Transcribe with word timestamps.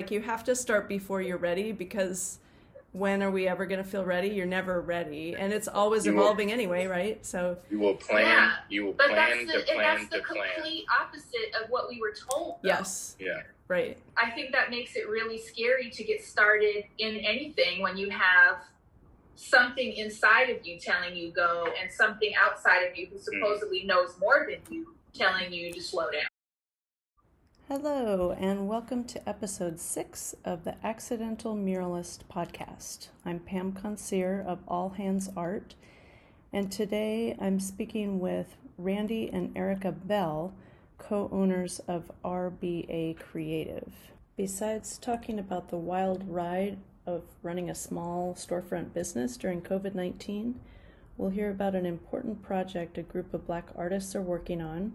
Like 0.00 0.12
you 0.12 0.20
have 0.20 0.44
to 0.44 0.54
start 0.54 0.88
before 0.88 1.20
you're 1.22 1.38
ready 1.38 1.72
because 1.72 2.38
when 2.92 3.20
are 3.20 3.32
we 3.32 3.48
ever 3.48 3.66
going 3.66 3.82
to 3.82 3.90
feel 3.90 4.04
ready? 4.04 4.28
You're 4.28 4.46
never 4.46 4.80
ready, 4.80 5.34
and 5.34 5.52
it's 5.52 5.66
always 5.66 6.06
You 6.06 6.14
will- 6.14 6.22
evolving 6.22 6.52
anyway, 6.52 6.86
right? 6.86 7.26
So 7.26 7.58
You 7.68 7.80
will 7.80 7.96
plan. 7.96 8.22
Yeah, 8.22 8.52
You 8.68 8.84
will 8.84 8.92
But 8.92 9.08
plan 9.08 9.16
that's 9.16 9.46
the, 9.46 9.52
to 9.54 9.58
and 9.58 9.66
plan 9.80 9.96
that's 9.98 10.10
the 10.10 10.18
to 10.18 10.22
plan. 10.22 10.44
complete 10.54 10.84
opposite 11.00 11.52
of 11.60 11.68
what 11.70 11.88
we 11.88 12.00
were 12.00 12.12
told. 12.12 12.58
though. 12.62 12.68
yes, 12.68 13.16
Yeah. 13.18 13.42
right. 13.66 13.98
I 14.16 14.30
think 14.30 14.52
that 14.52 14.70
makes 14.70 14.94
it 14.94 15.08
really 15.08 15.36
scary 15.36 15.90
to 15.90 16.04
get 16.04 16.22
started 16.24 16.84
in 16.98 17.16
anything 17.16 17.82
when 17.82 17.96
you 17.96 18.08
have 18.10 18.58
something 19.34 19.94
inside 19.94 20.48
of 20.48 20.64
you 20.64 20.78
telling 20.78 21.16
you 21.16 21.32
go 21.32 21.66
and 21.82 21.90
something 21.90 22.32
outside 22.40 22.84
of 22.84 22.96
you 22.96 23.06
who 23.06 23.16
mm. 23.16 23.20
supposedly 23.24 23.82
knows 23.82 24.14
more 24.20 24.46
than 24.48 24.60
you 24.72 24.94
telling 25.12 25.52
you 25.52 25.72
to 25.72 25.82
slow 25.82 26.08
down. 26.12 26.22
Hello, 27.68 28.34
and 28.40 28.66
welcome 28.66 29.04
to 29.04 29.28
episode 29.28 29.78
six 29.78 30.34
of 30.42 30.64
the 30.64 30.74
Accidental 30.82 31.54
Muralist 31.54 32.20
podcast. 32.32 33.08
I'm 33.26 33.40
Pam 33.40 33.72
Consier 33.72 34.42
of 34.42 34.60
All 34.66 34.88
Hands 34.88 35.28
Art, 35.36 35.74
and 36.50 36.72
today 36.72 37.36
I'm 37.38 37.60
speaking 37.60 38.20
with 38.20 38.56
Randy 38.78 39.28
and 39.30 39.54
Erica 39.54 39.92
Bell, 39.92 40.54
co 40.96 41.28
owners 41.30 41.78
of 41.80 42.10
RBA 42.24 43.18
Creative. 43.18 43.92
Besides 44.34 44.96
talking 44.96 45.38
about 45.38 45.68
the 45.68 45.76
wild 45.76 46.26
ride 46.26 46.78
of 47.04 47.24
running 47.42 47.68
a 47.68 47.74
small 47.74 48.32
storefront 48.34 48.94
business 48.94 49.36
during 49.36 49.60
COVID 49.60 49.94
19, 49.94 50.58
we'll 51.18 51.28
hear 51.28 51.50
about 51.50 51.74
an 51.74 51.84
important 51.84 52.42
project 52.42 52.96
a 52.96 53.02
group 53.02 53.34
of 53.34 53.46
black 53.46 53.68
artists 53.76 54.16
are 54.16 54.22
working 54.22 54.62
on 54.62 54.92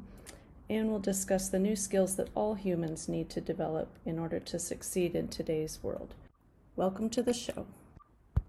and 0.69 0.89
we'll 0.89 0.99
discuss 0.99 1.49
the 1.49 1.59
new 1.59 1.75
skills 1.75 2.15
that 2.15 2.29
all 2.35 2.55
humans 2.55 3.07
need 3.07 3.29
to 3.29 3.41
develop 3.41 3.89
in 4.05 4.17
order 4.17 4.39
to 4.39 4.57
succeed 4.59 5.15
in 5.15 5.27
today's 5.27 5.79
world. 5.81 6.13
Welcome 6.75 7.09
to 7.11 7.21
the 7.21 7.33
show. 7.33 7.65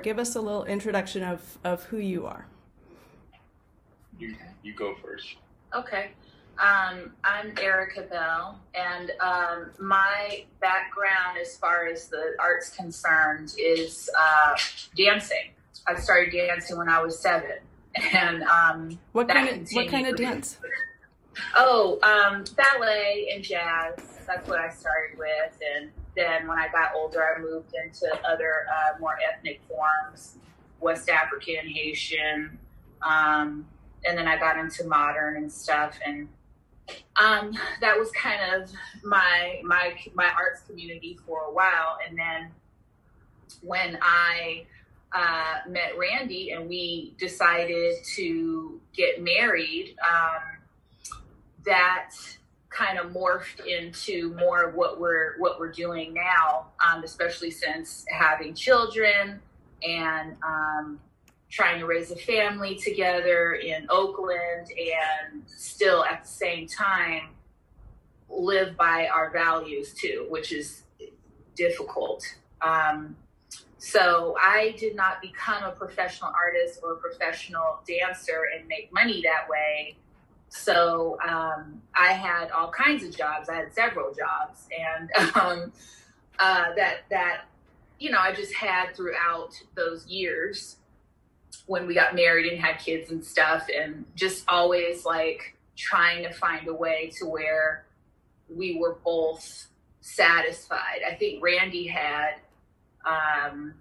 Give 0.02 0.19
us 0.19 0.34
a 0.34 0.41
little 0.41 0.64
introduction 0.64 1.22
of, 1.22 1.58
of 1.64 1.84
who 1.84 1.98
you 1.98 2.27
are. 2.27 2.47
You 4.19 4.34
you 4.62 4.75
go 4.75 4.94
first. 5.03 5.36
Okay. 5.75 6.11
Um, 6.58 7.12
I'm 7.25 7.53
Erica 7.61 8.03
Bell, 8.03 8.60
and 8.75 9.10
um, 9.20 9.70
my 9.81 10.44
background 10.60 11.36
as 11.41 11.56
far 11.56 11.86
as 11.86 12.06
the 12.06 12.36
art's 12.38 12.70
concerned 12.70 13.55
is 13.58 14.08
uh, 14.16 14.56
dancing. 14.97 15.50
I 15.88 15.97
started 15.97 16.33
dancing 16.33 16.78
when 16.78 16.88
I 16.88 17.03
was 17.03 17.19
seven, 17.19 17.58
and 18.12 18.44
um, 18.44 18.98
What 19.10 19.28
kind 19.28 19.48
of 19.48 19.69
what 19.72 19.88
kind 19.88 20.06
of 20.06 20.16
dance? 20.16 20.58
Oh, 21.56 21.98
um, 22.02 22.44
ballet 22.56 23.30
and 23.34 23.42
jazz. 23.42 23.94
That's 24.27 24.48
what 24.48 24.58
I 24.58 24.70
started 24.70 25.18
with, 25.18 25.58
and 25.76 25.91
then 26.16 26.48
when 26.48 26.58
I 26.58 26.68
got 26.68 26.92
older, 26.94 27.22
I 27.22 27.41
moved 27.41 27.74
into 27.74 28.06
other 28.26 28.66
uh, 28.72 28.98
more 28.98 29.18
ethnic 29.32 29.60
forms, 29.68 30.36
West 30.80 31.10
African, 31.10 31.68
Haitian, 31.68 32.58
um, 33.02 33.66
and 34.06 34.16
then 34.16 34.26
I 34.26 34.38
got 34.38 34.58
into 34.58 34.84
modern 34.84 35.36
and 35.36 35.52
stuff, 35.52 35.98
and 36.04 36.28
um, 37.20 37.52
that 37.80 37.98
was 37.98 38.10
kind 38.12 38.54
of 38.54 38.70
my 39.02 39.60
my 39.62 39.94
my 40.14 40.30
arts 40.38 40.62
community 40.66 41.19
for 41.26 41.42
a 41.42 41.52
while, 41.52 41.98
and 42.06 42.19
then 42.19 42.50
when 43.62 43.98
I 44.00 44.66
uh, 45.12 45.69
met 45.69 45.96
Randy 45.96 46.50
and 46.50 46.69
we 46.69 47.14
decided 47.19 47.94
to 48.16 48.80
get 48.96 49.22
married. 49.22 49.94
Um, 50.02 50.53
that 51.66 52.10
kind 52.70 52.98
of 52.98 53.12
morphed 53.12 53.64
into 53.66 54.34
more 54.34 54.64
of 54.64 54.74
what 54.74 55.00
we're 55.00 55.38
what 55.38 55.60
we're 55.60 55.72
doing 55.72 56.12
now, 56.12 56.66
um, 56.84 57.04
especially 57.04 57.50
since 57.50 58.04
having 58.10 58.54
children 58.54 59.40
and 59.86 60.36
um, 60.42 60.98
trying 61.50 61.78
to 61.78 61.86
raise 61.86 62.10
a 62.10 62.16
family 62.16 62.74
together 62.74 63.54
in 63.54 63.86
Oakland, 63.90 64.69
and 64.70 65.42
still 65.47 66.04
at 66.04 66.24
the 66.24 66.28
same 66.28 66.66
time 66.66 67.28
live 68.28 68.76
by 68.76 69.06
our 69.06 69.30
values 69.30 69.94
too, 69.94 70.26
which 70.28 70.53
is 70.53 70.82
difficult. 71.54 72.24
Um, 72.60 73.16
so 73.78 74.34
I 74.41 74.74
did 74.78 74.97
not 74.97 75.20
become 75.20 75.62
a 75.62 75.70
professional 75.70 76.32
artist 76.34 76.80
or 76.82 76.94
a 76.94 76.97
professional 76.97 77.80
dancer 77.86 78.48
and 78.56 78.66
make 78.66 78.92
money 78.92 79.22
that 79.22 79.48
way. 79.48 79.97
So 80.56 81.19
um, 81.28 81.82
I 81.97 82.12
had 82.12 82.53
all 82.53 82.70
kinds 82.70 83.03
of 83.03 83.15
jobs. 83.15 83.48
I 83.48 83.56
had 83.56 83.75
several 83.75 84.15
jobs, 84.15 84.69
and 84.78 85.10
um, 85.34 85.72
uh, 86.38 86.66
that 86.76 86.98
that 87.10 87.47
you 87.98 88.12
know 88.12 88.19
I 88.20 88.32
just 88.32 88.54
had 88.54 88.94
throughout 88.94 89.50
those 89.75 90.06
years 90.06 90.76
when 91.66 91.88
we 91.88 91.94
got 91.94 92.15
married 92.15 92.50
and 92.50 92.60
had 92.60 92.78
kids 92.78 93.10
and 93.10 93.22
stuff, 93.25 93.66
and 93.76 94.04
just 94.15 94.44
always 94.47 95.04
like 95.04 95.56
trying 95.76 96.22
to 96.22 96.32
find 96.32 96.69
a 96.69 96.75
way 96.75 97.10
to 97.19 97.26
where 97.26 97.84
we 98.48 98.78
were 98.78 98.97
both 99.04 99.66
satisfied. 100.03 101.00
I 101.06 101.15
think 101.15 101.42
Randy 101.42 101.88
had. 101.88 102.34
Um, 103.04 103.75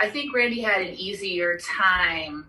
I 0.00 0.10
think 0.10 0.34
Randy 0.34 0.60
had 0.60 0.82
an 0.82 0.94
easier 0.94 1.58
time 1.58 2.46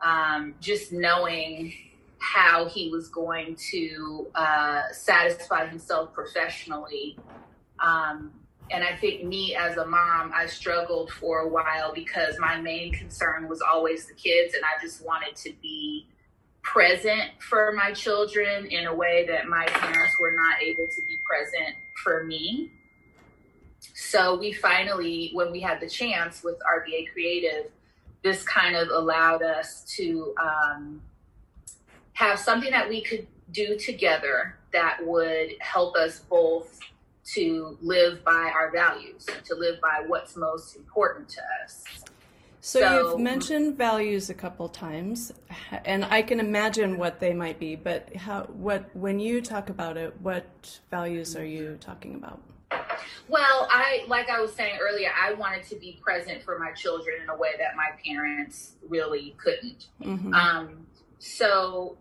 um, 0.00 0.54
just 0.60 0.90
knowing 0.90 1.74
how 2.20 2.66
he 2.66 2.90
was 2.90 3.08
going 3.08 3.56
to 3.70 4.26
uh, 4.34 4.82
satisfy 4.92 5.66
himself 5.66 6.12
professionally. 6.12 7.18
Um, 7.78 8.32
and 8.70 8.84
I 8.84 8.94
think 8.96 9.24
me 9.24 9.56
as 9.56 9.76
a 9.78 9.86
mom, 9.86 10.30
I 10.34 10.46
struggled 10.46 11.10
for 11.10 11.40
a 11.40 11.48
while 11.48 11.92
because 11.92 12.38
my 12.38 12.60
main 12.60 12.92
concern 12.92 13.48
was 13.48 13.60
always 13.60 14.06
the 14.06 14.14
kids, 14.14 14.54
and 14.54 14.62
I 14.64 14.80
just 14.80 15.04
wanted 15.04 15.34
to 15.36 15.52
be 15.60 16.06
present 16.62 17.30
for 17.40 17.72
my 17.72 17.92
children 17.92 18.66
in 18.66 18.86
a 18.86 18.94
way 18.94 19.26
that 19.26 19.48
my 19.48 19.66
parents 19.66 20.14
were 20.20 20.32
not 20.32 20.62
able 20.62 20.86
to 20.86 21.02
be 21.08 21.18
present 21.28 21.74
for 22.04 22.24
me. 22.24 22.70
So 23.94 24.38
we 24.38 24.52
finally, 24.52 25.30
when 25.32 25.50
we 25.50 25.60
had 25.60 25.80
the 25.80 25.88
chance 25.88 26.44
with 26.44 26.56
RBA 26.60 27.12
Creative, 27.12 27.72
this 28.22 28.42
kind 28.42 28.76
of 28.76 28.88
allowed 28.88 29.42
us 29.42 29.84
to 29.96 30.34
um, 30.40 31.00
have 32.14 32.38
something 32.38 32.70
that 32.70 32.88
we 32.88 33.00
could 33.00 33.26
do 33.52 33.78
together 33.78 34.56
that 34.72 34.98
would 35.04 35.54
help 35.60 35.96
us 35.96 36.20
both 36.20 36.78
to 37.34 37.76
live 37.80 38.24
by 38.24 38.52
our 38.54 38.70
values, 38.70 39.26
to 39.44 39.54
live 39.54 39.80
by 39.80 40.02
what's 40.06 40.36
most 40.36 40.76
important 40.76 41.28
to 41.28 41.40
us. 41.64 41.84
So, 42.62 42.80
So- 42.80 43.10
you've 43.10 43.20
mentioned 43.20 43.78
values 43.78 44.28
a 44.30 44.34
couple 44.34 44.68
times, 44.68 45.32
and 45.84 46.04
I 46.04 46.22
can 46.22 46.40
imagine 46.40 46.98
what 46.98 47.18
they 47.18 47.32
might 47.32 47.58
be. 47.58 47.74
But 47.74 48.14
how? 48.14 48.42
What 48.44 48.94
when 48.94 49.18
you 49.18 49.40
talk 49.40 49.70
about 49.70 49.96
it, 49.96 50.14
what 50.20 50.44
values 50.90 51.36
are 51.36 51.44
you 51.44 51.78
talking 51.80 52.14
about? 52.16 52.42
Well, 53.28 53.66
I 53.70 54.04
like 54.08 54.28
I 54.28 54.40
was 54.40 54.52
saying 54.52 54.78
earlier, 54.80 55.10
I 55.18 55.32
wanted 55.32 55.62
to 55.64 55.76
be 55.76 55.98
present 56.02 56.42
for 56.42 56.58
my 56.58 56.72
children 56.72 57.22
in 57.22 57.30
a 57.30 57.36
way 57.36 57.52
that 57.58 57.76
my 57.76 57.90
parents 58.04 58.72
really 58.88 59.34
couldn't. 59.42 59.86
hmm 60.02 60.34
Um, 60.34 60.86
so 61.20 61.98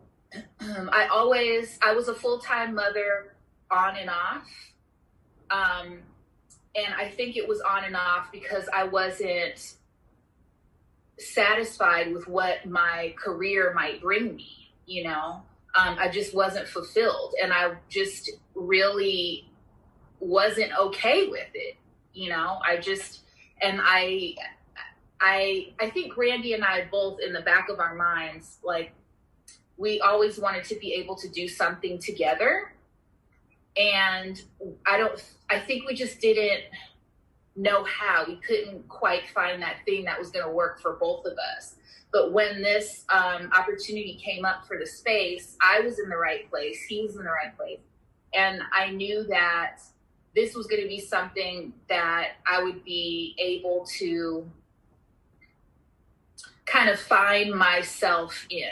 I 0.60 1.08
always 1.12 1.78
I 1.86 1.94
was 1.94 2.08
a 2.08 2.16
full 2.16 2.40
time 2.40 2.74
mother 2.74 3.36
on 3.70 3.98
and 3.98 4.10
off. 4.10 4.48
Um, 5.52 6.00
and 6.76 6.94
I 6.98 7.10
think 7.10 7.36
it 7.36 7.48
was 7.48 7.62
on 7.62 7.84
and 7.84 7.96
off 7.96 8.32
because 8.32 8.70
I 8.74 8.86
wasn't 8.86 9.76
satisfied 11.18 12.14
with 12.14 12.28
what 12.28 12.66
my 12.66 13.14
career 13.18 13.74
might 13.74 14.02
bring 14.02 14.36
me, 14.36 14.72
you 14.86 15.04
know. 15.04 15.42
Um, 15.76 15.98
I 16.00 16.10
just 16.10 16.34
wasn't 16.34 16.68
fulfilled 16.68 17.34
and 17.42 17.52
I 17.52 17.74
just 17.90 18.32
really 18.56 19.50
wasn't 20.20 20.72
okay 20.80 21.28
with 21.28 21.50
it, 21.54 21.76
you 22.14 22.30
know. 22.30 22.60
I 22.66 22.78
just 22.78 23.22
and 23.62 23.80
I 23.84 24.36
I 25.20 25.74
I 25.80 25.90
think 25.90 26.16
Randy 26.16 26.54
and 26.54 26.64
I 26.64 26.88
both 26.90 27.20
in 27.20 27.34
the 27.34 27.42
back 27.42 27.70
of 27.70 27.80
our 27.80 27.96
minds 27.96 28.58
like 28.64 28.94
we 29.80 30.00
always 30.02 30.38
wanted 30.38 30.66
to 30.66 30.76
be 30.76 30.94
able 30.94 31.16
to 31.16 31.30
do 31.30 31.48
something 31.48 31.98
together. 31.98 32.74
And 33.78 34.40
I 34.86 34.98
don't 34.98 35.24
I 35.50 35.60
think 35.60 35.88
we 35.88 35.96
just 35.96 36.20
didn't 36.20 36.66
know 37.56 37.84
how. 37.86 38.26
We 38.28 38.36
couldn't 38.36 38.88
quite 38.88 39.30
find 39.30 39.62
that 39.64 39.78
thing 39.86 40.06
that 40.06 40.20
was 40.20 40.30
going 40.30 40.46
to 40.46 40.52
work 40.52 40.82
for 40.82 40.94
both 40.94 41.26
of 41.26 41.34
us. 41.58 41.76
But 42.12 42.34
when 42.34 42.62
this 42.62 43.06
um, 43.10 43.50
opportunity 43.58 44.20
came 44.24 44.46
up 44.46 44.68
for 44.68 44.78
the 44.78 44.86
space 44.86 45.56
I 45.62 45.80
was 45.80 45.98
in 46.00 46.10
the 46.10 46.18
right 46.18 46.50
place 46.50 46.84
he 46.84 47.02
was 47.02 47.16
in 47.16 47.24
the 47.24 47.32
right 47.32 47.56
place. 47.58 47.80
And 48.34 48.62
I 48.72 48.92
knew 48.92 49.24
that 49.24 49.80
this 50.36 50.54
was 50.56 50.68
going 50.68 50.82
to 50.82 50.88
be 50.88 51.00
something 51.00 51.74
that 51.88 52.34
I 52.46 52.64
would 52.64 52.84
be 52.84 53.36
able 53.40 53.86
to 53.98 54.46
kind 56.66 56.90
of 56.90 57.00
find 57.00 57.52
myself 57.52 58.46
in, 58.50 58.70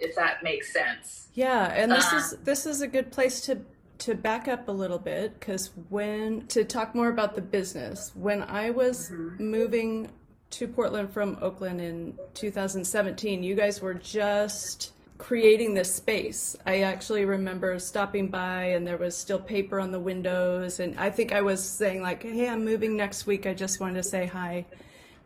if 0.00 0.14
that 0.16 0.42
makes 0.42 0.72
sense. 0.72 1.28
Yeah, 1.34 1.72
and 1.72 1.90
this 1.90 2.12
is 2.12 2.36
this 2.44 2.66
is 2.66 2.80
a 2.80 2.88
good 2.88 3.12
place 3.12 3.40
to 3.42 3.60
to 3.98 4.14
back 4.14 4.48
up 4.48 4.68
a 4.68 4.72
little 4.72 4.98
bit, 4.98 5.38
because 5.38 5.70
when 5.88 6.46
to 6.48 6.64
talk 6.64 6.94
more 6.94 7.08
about 7.08 7.34
the 7.34 7.42
business, 7.42 8.12
when 8.14 8.42
I 8.42 8.70
was 8.70 9.10
mm-hmm. 9.10 9.44
moving 9.44 10.10
to 10.50 10.66
Portland 10.66 11.12
from 11.12 11.38
Oakland 11.40 11.80
in 11.80 12.18
2017, 12.34 13.42
you 13.42 13.54
guys 13.54 13.80
were 13.80 13.94
just 13.94 14.92
creating 15.20 15.74
this 15.74 15.94
space. 15.94 16.56
I 16.66 16.80
actually 16.80 17.24
remember 17.24 17.78
stopping 17.78 18.28
by 18.28 18.64
and 18.64 18.86
there 18.86 18.96
was 18.96 19.16
still 19.16 19.38
paper 19.38 19.78
on 19.78 19.92
the 19.92 20.00
windows. 20.00 20.80
And 20.80 20.98
I 20.98 21.10
think 21.10 21.32
I 21.32 21.42
was 21.42 21.62
saying, 21.62 22.02
like, 22.02 22.22
hey, 22.22 22.48
I'm 22.48 22.64
moving 22.64 22.96
next 22.96 23.26
week. 23.26 23.46
I 23.46 23.54
just 23.54 23.80
wanted 23.80 24.02
to 24.02 24.02
say 24.02 24.26
hi 24.26 24.64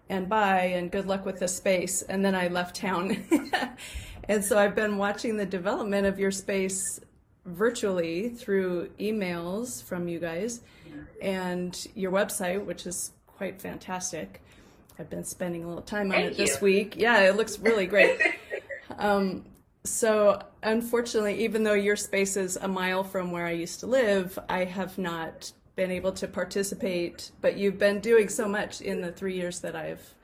and 0.09 0.29
bye 0.29 0.73
and 0.75 0.91
good 0.91 1.06
luck 1.06 1.25
with 1.25 1.38
the 1.38 1.49
space. 1.49 2.03
And 2.03 2.25
then 2.25 2.35
I 2.35 2.49
left 2.49 2.77
town. 2.77 3.25
and 4.29 4.44
so 4.44 4.59
I've 4.59 4.75
been 4.75 4.97
watching 4.97 5.37
the 5.37 5.47
development 5.47 6.06
of 6.06 6.19
your 6.19 6.31
space 6.31 7.00
virtually 7.44 8.31
through 8.31 8.88
emails 8.99 9.82
from 9.82 10.09
you 10.09 10.19
guys 10.19 10.61
and 11.21 11.87
your 11.94 12.11
website, 12.11 12.65
which 12.65 12.87
is 12.87 13.12
quite 13.26 13.61
fantastic. 13.61 14.41
I've 14.99 15.11
been 15.11 15.25
spending 15.25 15.65
a 15.65 15.69
little 15.69 15.82
time 15.82 16.06
on 16.06 16.12
Thank 16.12 16.32
it 16.32 16.37
this 16.37 16.61
week. 16.61 16.94
Yeah, 16.97 17.21
it 17.21 17.37
looks 17.37 17.59
really 17.59 17.87
great. 17.87 18.21
um, 18.99 19.44
so, 19.85 20.41
unfortunately, 20.62 21.44
even 21.44 21.65
though 21.65 21.75
your 21.75 21.97
space 21.97 22.37
is 22.37 22.56
a 22.56 22.69
mile 22.69 23.05
from 23.05 23.32
where 23.32 23.47
I 23.47 23.50
used 23.50 23.81
to 23.81 23.87
live, 23.87 24.38
I 24.49 24.65
have 24.65 24.97
not 24.97 25.53
been 25.77 25.91
able 25.91 26.12
to 26.12 26.29
participate. 26.29 27.32
But 27.41 27.56
you've 27.56 27.79
been 27.79 28.00
doing 28.00 28.29
so 28.29 28.49
much 28.49 28.81
in 28.81 29.00
the 29.00 29.12
three 29.12 29.35
years 29.35 29.61
that 29.61 29.75
I've 29.75 30.15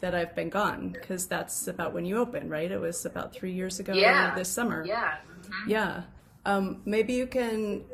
that 0.00 0.14
I've 0.14 0.34
been 0.34 0.48
gone, 0.48 0.90
because 0.90 1.26
that's 1.26 1.68
about 1.68 1.92
when 1.92 2.04
you 2.04 2.18
opened, 2.18 2.50
right? 2.50 2.70
It 2.70 2.80
was 2.80 3.06
about 3.06 3.32
three 3.32 3.52
years 3.52 3.80
ago 3.80 3.92
yeah. 3.92 4.34
this 4.34 4.48
summer. 4.48 4.84
Yeah. 4.86 5.16
Mm-hmm. 5.42 5.70
Yeah. 5.70 6.02
Um, 6.46 6.82
maybe 6.84 7.12
you 7.12 7.26
can 7.26 7.84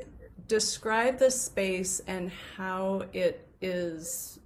describe 0.47 1.19
the 1.19 1.31
space 1.31 2.01
and 2.07 2.31
how 2.57 3.03
it 3.13 3.49
is 3.61 4.39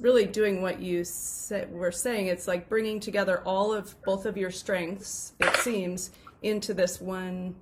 really 0.00 0.26
doing 0.26 0.62
what 0.62 0.80
you 0.80 1.04
said, 1.04 1.72
were 1.72 1.92
saying. 1.92 2.26
It's 2.26 2.48
like 2.48 2.68
bringing 2.68 3.00
together 3.00 3.42
all 3.44 3.72
of 3.72 3.94
both 4.02 4.26
of 4.26 4.36
your 4.36 4.50
strengths, 4.50 5.34
it 5.40 5.54
seems, 5.56 6.10
into 6.42 6.74
this 6.74 7.00
one 7.00 7.54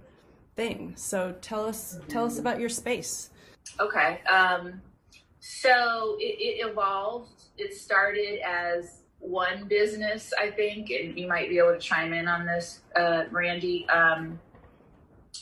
thing. 0.55 0.95
So 0.97 1.35
tell 1.41 1.67
us 1.67 1.99
tell 2.09 2.25
us 2.25 2.39
about 2.39 2.59
your 2.59 2.69
space. 2.69 3.31
Okay. 3.81 4.23
Um, 4.25 4.81
so 5.41 6.17
it, 6.19 6.37
it 6.39 6.71
evolved. 6.71 7.45
It 7.59 7.75
started 7.75 8.41
as 8.47 9.03
one 9.19 9.67
business, 9.69 10.33
I 10.39 10.51
think, 10.51 10.91
and 10.91 11.19
you 11.19 11.27
might 11.27 11.49
be 11.49 11.59
able 11.59 11.73
to 11.73 11.79
chime 11.79 12.13
in 12.13 12.29
on 12.29 12.47
this, 12.47 12.81
uh, 12.95 13.25
Randy. 13.31 13.89
Um, 13.89 14.39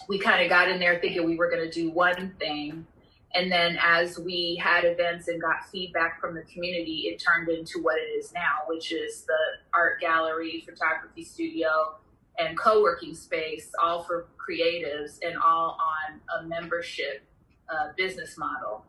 we 0.08 0.18
kind 0.18 0.42
of 0.42 0.48
got 0.48 0.68
in 0.68 0.80
there 0.80 0.98
thinking 1.00 1.24
we 1.24 1.36
were 1.36 1.50
going 1.50 1.68
to 1.68 1.70
do 1.70 1.90
one 1.90 2.34
thing 2.38 2.86
and 3.34 3.50
then 3.50 3.76
as 3.82 4.18
we 4.18 4.60
had 4.62 4.84
events 4.84 5.26
and 5.26 5.42
got 5.42 5.68
feedback 5.70 6.20
from 6.20 6.34
the 6.34 6.42
community, 6.42 7.08
it 7.08 7.20
turned 7.20 7.48
into 7.48 7.82
what 7.82 7.96
it 7.98 8.18
is 8.18 8.32
now, 8.32 8.62
which 8.68 8.92
is 8.92 9.22
the 9.22 9.38
art 9.74 10.00
gallery, 10.00 10.64
photography 10.64 11.24
studio, 11.24 11.96
and 12.38 12.56
co 12.56 12.80
working 12.80 13.14
space, 13.14 13.70
all 13.82 14.04
for 14.04 14.28
creatives 14.38 15.18
and 15.22 15.36
all 15.36 15.76
on 15.80 16.20
a 16.38 16.46
membership 16.46 17.22
uh, 17.68 17.88
business 17.96 18.38
model. 18.38 18.84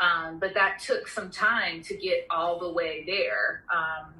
Um, 0.00 0.38
but 0.38 0.54
that 0.54 0.78
took 0.78 1.06
some 1.06 1.30
time 1.30 1.82
to 1.82 1.94
get 1.94 2.26
all 2.30 2.58
the 2.58 2.72
way 2.72 3.04
there. 3.06 3.64
Um, 3.72 4.14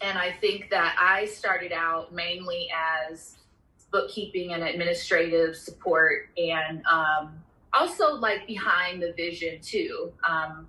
and 0.00 0.18
I 0.18 0.32
think 0.32 0.70
that 0.70 0.96
I 1.00 1.26
started 1.26 1.72
out 1.72 2.12
mainly 2.12 2.68
as 3.10 3.36
bookkeeping 3.90 4.52
and 4.52 4.62
administrative 4.62 5.56
support 5.56 6.28
and 6.36 6.84
um, 6.86 7.32
also 7.72 8.14
like 8.14 8.46
behind 8.46 9.02
the 9.02 9.12
vision 9.16 9.60
too 9.62 10.12
um, 10.28 10.66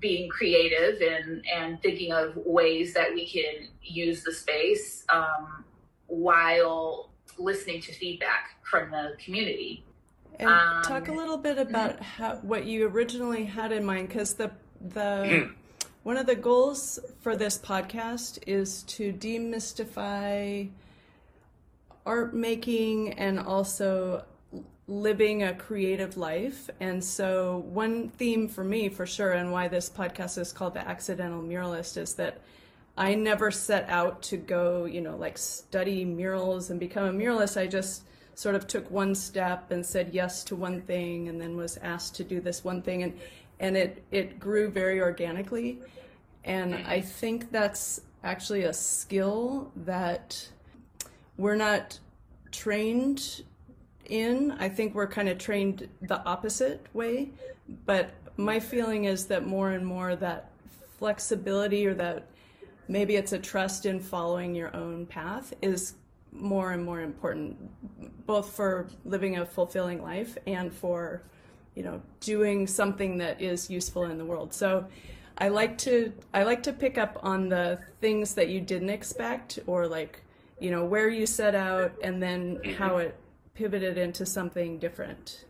being 0.00 0.28
creative 0.28 1.00
and 1.02 1.44
and 1.46 1.80
thinking 1.82 2.12
of 2.12 2.36
ways 2.36 2.94
that 2.94 3.12
we 3.12 3.28
can 3.28 3.68
use 3.82 4.24
the 4.24 4.32
space 4.32 5.04
um, 5.12 5.64
while 6.06 7.10
listening 7.38 7.80
to 7.80 7.92
feedback 7.92 8.56
from 8.62 8.90
the 8.90 9.12
community 9.22 9.84
and 10.38 10.48
um, 10.48 10.82
talk 10.82 11.08
a 11.08 11.12
little 11.12 11.36
bit 11.36 11.58
about 11.58 12.00
how, 12.00 12.36
what 12.36 12.64
you 12.64 12.88
originally 12.88 13.44
had 13.44 13.72
in 13.72 13.84
mind 13.84 14.08
because 14.08 14.34
the 14.34 14.50
the 14.80 15.50
one 16.02 16.16
of 16.16 16.26
the 16.26 16.34
goals 16.34 16.98
for 17.20 17.36
this 17.36 17.58
podcast 17.58 18.38
is 18.46 18.82
to 18.84 19.12
demystify 19.12 20.68
art 22.04 22.34
making 22.34 23.12
and 23.12 23.38
also 23.38 24.24
living 24.88 25.42
a 25.42 25.54
creative 25.54 26.16
life. 26.16 26.68
And 26.80 27.02
so, 27.02 27.64
one 27.68 28.08
theme 28.10 28.48
for 28.48 28.64
me, 28.64 28.88
for 28.88 29.06
sure, 29.06 29.32
and 29.32 29.52
why 29.52 29.68
this 29.68 29.88
podcast 29.88 30.38
is 30.38 30.52
called 30.52 30.74
The 30.74 30.86
Accidental 30.86 31.42
Muralist, 31.42 31.96
is 31.96 32.14
that 32.14 32.40
I 32.96 33.14
never 33.14 33.50
set 33.50 33.88
out 33.88 34.22
to 34.24 34.36
go, 34.36 34.84
you 34.84 35.00
know, 35.00 35.16
like 35.16 35.38
study 35.38 36.04
murals 36.04 36.70
and 36.70 36.78
become 36.78 37.04
a 37.04 37.12
muralist. 37.12 37.58
I 37.60 37.66
just 37.66 38.02
sort 38.34 38.54
of 38.54 38.66
took 38.66 38.90
one 38.90 39.14
step 39.14 39.70
and 39.70 39.84
said 39.84 40.10
yes 40.12 40.44
to 40.44 40.56
one 40.56 40.80
thing 40.82 41.28
and 41.28 41.40
then 41.40 41.56
was 41.56 41.76
asked 41.78 42.14
to 42.16 42.24
do 42.24 42.40
this 42.40 42.64
one 42.64 42.82
thing 42.82 43.02
and 43.02 43.18
and 43.60 43.76
it 43.76 44.02
it 44.10 44.40
grew 44.40 44.68
very 44.68 45.00
organically 45.00 45.78
and 46.44 46.74
i 46.86 47.00
think 47.00 47.50
that's 47.50 48.00
actually 48.24 48.62
a 48.62 48.72
skill 48.72 49.70
that 49.76 50.48
we're 51.36 51.56
not 51.56 51.98
trained 52.50 53.42
in. 54.06 54.52
I 54.52 54.68
think 54.68 54.94
we're 54.94 55.08
kind 55.08 55.28
of 55.28 55.38
trained 55.38 55.88
the 56.02 56.22
opposite 56.24 56.86
way. 56.92 57.30
But 57.86 58.10
my 58.36 58.60
feeling 58.60 59.04
is 59.04 59.26
that 59.26 59.46
more 59.46 59.72
and 59.72 59.84
more 59.84 60.14
that 60.16 60.50
flexibility 60.98 61.86
or 61.86 61.94
that 61.94 62.26
maybe 62.88 63.16
it's 63.16 63.32
a 63.32 63.38
trust 63.38 63.86
in 63.86 64.00
following 64.00 64.54
your 64.54 64.74
own 64.76 65.06
path 65.06 65.54
is 65.62 65.94
more 66.32 66.72
and 66.72 66.84
more 66.84 67.00
important, 67.00 67.56
both 68.26 68.50
for 68.50 68.88
living 69.04 69.38
a 69.38 69.46
fulfilling 69.46 70.02
life 70.02 70.36
and 70.46 70.72
for, 70.72 71.22
you 71.74 71.82
know, 71.82 72.00
doing 72.20 72.66
something 72.66 73.18
that 73.18 73.40
is 73.40 73.70
useful 73.70 74.04
in 74.04 74.18
the 74.18 74.24
world. 74.24 74.52
So 74.54 74.86
I 75.38 75.48
like 75.48 75.78
to 75.78 76.12
I 76.32 76.42
like 76.42 76.62
to 76.64 76.72
pick 76.72 76.98
up 76.98 77.18
on 77.22 77.48
the 77.48 77.78
things 78.00 78.34
that 78.34 78.48
you 78.48 78.60
didn't 78.60 78.90
expect 78.90 79.58
or 79.66 79.86
like, 79.86 80.22
you 80.60 80.70
know, 80.70 80.84
where 80.84 81.08
you 81.08 81.26
set 81.26 81.54
out 81.54 81.92
and 82.02 82.22
then 82.22 82.60
how 82.78 82.96
it 82.96 83.16
pivoted 83.54 83.98
into 83.98 84.24
something 84.26 84.78
different? 84.78 85.44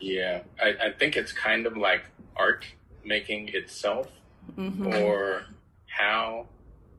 Yeah, 0.00 0.42
I, 0.62 0.74
I 0.86 0.92
think 0.92 1.16
it's 1.16 1.32
kind 1.32 1.66
of 1.66 1.76
like 1.76 2.04
art 2.36 2.64
making 3.04 3.48
itself, 3.48 4.08
mm-hmm. 4.56 4.86
or 4.86 5.44
how 5.86 6.46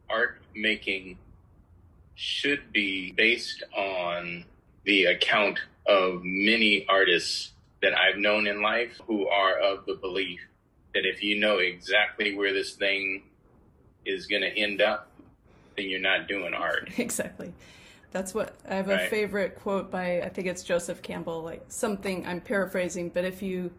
art 0.09 0.41
making 0.55 1.17
should 2.19 2.73
be 2.73 3.13
based 3.13 3.63
on 3.77 4.43
the 4.83 5.05
account 5.05 5.57
of 5.87 6.19
many 6.21 6.85
artists 6.89 7.53
that 7.81 7.97
I've 7.97 8.17
known 8.17 8.45
in 8.45 8.61
life 8.61 8.99
who 9.07 9.29
are 9.29 9.57
of 9.57 9.85
the 9.85 9.93
belief 9.93 10.41
that 10.93 11.05
if 11.05 11.23
you 11.23 11.39
know 11.39 11.59
exactly 11.59 12.35
where 12.35 12.51
this 12.51 12.73
thing 12.73 13.23
is 14.03 14.27
going 14.27 14.41
to 14.41 14.49
end 14.49 14.81
up, 14.81 15.09
then 15.77 15.87
you're 15.87 16.01
not 16.01 16.27
doing 16.27 16.53
art. 16.53 16.89
Exactly. 16.97 17.53
That's 18.11 18.33
what 18.33 18.53
I 18.67 18.75
have 18.75 18.89
right. 18.89 19.05
a 19.05 19.07
favorite 19.07 19.55
quote 19.55 19.89
by 19.89 20.19
I 20.21 20.27
think 20.27 20.47
it's 20.47 20.63
Joseph 20.63 21.01
Campbell 21.01 21.41
like 21.41 21.63
something 21.69 22.27
I'm 22.27 22.41
paraphrasing 22.41 23.09
but 23.09 23.23
if 23.23 23.41
you 23.41 23.71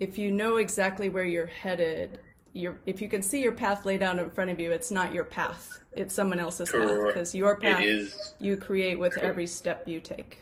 if 0.00 0.16
you 0.16 0.32
know 0.32 0.56
exactly 0.56 1.10
where 1.10 1.24
you're 1.24 1.46
headed 1.46 2.18
you 2.56 2.76
if 2.86 3.00
you 3.00 3.08
can 3.08 3.22
see 3.22 3.42
your 3.42 3.52
path 3.52 3.84
laid 3.84 4.02
out 4.02 4.18
in 4.18 4.30
front 4.30 4.50
of 4.50 4.58
you 4.58 4.72
it's 4.72 4.90
not 4.90 5.12
your 5.12 5.24
path 5.24 5.80
it's 5.92 6.14
someone 6.14 6.38
else's 6.38 6.70
Correct. 6.70 6.90
path 6.90 7.06
because 7.06 7.34
your 7.34 7.56
path 7.56 7.82
is, 7.82 8.34
you 8.38 8.56
create 8.56 8.98
with 8.98 9.12
correct. 9.12 9.26
every 9.26 9.46
step 9.46 9.86
you 9.86 10.00
take 10.00 10.38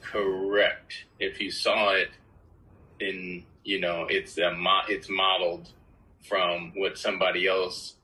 correct 0.00 1.04
if 1.18 1.40
you 1.40 1.50
saw 1.50 1.90
it 1.90 2.10
in 3.00 3.44
you 3.64 3.80
know 3.80 4.06
it's 4.08 4.38
a 4.38 4.52
mo- 4.52 4.86
it's 4.88 5.08
modeled 5.08 5.70
from 6.22 6.72
what 6.76 6.98
somebody 6.98 7.46
else 7.46 7.94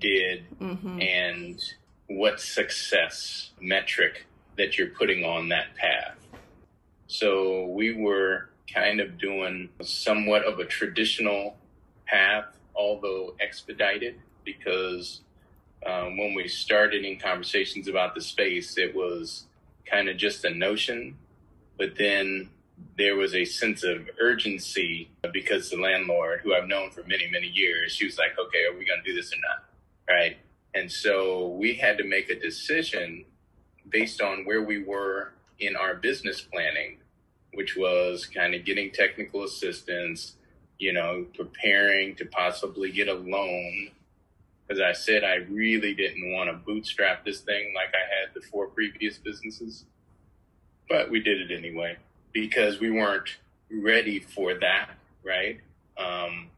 did 0.00 0.44
mm-hmm. 0.60 1.00
and 1.00 1.60
what 2.08 2.40
success 2.40 3.50
metric 3.60 4.26
that 4.56 4.76
you're 4.76 4.88
putting 4.88 5.24
on 5.24 5.48
that 5.48 5.74
path. 5.76 6.16
So 7.06 7.66
we 7.68 7.94
were 7.94 8.50
kind 8.72 9.00
of 9.00 9.18
doing 9.18 9.68
somewhat 9.82 10.44
of 10.44 10.58
a 10.58 10.64
traditional 10.64 11.56
path, 12.06 12.46
although 12.74 13.34
expedited, 13.40 14.16
because 14.44 15.20
um, 15.86 16.16
when 16.16 16.34
we 16.34 16.48
started 16.48 17.04
in 17.04 17.18
conversations 17.18 17.88
about 17.88 18.14
the 18.14 18.20
space, 18.20 18.78
it 18.78 18.94
was 18.94 19.46
kind 19.86 20.08
of 20.08 20.16
just 20.16 20.44
a 20.44 20.50
notion, 20.50 21.16
but 21.78 21.96
then 21.98 22.48
there 22.96 23.16
was 23.16 23.34
a 23.34 23.44
sense 23.44 23.84
of 23.84 24.08
urgency 24.20 25.10
because 25.32 25.70
the 25.70 25.76
landlord, 25.76 26.40
who 26.42 26.54
I've 26.54 26.68
known 26.68 26.90
for 26.90 27.02
many, 27.04 27.28
many 27.30 27.46
years, 27.46 27.92
she 27.92 28.04
was 28.04 28.18
like, 28.18 28.32
okay, 28.38 28.64
are 28.64 28.76
we 28.76 28.84
going 28.84 29.02
to 29.02 29.10
do 29.10 29.14
this 29.14 29.32
or 29.32 29.36
not? 29.36 29.64
Right. 30.08 30.36
And 30.74 30.90
so 30.90 31.48
we 31.48 31.74
had 31.74 31.98
to 31.98 32.04
make 32.04 32.30
a 32.30 32.38
decision 32.38 33.24
based 33.88 34.20
on 34.20 34.44
where 34.44 34.62
we 34.62 34.82
were 34.82 35.32
in 35.58 35.76
our 35.76 35.94
business 35.94 36.40
planning 36.40 36.98
which 37.52 37.76
was 37.76 38.26
kind 38.26 38.54
of 38.54 38.64
getting 38.64 38.90
technical 38.90 39.44
assistance, 39.44 40.36
you 40.78 40.92
know, 40.92 41.26
preparing 41.34 42.16
to 42.16 42.24
possibly 42.26 42.90
get 42.90 43.08
a 43.08 43.14
loan. 43.14 43.90
As 44.70 44.80
I 44.80 44.92
said, 44.92 45.24
I 45.24 45.36
really 45.50 45.94
didn't 45.94 46.32
want 46.32 46.50
to 46.50 46.56
bootstrap 46.56 47.24
this 47.24 47.40
thing 47.40 47.72
like 47.74 47.94
I 47.94 48.04
had 48.08 48.34
the 48.34 48.40
four 48.40 48.68
previous 48.68 49.18
businesses, 49.18 49.84
but 50.88 51.10
we 51.10 51.20
did 51.20 51.40
it 51.40 51.56
anyway 51.56 51.96
because 52.32 52.80
we 52.80 52.90
weren't 52.90 53.36
ready 53.70 54.20
for 54.20 54.54
that, 54.54 54.90
right? 55.24 55.60
Um, 55.98 56.48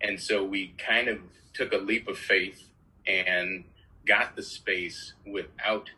and 0.00 0.20
so 0.20 0.44
we 0.44 0.74
kind 0.78 1.08
of 1.08 1.18
took 1.54 1.72
a 1.72 1.78
leap 1.78 2.08
of 2.08 2.18
faith 2.18 2.68
and 3.06 3.64
got 4.06 4.36
the 4.36 4.42
space 4.42 5.14
without 5.26 5.90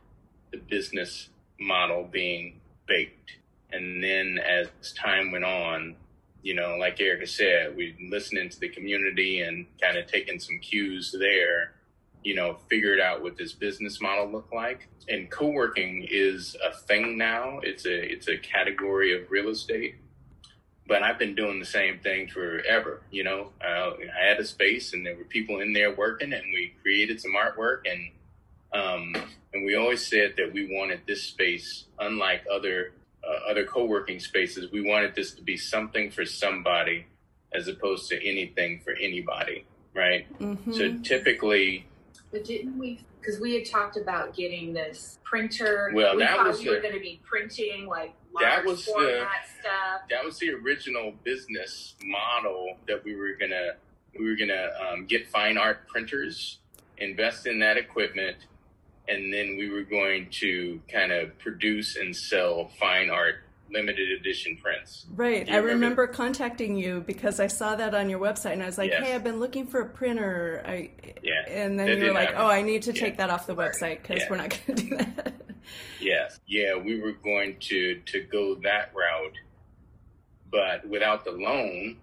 the 0.53 0.59
business 0.59 1.31
model 1.59 2.09
being 2.11 2.61
baked. 2.87 3.33
And 3.73 4.03
then 4.03 4.39
as 4.39 4.93
time 4.93 5.33
went 5.33 5.45
on, 5.45 5.97
you 6.45 6.55
know, 6.55 6.77
like 6.79 7.01
Erica 7.01 7.27
said, 7.27 7.75
we 7.75 7.97
listening 8.11 8.51
to 8.51 8.61
the 8.61 8.69
community 8.69 9.41
and 9.41 9.65
kind 9.81 9.97
of 9.97 10.07
taking 10.07 10.39
some 10.39 10.59
cues 10.59 11.17
there, 11.19 11.73
you 12.23 12.35
know, 12.35 12.59
figured 12.69 13.01
out 13.01 13.23
what 13.23 13.39
this 13.39 13.55
business 13.55 13.99
model 13.99 14.31
looked 14.31 14.53
like. 14.53 14.87
And 15.09 15.31
co-working 15.31 16.07
is 16.09 16.55
a 16.63 16.77
thing 16.77 17.17
now. 17.17 17.61
It's 17.63 17.87
a 17.87 18.13
it's 18.13 18.29
a 18.29 18.37
category 18.37 19.19
of 19.19 19.31
real 19.31 19.49
estate. 19.49 19.95
But 20.87 21.03
I've 21.03 21.19
been 21.19 21.35
doing 21.35 21.61
the 21.61 21.65
same 21.65 21.99
thing 22.01 22.29
forever. 22.29 23.01
You 23.11 23.25
know, 23.25 23.53
uh, 23.65 23.93
I 23.93 24.29
had 24.29 24.39
a 24.39 24.45
space 24.45 24.93
and 24.93 25.05
there 25.05 25.17
were 25.17 25.25
people 25.25 25.61
in 25.61 25.73
there 25.73 25.95
working, 25.95 26.35
and 26.35 26.45
we 26.53 26.75
created 26.83 27.23
some 27.23 27.33
artwork 27.33 27.91
and 27.91 28.11
um, 28.75 29.15
and 29.55 29.65
we 29.65 29.77
always 29.77 30.07
said 30.07 30.35
that 30.37 30.53
we 30.53 30.77
wanted 30.77 31.01
this 31.07 31.23
space, 31.23 31.85
unlike 31.99 32.45
other 32.53 32.93
uh, 33.29 33.51
other 33.51 33.65
co-working 33.65 34.21
spaces, 34.21 34.71
we 34.73 34.81
wanted 34.81 35.15
this 35.15 35.33
to 35.33 35.43
be 35.43 35.57
something 35.57 36.11
for 36.11 36.25
somebody 36.25 37.07
as 37.53 37.69
opposed 37.69 38.09
to 38.09 38.29
anything 38.29 38.81
for 38.85 38.93
anybody, 38.93 39.65
right? 39.95 40.27
Mm-hmm. 40.39 40.73
So 40.73 40.99
typically, 41.03 41.87
but 42.33 42.45
didn't 42.45 42.79
we? 42.79 43.01
Because 43.21 43.41
we 43.41 43.55
had 43.55 43.65
talked 43.65 43.97
about 43.97 44.35
getting 44.35 44.75
this 44.75 45.19
printer. 45.23 45.91
Well, 45.95 46.17
we 46.17 46.23
that 46.25 46.45
was 46.45 46.61
we 46.61 46.69
were 46.69 46.81
going 46.81 46.95
to 46.95 47.01
be 47.01 47.21
printing 47.25 47.87
like 47.87 48.13
that 48.41 48.65
was 48.65 48.85
the 48.85 49.27
stuff. 49.61 50.03
that 50.11 50.25
was 50.25 50.39
the 50.39 50.51
original 50.51 51.13
business 51.23 51.95
model 52.03 52.77
that 52.89 53.05
we 53.05 53.15
were 53.15 53.35
gonna 53.39 53.73
we 54.19 54.29
were 54.29 54.37
gonna 54.37 54.71
um, 54.83 55.07
get 55.07 55.29
fine 55.29 55.57
art 55.57 55.87
printers, 55.87 56.59
invest 56.99 57.47
in 57.47 57.61
that 57.61 57.77
equipment, 57.77 58.37
and 59.09 59.33
then 59.33 59.57
we 59.57 59.71
were 59.71 59.83
going 59.83 60.29
to 60.31 60.81
kind 60.91 61.13
of 61.13 61.39
produce 61.39 61.97
and 61.97 62.15
sell 62.17 62.71
fine 62.79 63.11
art 63.11 63.37
limited 63.71 64.11
edition 64.21 64.57
prints. 64.57 65.07
Right. 65.15 65.51
I 65.51 65.57
remember 65.57 66.07
contacting 66.07 66.77
you 66.77 67.03
because 67.07 67.41
I 67.41 67.49
saw 67.49 67.75
that 67.75 67.95
on 67.95 68.09
your 68.09 68.21
website 68.21 68.53
and 68.53 68.63
I 68.63 68.67
was 68.67 68.79
like, 68.79 68.91
yes. 68.91 69.03
"Hey, 69.03 69.15
I've 69.15 69.25
been 69.25 69.41
looking 69.41 69.67
for 69.67 69.81
a 69.81 69.89
printer." 69.89 70.63
I 70.65 70.91
yeah. 71.23 71.49
And 71.49 71.79
then 71.79 71.99
you 71.99 72.07
were 72.07 72.13
like, 72.13 72.29
happen. 72.29 72.43
"Oh, 72.43 72.49
I 72.49 72.63
need 72.63 72.83
to 72.83 72.93
take 72.93 73.17
that 73.19 73.31
off 73.31 73.47
the 73.47 73.55
website 73.55 74.03
because 74.03 74.21
yeah. 74.21 74.31
we're 74.31 74.37
not 74.37 74.61
going 74.67 74.79
to 74.79 74.85
do 74.85 74.97
that." 74.97 75.35
yes. 76.01 76.39
Yeah, 76.47 76.77
we 76.77 77.01
were 77.01 77.13
going 77.13 77.57
to 77.61 78.01
to 78.01 78.21
go 78.23 78.55
that 78.57 78.93
route, 78.95 79.37
but 80.51 80.87
without 80.89 81.25
the 81.25 81.33
loan, 81.33 81.97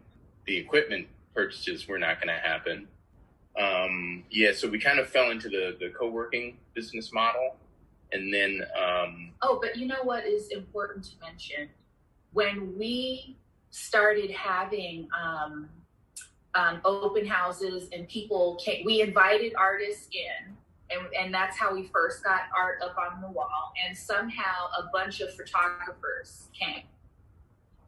the 0.45 0.57
equipment 0.57 1.07
purchases 1.33 1.87
were 1.87 1.99
not 1.99 2.19
going 2.19 2.35
to 2.35 2.41
happen 2.41 2.87
um, 3.59 4.23
yeah, 4.29 4.51
so 4.53 4.69
we 4.69 4.79
kind 4.79 4.99
of 4.99 5.09
fell 5.09 5.31
into 5.31 5.49
the 5.49 5.75
the 5.79 5.89
co 5.89 6.09
working 6.09 6.57
business 6.73 7.11
model, 7.11 7.55
and 8.11 8.33
then. 8.33 8.61
Um, 8.79 9.31
oh, 9.41 9.59
but 9.61 9.77
you 9.77 9.87
know 9.87 10.03
what 10.03 10.25
is 10.25 10.49
important 10.49 11.05
to 11.05 11.11
mention? 11.21 11.69
When 12.33 12.77
we 12.77 13.35
started 13.71 14.31
having 14.31 15.07
um, 15.19 15.69
um, 16.53 16.81
open 16.85 17.25
houses 17.25 17.89
and 17.91 18.07
people 18.07 18.59
came, 18.63 18.85
we 18.85 19.01
invited 19.01 19.53
artists 19.57 20.07
in. 20.11 20.55
And, 20.93 21.07
and 21.17 21.33
that's 21.33 21.57
how 21.57 21.73
we 21.73 21.89
first 21.93 22.21
got 22.21 22.41
art 22.57 22.79
up 22.83 22.97
on 22.97 23.21
the 23.21 23.29
wall. 23.29 23.71
And 23.87 23.97
somehow 23.97 24.67
a 24.77 24.89
bunch 24.91 25.21
of 25.21 25.33
photographers 25.33 26.49
came 26.53 26.83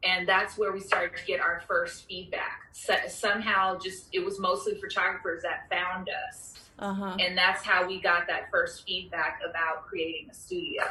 and 0.04 0.28
that's 0.28 0.58
where 0.58 0.72
we 0.72 0.80
started 0.80 1.16
to 1.16 1.24
get 1.24 1.40
our 1.40 1.62
first 1.66 2.06
feedback. 2.06 2.62
So, 2.72 2.94
somehow, 3.08 3.78
just 3.78 4.08
it 4.12 4.24
was 4.24 4.38
mostly 4.38 4.74
photographers 4.80 5.42
that 5.42 5.68
found 5.70 6.08
us, 6.28 6.54
uh-huh. 6.78 7.16
and 7.20 7.36
that's 7.36 7.64
how 7.64 7.86
we 7.86 8.00
got 8.00 8.26
that 8.26 8.50
first 8.50 8.86
feedback 8.86 9.40
about 9.48 9.86
creating 9.86 10.28
a 10.30 10.34
studio. 10.34 10.84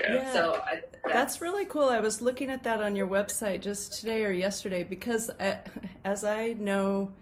Yeah. 0.00 0.32
So 0.32 0.62
I, 0.66 0.82
that's, 1.04 1.14
that's, 1.14 1.40
really 1.40 1.64
cool. 1.66 1.88
I 1.88 2.00
was 2.00 2.20
looking 2.20 2.50
at 2.50 2.64
that 2.64 2.82
on 2.82 2.96
your 2.96 3.06
website 3.06 3.60
just 3.60 4.00
today 4.00 4.24
or 4.24 4.32
yesterday 4.32 4.82
because, 4.82 5.30
I, 5.38 5.58
as 6.04 6.24
I 6.24 6.54
know, 6.54 7.12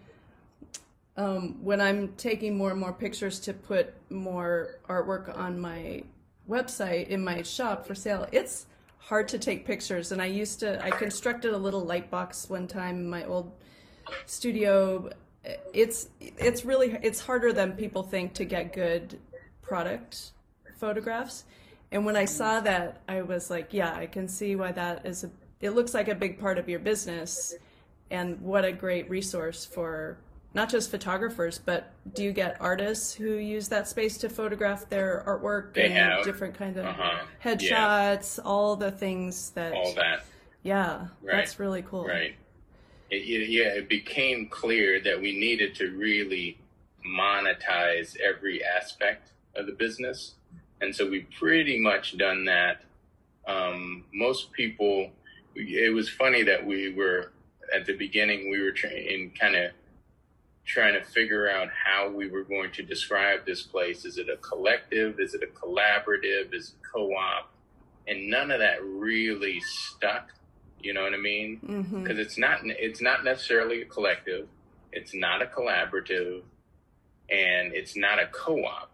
um, 1.16 1.62
when 1.62 1.80
I'm 1.80 2.14
taking 2.16 2.56
more 2.56 2.70
and 2.70 2.80
more 2.80 2.92
pictures 2.92 3.38
to 3.40 3.52
put 3.52 3.94
more 4.10 4.78
artwork 4.88 5.36
on 5.36 5.60
my 5.60 6.02
website 6.48 7.08
in 7.08 7.22
my 7.22 7.42
shop 7.42 7.86
for 7.86 7.94
sale, 7.94 8.26
it's 8.32 8.66
hard 9.04 9.28
to 9.28 9.38
take 9.38 9.66
pictures. 9.66 10.12
And 10.12 10.22
I 10.22 10.26
used 10.26 10.60
to, 10.60 10.82
I 10.82 10.90
constructed 10.90 11.52
a 11.52 11.58
little 11.58 11.84
light 11.84 12.10
box 12.10 12.48
one 12.48 12.66
time 12.66 12.96
in 12.96 13.10
my 13.10 13.24
old 13.24 13.52
studio. 14.26 15.10
It's 15.72 16.08
it's 16.20 16.64
really 16.64 16.96
it's 17.02 17.20
harder 17.20 17.52
than 17.52 17.72
people 17.72 18.04
think 18.04 18.32
to 18.34 18.44
get 18.44 18.72
good 18.72 19.18
product 19.60 20.32
photographs. 20.76 21.44
And 21.90 22.06
when 22.06 22.16
I 22.16 22.24
saw 22.24 22.60
that, 22.60 23.02
I 23.08 23.22
was 23.22 23.50
like, 23.50 23.74
yeah, 23.74 23.94
I 23.94 24.06
can 24.06 24.28
see 24.28 24.54
why 24.56 24.72
that 24.72 25.04
is 25.04 25.24
a. 25.24 25.30
It 25.60 25.70
looks 25.70 25.94
like 25.94 26.08
a 26.08 26.14
big 26.14 26.38
part 26.40 26.58
of 26.58 26.68
your 26.68 26.78
business, 26.78 27.54
and 28.10 28.40
what 28.40 28.64
a 28.64 28.72
great 28.72 29.10
resource 29.10 29.64
for 29.64 30.18
not 30.54 30.68
just 30.68 30.90
photographers, 30.90 31.58
but 31.58 31.92
do 32.14 32.22
you 32.22 32.32
get 32.32 32.56
artists 32.60 33.14
who 33.14 33.34
use 33.34 33.68
that 33.68 33.88
space 33.88 34.18
to 34.18 34.28
photograph 34.28 34.88
their 34.88 35.22
artwork 35.26 35.74
they 35.74 35.86
and 35.86 35.94
have. 35.94 36.24
different 36.24 36.54
kind 36.54 36.76
of 36.76 36.84
uh-huh. 36.84 37.24
headshots, 37.42 38.38
yeah. 38.38 38.44
all 38.44 38.76
the 38.76 38.90
things 38.90 39.50
that 39.50 39.72
all 39.72 39.94
that. 39.94 40.24
Yeah, 40.62 41.06
right. 41.22 41.36
that's 41.36 41.58
really 41.58 41.82
cool. 41.82 42.06
Right. 42.06 42.34
It, 43.10 43.48
yeah, 43.48 43.68
it 43.68 43.88
became 43.88 44.48
clear 44.48 45.00
that 45.02 45.20
we 45.20 45.38
needed 45.38 45.74
to 45.76 45.90
really 45.90 46.58
monetize 47.06 48.16
every 48.20 48.62
aspect 48.64 49.32
of 49.56 49.66
the 49.66 49.72
business, 49.72 50.34
and 50.80 50.94
so 50.94 51.08
we 51.08 51.26
pretty 51.38 51.78
much 51.78 52.16
done 52.16 52.44
that. 52.44 52.84
Um, 53.46 54.04
most 54.14 54.52
people, 54.52 55.10
it 55.54 55.92
was 55.92 56.08
funny 56.08 56.42
that 56.44 56.64
we 56.64 56.94
were 56.94 57.32
at 57.74 57.86
the 57.86 57.96
beginning 57.96 58.50
we 58.50 58.60
were 58.60 58.74
in 58.90 59.30
kind 59.30 59.56
of 59.56 59.72
trying 60.64 60.94
to 60.94 61.04
figure 61.04 61.50
out 61.50 61.68
how 61.84 62.08
we 62.08 62.28
were 62.28 62.44
going 62.44 62.70
to 62.72 62.82
describe 62.82 63.44
this 63.44 63.62
place. 63.62 64.04
Is 64.04 64.18
it 64.18 64.28
a 64.28 64.36
collective? 64.36 65.18
Is 65.18 65.34
it 65.34 65.42
a 65.42 65.46
collaborative? 65.46 66.54
Is 66.54 66.70
it 66.70 66.74
co-op? 66.92 67.50
And 68.06 68.30
none 68.30 68.50
of 68.50 68.60
that 68.60 68.82
really 68.84 69.60
stuck. 69.60 70.30
You 70.80 70.94
know 70.94 71.02
what 71.02 71.14
I 71.14 71.18
mean? 71.18 71.58
Because 71.60 71.84
mm-hmm. 71.86 72.18
it's 72.18 72.38
not 72.38 72.60
it's 72.64 73.00
not 73.00 73.24
necessarily 73.24 73.82
a 73.82 73.84
collective. 73.84 74.48
It's 74.90 75.14
not 75.14 75.40
a 75.40 75.46
collaborative, 75.46 76.42
and 77.30 77.72
it's 77.72 77.96
not 77.96 78.18
a 78.18 78.26
co-op, 78.26 78.90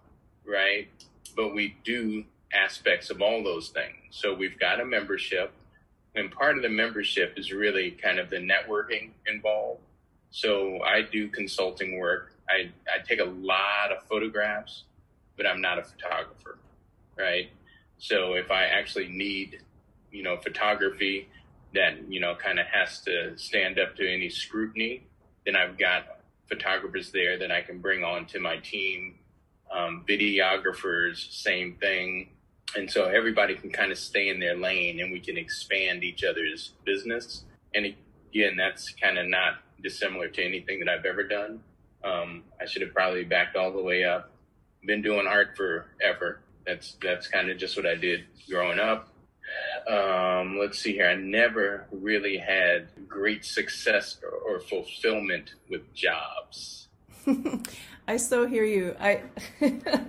right? 0.47 0.89
But 1.35 1.55
we 1.55 1.77
do 1.85 2.25
aspects 2.53 3.11
of 3.11 3.23
all 3.23 3.43
those 3.43 3.71
things. 3.71 3.97
So 4.11 4.35
we've 4.35 4.59
got 4.59 4.81
a 4.81 4.85
membership, 4.85 5.53
and 6.15 6.31
part 6.31 6.57
of 6.57 6.63
the 6.63 6.69
membership 6.69 7.35
is 7.39 7.53
really 7.53 7.93
kind 7.93 8.19
of 8.19 8.29
the 8.29 8.37
networking 8.37 9.11
involved 9.27 9.81
so 10.31 10.83
I 10.83 11.03
do 11.03 11.29
consulting 11.29 11.99
work. 11.99 12.35
I, 12.49 12.71
I 12.93 13.03
take 13.07 13.21
a 13.21 13.25
lot 13.25 13.93
of 13.97 14.03
photographs, 14.09 14.85
but 15.37 15.47
I'm 15.47 15.61
not 15.61 15.79
a 15.79 15.83
photographer, 15.83 16.59
right? 17.17 17.51
So 17.99 18.35
if 18.35 18.51
I 18.51 18.65
actually 18.65 19.09
need, 19.09 19.61
you 20.11 20.23
know, 20.23 20.37
photography 20.37 21.29
that, 21.75 21.97
you 22.09 22.21
know, 22.21 22.35
kind 22.35 22.59
of 22.59 22.67
has 22.67 23.01
to 23.03 23.37
stand 23.37 23.79
up 23.79 23.97
to 23.97 24.09
any 24.09 24.31
scrutiny, 24.31 25.07
then 25.45 25.57
I've 25.57 25.79
got 25.79 26.21
photographers 26.49 27.11
there 27.13 27.39
that 27.39 27.53
I 27.53 27.61
can 27.61 27.79
bring 27.79 28.05
on 28.05 28.27
to 28.27 28.41
my 28.41 28.57
team. 28.57 29.17
Um, 29.71 30.05
videographers, 30.09 31.31
same 31.31 31.77
thing. 31.77 32.31
And 32.77 32.91
so 32.91 33.07
everybody 33.07 33.55
can 33.55 33.71
kind 33.71 33.93
of 33.93 33.99
stay 33.99 34.29
in 34.29 34.41
their 34.41 34.57
lane 34.57 35.01
and 35.01 35.13
we 35.13 35.21
can 35.21 35.37
expand 35.37 36.05
each 36.05 36.25
other's 36.25 36.73
business. 36.85 37.45
And 37.75 37.95
again, 38.31 38.57
that's 38.57 38.91
kind 38.93 39.19
of 39.19 39.29
not 39.29 39.55
dissimilar 39.83 40.29
to 40.29 40.45
anything 40.45 40.81
that 40.81 40.89
I've 40.89 41.05
ever 41.05 41.23
done. 41.23 41.61
Um, 42.05 42.45
I 42.61 42.67
should 42.67 42.83
have 42.83 42.95
probably 42.95 43.25
backed 43.25 43.57
all 43.57 43.73
the 43.73 43.83
way 43.83 44.05
up. 44.05 44.31
Been 44.85 45.03
doing 45.03 45.27
art 45.27 45.57
forever. 45.57 46.41
That's 46.67 46.97
that's 47.03 47.27
kind 47.29 47.51
of 47.51 47.59
just 47.59 47.77
what 47.77 47.87
I 47.87 47.95
did 47.95 48.25
growing 48.49 48.79
up. 48.79 49.09
Um, 49.89 50.59
let's 50.59 50.79
see 50.79 50.93
here. 50.93 51.09
I 51.09 51.15
never 51.15 51.87
really 51.91 52.37
had 52.37 52.89
great 53.09 53.45
success 53.45 54.19
or, 54.23 54.57
or 54.57 54.61
fulfillment 54.61 55.55
with 55.71 55.93
jobs. 55.95 56.89
I 58.09 58.17
so 58.17 58.47
hear 58.47 58.65
you. 58.65 58.95
I 59.01 59.23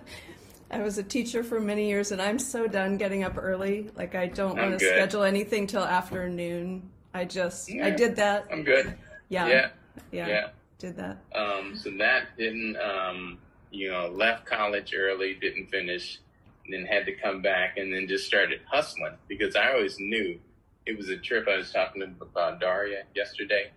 I 0.72 0.80
was 0.82 0.98
a 0.98 1.04
teacher 1.04 1.44
for 1.44 1.60
many 1.60 1.88
years, 1.88 2.12
and 2.12 2.22
I'm 2.22 2.38
so 2.38 2.68
done 2.68 2.98
getting 2.98 3.24
up 3.24 3.38
early. 3.38 3.90
Like 3.96 4.16
I 4.16 4.28
don't 4.28 4.58
want 4.58 4.78
to 4.78 4.86
schedule 4.86 5.24
anything 5.24 5.66
till 5.66 5.84
afternoon. 5.84 6.90
I 7.14 7.26
just 7.26 7.72
I 7.72 7.90
did 7.90 8.16
that. 8.18 8.48
I'm 8.52 8.64
good. 8.64 8.96
Yeah, 9.30 9.48
Yeah. 9.48 9.70
yeah, 10.12 10.28
Yeah. 10.28 10.50
did 10.80 10.96
that. 10.98 11.18
Um, 11.34 11.76
so 11.76 11.92
that 11.92 12.36
didn't, 12.38 12.76
um, 12.78 13.38
you 13.72 13.90
know, 13.90 14.08
left 14.10 14.46
college 14.46 14.94
early, 14.96 15.36
didn't 15.36 15.68
finish, 15.68 16.20
and 16.66 16.74
then 16.74 16.86
had 16.86 17.06
to 17.06 17.14
come 17.14 17.42
back 17.42 17.78
and 17.78 17.94
then 17.94 18.08
just 18.08 18.26
started 18.26 18.62
hustling 18.70 19.16
because 19.28 19.56
I 19.56 19.72
always 19.72 20.00
knew 20.00 20.40
it 20.86 20.98
was 20.98 21.10
a 21.10 21.18
trip. 21.18 21.48
I 21.48 21.58
was 21.58 21.72
talking 21.72 22.02
about 22.22 22.60
Daria 22.60 23.04
yesterday, 23.16 23.72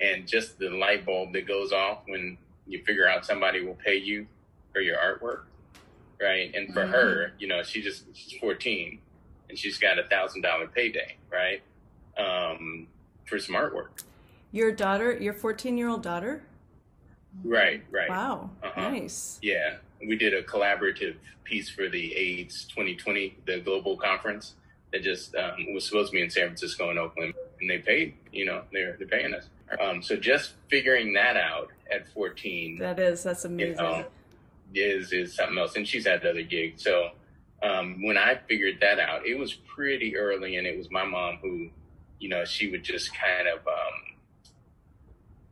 and 0.00 0.26
just 0.26 0.58
the 0.58 0.70
light 0.70 1.06
bulb 1.06 1.32
that 1.34 1.46
goes 1.46 1.72
off 1.72 2.02
when 2.06 2.36
you 2.66 2.82
figure 2.84 3.08
out 3.08 3.24
somebody 3.24 3.64
will 3.64 3.74
pay 3.84 3.96
you 3.96 4.26
for 4.72 4.80
your 4.80 4.96
artwork, 4.96 5.44
right? 6.20 6.52
And 6.54 6.72
for 6.74 6.80
Mhm. 6.84 6.90
her, 6.90 7.32
you 7.38 7.46
know, 7.46 7.62
she 7.62 7.80
just 7.82 8.04
she's 8.16 8.38
14 8.40 9.00
and 9.48 9.56
she's 9.56 9.78
got 9.78 9.98
a 9.98 10.04
thousand 10.04 10.42
dollar 10.42 10.66
payday, 10.66 11.16
right? 11.30 11.62
Um, 12.18 12.88
for 13.26 13.38
some 13.38 13.54
artwork. 13.54 14.02
Your 14.56 14.72
daughter, 14.72 15.12
your 15.12 15.34
14 15.34 15.76
year 15.76 15.90
old 15.90 16.02
daughter. 16.02 16.42
Right, 17.44 17.84
right. 17.90 18.08
Wow, 18.08 18.48
Uh-huh. 18.62 18.88
nice. 18.90 19.38
Yeah, 19.42 19.74
we 20.00 20.16
did 20.16 20.32
a 20.32 20.42
collaborative 20.42 21.16
piece 21.44 21.68
for 21.68 21.90
the 21.90 22.16
AIDS 22.16 22.64
2020, 22.64 23.36
the 23.46 23.60
global 23.60 23.98
conference 23.98 24.54
that 24.94 25.02
just 25.02 25.34
um, 25.34 25.74
was 25.74 25.84
supposed 25.84 26.10
to 26.10 26.16
be 26.16 26.22
in 26.22 26.30
San 26.30 26.46
Francisco 26.46 26.88
and 26.88 26.98
Oakland, 26.98 27.34
and 27.60 27.68
they 27.68 27.80
paid. 27.80 28.14
You 28.32 28.46
know, 28.46 28.62
they're 28.72 28.96
they're 28.96 29.06
paying 29.06 29.34
us. 29.34 29.44
Um, 29.78 30.00
so 30.02 30.16
just 30.16 30.54
figuring 30.70 31.12
that 31.12 31.36
out 31.36 31.68
at 31.92 32.08
14 32.14 32.78
That 32.78 32.98
is 32.98 33.24
that's 33.24 33.44
you 33.44 33.50
amazing. 33.50 33.76
know, 33.76 34.06
is 34.74 35.12
is 35.12 35.34
something 35.34 35.58
else, 35.58 35.76
and 35.76 35.86
she's 35.86 36.06
had 36.06 36.24
other 36.24 36.40
gigs. 36.40 36.82
So 36.82 37.10
um, 37.62 38.02
when 38.02 38.16
I 38.16 38.40
figured 38.48 38.78
that 38.80 39.00
out, 39.00 39.26
it 39.26 39.38
was 39.38 39.52
pretty 39.52 40.16
early, 40.16 40.56
and 40.56 40.66
it 40.66 40.78
was 40.78 40.90
my 40.90 41.04
mom 41.04 41.40
who, 41.42 41.68
you 42.20 42.30
know, 42.30 42.46
she 42.46 42.70
would 42.70 42.82
just 42.84 43.10
kind 43.14 43.48
of 43.48 43.58
um, 43.58 44.15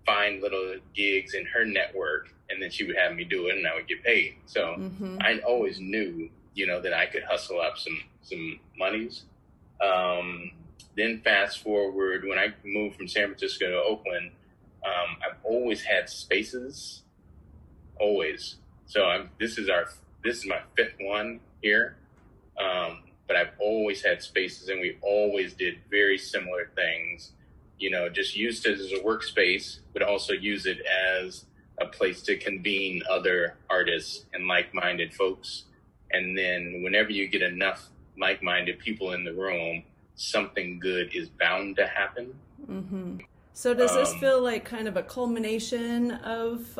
find 0.06 0.42
little 0.42 0.76
gigs 0.94 1.34
in 1.34 1.46
her 1.46 1.64
network, 1.64 2.28
and 2.50 2.62
then 2.62 2.70
she 2.70 2.84
would 2.84 2.96
have 2.96 3.14
me 3.14 3.24
do 3.24 3.48
it, 3.48 3.56
and 3.56 3.66
I 3.66 3.74
would 3.74 3.88
get 3.88 4.02
paid. 4.02 4.36
So 4.46 4.74
hmm 4.74 5.16
I 5.20 5.38
always 5.46 5.80
knew, 5.80 6.28
you 6.54 6.66
know, 6.66 6.80
that 6.82 6.92
I 6.92 7.06
could 7.06 7.22
hustle 7.24 7.60
up 7.60 7.78
some 7.78 7.98
some 8.22 8.60
monies. 8.78 9.22
Um, 9.80 10.52
then 10.96 11.20
fast 11.22 11.62
forward 11.62 12.24
when 12.24 12.38
I 12.38 12.54
moved 12.64 12.96
from 12.96 13.08
San 13.08 13.26
Francisco 13.26 13.68
to 13.70 13.76
Oakland, 13.76 14.30
um, 14.84 15.16
I've 15.24 15.38
always 15.44 15.82
had 15.82 16.08
spaces, 16.08 17.02
always. 17.98 18.56
So 18.86 19.04
I'm, 19.06 19.30
this 19.40 19.58
is 19.58 19.68
our 19.68 19.86
this 20.22 20.38
is 20.38 20.46
my 20.46 20.60
fifth 20.76 20.94
one 21.00 21.40
here, 21.62 21.96
um, 22.58 23.00
but 23.26 23.36
I've 23.36 23.52
always 23.58 24.04
had 24.04 24.22
spaces, 24.22 24.68
and 24.68 24.80
we 24.80 24.98
always 25.02 25.54
did 25.54 25.78
very 25.90 26.18
similar 26.18 26.70
things. 26.74 27.32
You 27.78 27.90
know, 27.90 28.08
just 28.08 28.36
used 28.36 28.66
it 28.66 28.78
as 28.78 28.92
a 28.92 29.02
workspace, 29.02 29.80
but 29.92 30.02
also 30.02 30.32
use 30.32 30.66
it 30.66 30.78
as 30.86 31.46
a 31.80 31.86
place 31.86 32.22
to 32.22 32.36
convene 32.36 33.02
other 33.10 33.56
artists 33.68 34.26
and 34.32 34.46
like-minded 34.46 35.12
folks. 35.12 35.64
And 36.12 36.38
then 36.38 36.82
whenever 36.84 37.10
you 37.10 37.26
get 37.26 37.42
enough 37.42 37.88
like-minded 38.18 38.78
people 38.78 39.12
in 39.12 39.24
the 39.24 39.32
room, 39.32 39.82
something 40.14 40.78
good 40.78 41.14
is 41.14 41.28
bound 41.28 41.76
to 41.76 41.86
happen. 41.86 42.32
hmm 42.66 43.16
So 43.52 43.74
does 43.74 43.94
this 43.94 44.12
Um, 44.12 44.20
feel 44.20 44.40
like 44.40 44.64
kind 44.64 44.86
of 44.88 44.96
a 44.96 45.02
culmination 45.02 46.12
of? 46.12 46.78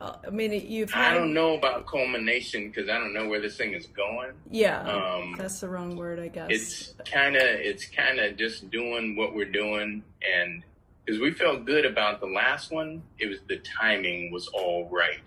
Uh, 0.00 0.16
I 0.26 0.30
mean, 0.30 0.52
you've 0.52 0.90
had. 0.90 1.12
I 1.12 1.14
don't 1.14 1.34
know 1.34 1.56
about 1.56 1.86
culmination 1.86 2.68
because 2.68 2.88
I 2.88 2.98
don't 2.98 3.12
know 3.12 3.28
where 3.28 3.40
this 3.40 3.56
thing 3.56 3.74
is 3.74 3.86
going. 3.88 4.32
Yeah, 4.50 4.80
Um, 4.80 5.34
that's 5.36 5.60
the 5.60 5.68
wrong 5.68 5.94
word, 5.94 6.18
I 6.18 6.28
guess. 6.28 6.48
It's 6.50 6.94
kind 7.10 7.36
of 7.36 7.42
it's 7.42 7.84
kind 7.84 8.18
of 8.18 8.36
just 8.36 8.70
doing 8.70 9.14
what 9.14 9.34
we're 9.34 9.50
doing, 9.50 10.02
and 10.22 10.62
because 11.04 11.20
we 11.20 11.32
felt 11.32 11.66
good 11.66 11.84
about 11.84 12.20
the 12.20 12.26
last 12.26 12.72
one, 12.72 13.02
it 13.18 13.26
was 13.26 13.40
the 13.48 13.58
timing 13.58 14.32
was 14.32 14.48
all 14.48 14.88
right. 14.90 15.22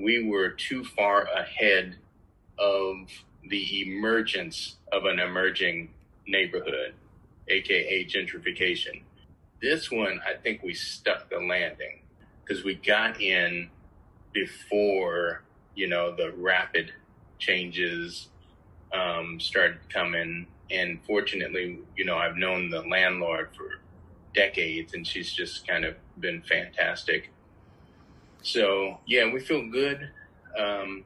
We 0.00 0.28
were 0.28 0.50
too 0.50 0.84
far 0.84 1.24
ahead 1.24 1.96
of 2.58 3.08
the 3.48 3.82
emergence 3.82 4.76
of 4.92 5.04
an 5.06 5.18
emerging 5.18 5.90
neighborhood, 6.28 6.94
aka 7.48 8.04
gentrification. 8.04 9.02
This 9.60 9.90
one, 9.90 10.20
I 10.24 10.34
think 10.40 10.62
we 10.62 10.74
stuck 10.74 11.28
the 11.28 11.38
landing 11.38 12.02
because 12.44 12.62
we 12.62 12.74
got 12.76 13.20
in 13.20 13.68
before 14.36 15.42
you 15.74 15.88
know 15.88 16.14
the 16.14 16.30
rapid 16.32 16.92
changes 17.38 18.28
um, 18.92 19.40
started 19.40 19.78
coming. 19.88 20.46
And 20.70 20.98
fortunately, 21.06 21.78
you 21.96 22.04
know, 22.04 22.16
I've 22.16 22.36
known 22.36 22.70
the 22.70 22.82
landlord 22.82 23.50
for 23.56 23.80
decades, 24.34 24.92
and 24.94 25.06
she's 25.06 25.32
just 25.32 25.66
kind 25.66 25.84
of 25.84 25.94
been 26.20 26.42
fantastic. 26.42 27.30
So 28.42 28.98
yeah, 29.06 29.32
we 29.32 29.40
feel 29.40 29.68
good 29.70 30.10
um, 30.58 31.04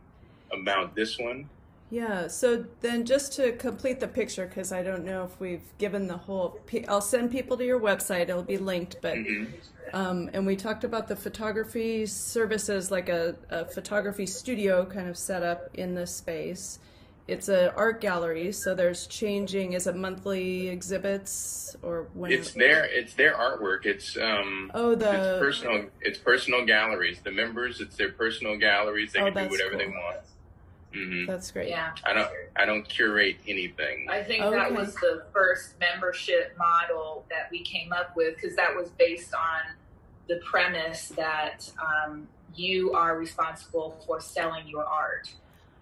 about 0.52 0.96
this 0.96 1.18
one. 1.18 1.48
Yeah, 1.90 2.29
so 2.29 2.64
then 2.83 3.05
just 3.05 3.33
to 3.35 3.53
complete 3.53 3.98
the 3.98 4.07
picture, 4.07 4.46
because 4.46 4.70
I 4.70 4.83
don't 4.83 5.05
know 5.05 5.24
if 5.24 5.40
we've 5.40 5.76
given 5.79 6.07
the 6.07 6.16
whole, 6.16 6.61
I'll 6.87 7.00
send 7.00 7.33
people 7.33 7.57
to 7.57 7.64
your 7.64 7.81
website, 7.81 8.22
it'll 8.29 8.44
be 8.44 8.59
linked, 8.59 8.96
but, 9.03 9.14
Mhm. 9.16 9.48
um, 9.92 10.31
and 10.33 10.46
we 10.46 10.55
talked 10.55 10.85
about 10.85 11.09
the 11.09 11.16
photography 11.16 12.07
services, 12.07 12.92
like 12.92 13.09
a, 13.09 13.35
a 13.50 13.64
photography 13.64 14.24
studio 14.26 14.85
kind 14.87 15.09
of 15.09 15.18
set 15.18 15.42
up 15.42 15.68
in 15.74 15.96
this 15.96 16.14
space. 16.14 16.79
It's 17.26 17.48
an 17.48 17.70
art 17.76 18.00
gallery, 18.00 18.53
so 18.53 18.72
there's 18.74 19.09
changing, 19.09 19.72
is 19.72 19.87
it 19.88 19.96
monthly 19.96 20.68
exhibits 20.68 21.76
or 21.83 22.09
when? 22.14 22.31
It's 22.33 22.53
their 22.53 22.85
it's 22.87 23.14
their 23.14 23.35
artwork. 23.35 23.87
It's 23.87 24.16
um 24.16 24.70
Oh, 24.74 24.96
the- 24.96 25.11
it's 25.12 25.38
personal 25.40 25.87
it's 26.00 26.18
personal 26.18 26.64
galleries. 26.66 27.20
The 27.22 27.31
members, 27.31 27.81
it's 27.81 27.94
their 27.96 28.11
personal 28.11 28.57
galleries. 28.57 29.12
They 29.12 29.20
Oh, 29.20 29.24
can 29.26 29.35
do 29.35 29.40
that's 29.40 29.50
whatever 29.53 29.76
they 29.76 29.85
cool. 29.85 29.94
want. 29.94 30.16
Hmm 30.92 31.26
That's 31.26 31.50
great. 31.50 31.68
Yeah. 31.68 31.92
I 32.05 32.12
don't 32.12 32.29
I 32.57 32.64
don't 32.64 32.88
curate 32.88 33.37
anything. 33.46 34.07
I 34.09 34.22
think 34.22 34.42
Okay. 34.44 34.57
that 34.57 34.72
was 34.72 34.94
the 34.96 35.24
first 35.33 35.74
membership 35.79 36.57
model 36.59 37.24
that 37.31 37.48
we 37.50 37.62
came 37.62 37.92
up 37.92 38.16
with 38.16 38.35
because 38.37 38.57
that 38.57 38.74
was 38.74 38.90
based 38.90 39.35
on 39.35 39.74
the 40.29 40.40
premise 40.48 41.09
that 41.11 41.70
um, 41.81 42.26
you 42.55 42.92
are 42.92 43.16
responsible 43.18 44.03
for 44.07 44.20
selling 44.20 44.66
your 44.68 44.85
art, 44.85 45.33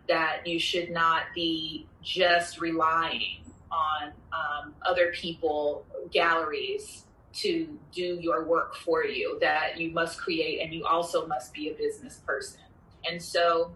that 0.09 0.47
you 0.47 0.59
should 0.59 0.90
not 0.90 1.25
be 1.35 1.87
just 2.03 2.61
relying 2.61 3.40
on 3.71 4.12
um, 4.33 4.75
other 4.87 5.12
people, 5.12 5.85
galleries 6.11 7.05
to 7.35 7.79
do 7.92 8.18
your 8.21 8.44
work 8.44 8.75
for 8.75 9.05
you, 9.05 9.38
that 9.40 9.79
you 9.79 9.90
must 9.90 10.18
create 10.18 10.61
and 10.61 10.73
you 10.73 10.85
also 10.87 11.27
must 11.27 11.53
be 11.53 11.68
a 11.68 11.75
business 11.75 12.21
person. 12.27 12.61
And 13.09 13.23
so 13.23 13.73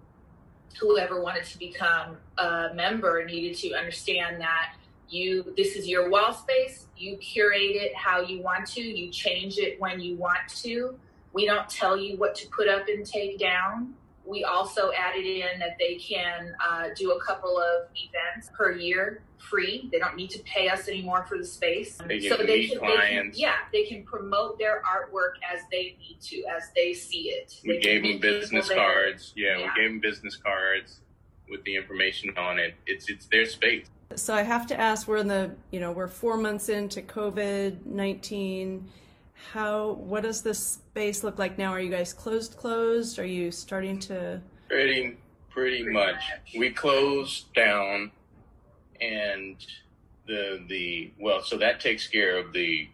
whoever 0.81 1.23
wanted 1.23 1.45
to 1.45 1.59
become 1.59 2.17
a 2.39 2.71
member 2.75 3.25
needed 3.25 3.57
to 3.59 3.75
understand 3.75 4.41
that 4.41 4.75
you 5.09 5.53
this 5.57 5.77
is 5.77 5.87
your 5.87 6.09
wall 6.11 6.33
space. 6.33 6.87
You 6.97 7.17
curate 7.19 7.77
it 7.77 7.95
how 7.95 8.23
you 8.23 8.43
want 8.43 8.67
to. 8.69 8.81
You 8.81 9.11
change 9.11 9.59
it 9.59 9.81
when 9.81 10.01
you 10.01 10.17
want 10.17 10.49
to. 10.63 10.99
We 11.33 11.47
don't 11.47 11.69
tell 11.69 11.97
you 11.97 12.17
what 12.17 12.35
to 12.37 12.49
put 12.49 12.69
up 12.69 12.89
and 12.89 13.05
take 13.05 13.39
down 13.39 13.95
we 14.25 14.45
also 14.45 14.91
added 14.93 15.27
in 15.27 15.59
that 15.59 15.77
they 15.79 15.97
can 15.97 16.55
uh, 16.65 16.89
do 16.97 17.13
a 17.13 17.21
couple 17.25 17.59
of 17.59 17.89
events 17.97 18.51
per 18.57 18.73
year 18.73 19.23
free 19.39 19.89
they 19.91 19.99
don't 19.99 20.15
need 20.17 20.31
to 20.31 20.39
pay 20.45 20.69
us 20.69 20.87
anymore 20.89 21.27
for 21.29 21.37
the 21.37 21.45
space 21.45 21.97
So 21.97 22.05
They 22.07 22.21
can 22.21 22.47
meet 22.47 22.79
can, 22.81 23.33
yeah 23.35 23.55
they 23.73 23.85
can 23.85 24.05
promote 24.05 24.59
their 24.59 24.83
artwork 24.83 25.33
as 25.53 25.63
they 25.71 25.97
need 25.99 26.19
to 26.21 26.45
as 26.45 26.71
they 26.77 26.93
see 26.95 27.31
it 27.31 27.61
We 27.65 27.75
They 27.75 27.81
can 27.81 28.03
gave 28.03 28.03
them 28.03 28.21
business 28.21 28.69
cards. 28.69 29.33
Yeah, 29.37 29.59
Yeah. 29.59 29.67
we 29.75 29.83
gave 29.83 29.91
them 29.91 30.01
business 30.01 30.37
cards 30.37 31.01
with 31.51 31.65
the 31.65 31.77
information 31.77 32.37
on 32.39 32.59
it. 32.59 32.75
It's 32.87 33.11
it's 33.11 33.27
their 33.27 33.45
space. 33.47 33.87
So 34.15 34.35
I 34.35 34.43
have 34.43 34.67
to 34.69 34.79
ask, 34.79 35.09
we're 35.09 35.17
in 35.19 35.29
the, 35.29 35.51
you 35.71 35.81
know, 35.81 35.91
we're 35.91 36.07
four 36.09 36.37
months 36.37 36.69
into 36.69 37.03
COVID 37.03 37.85
nineteen. 37.87 38.89
How, 39.51 39.93
what 39.93 40.23
does 40.23 40.43
this 40.43 40.65
space 40.65 41.25
look 41.25 41.39
like 41.39 41.59
now? 41.59 41.73
Are 41.73 41.81
you 41.81 41.91
guys 41.91 42.13
closed? 42.13 42.57
Closed? 42.57 43.19
Are 43.19 43.27
you 43.27 43.51
starting 43.51 43.99
to? 44.01 44.41
Pretty 44.69 45.17
pretty 45.51 45.85
much. 45.85 46.23
We 46.57 46.71
closed 46.71 47.53
down, 47.55 48.11
and 49.01 49.57
the 50.27 50.65
the 50.69 51.13
well, 51.19 51.43
so 51.43 51.59
that 51.59 51.81
takes 51.81 52.07
care 52.07 52.39
of 52.39 52.53
the 52.53 52.89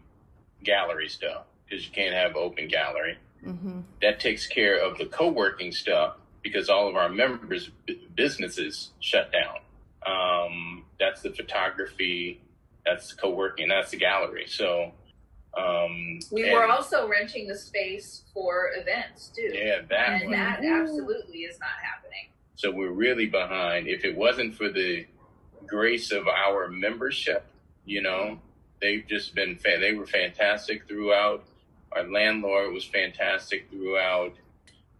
gallery 0.64 1.08
stuff 1.08 1.44
because 1.64 1.84
you 1.86 1.92
can't 1.92 2.14
have 2.14 2.36
open 2.36 2.68
gallery. 2.68 3.18
Mm-hmm. 3.44 3.80
That 4.02 4.18
takes 4.18 4.46
care 4.46 4.78
of 4.84 4.98
the 4.98 5.06
co-working 5.06 5.70
stuff 5.70 6.16
because 6.42 6.68
all 6.68 6.88
of 6.88 6.96
our 6.96 7.08
members' 7.08 7.70
businesses 8.16 8.90
shut 9.00 9.32
down. 9.32 9.58
Um, 10.06 10.84
that's 10.98 11.22
the 11.22 11.30
photography, 11.30 12.40
that's 12.84 13.10
the 13.10 13.20
co-working, 13.20 13.68
that's 13.68 13.90
the 13.90 13.98
gallery. 13.98 14.46
So 14.48 14.92
um, 15.56 16.18
We 16.30 16.44
and- 16.44 16.52
were 16.52 16.66
also 16.66 17.08
renting 17.08 17.46
the 17.48 17.56
space 17.56 18.22
for 18.34 18.70
events 18.76 19.28
too. 19.34 19.50
yeah 19.52 19.80
that 19.88 20.08
and 20.22 20.22
one. 20.24 20.32
that 20.32 20.64
absolutely 20.64 21.40
is 21.40 21.58
not 21.58 21.70
happening. 21.82 22.28
So 22.54 22.70
we're 22.72 22.90
really 22.90 23.26
behind. 23.26 23.86
If 23.88 24.04
it 24.04 24.16
wasn't 24.16 24.54
for 24.56 24.68
the 24.68 25.06
grace 25.66 26.10
of 26.12 26.26
our 26.26 26.68
membership, 26.68 27.44
you 27.84 28.02
know, 28.02 28.38
they've 28.80 29.04
just 29.08 29.34
been, 29.34 29.56
fa- 29.56 29.78
they 29.80 29.92
were 29.92 30.06
fantastic 30.06 30.86
throughout. 30.88 31.44
Our 31.92 32.04
landlord 32.10 32.72
was 32.74 32.84
fantastic 32.84 33.70
throughout. 33.70 34.34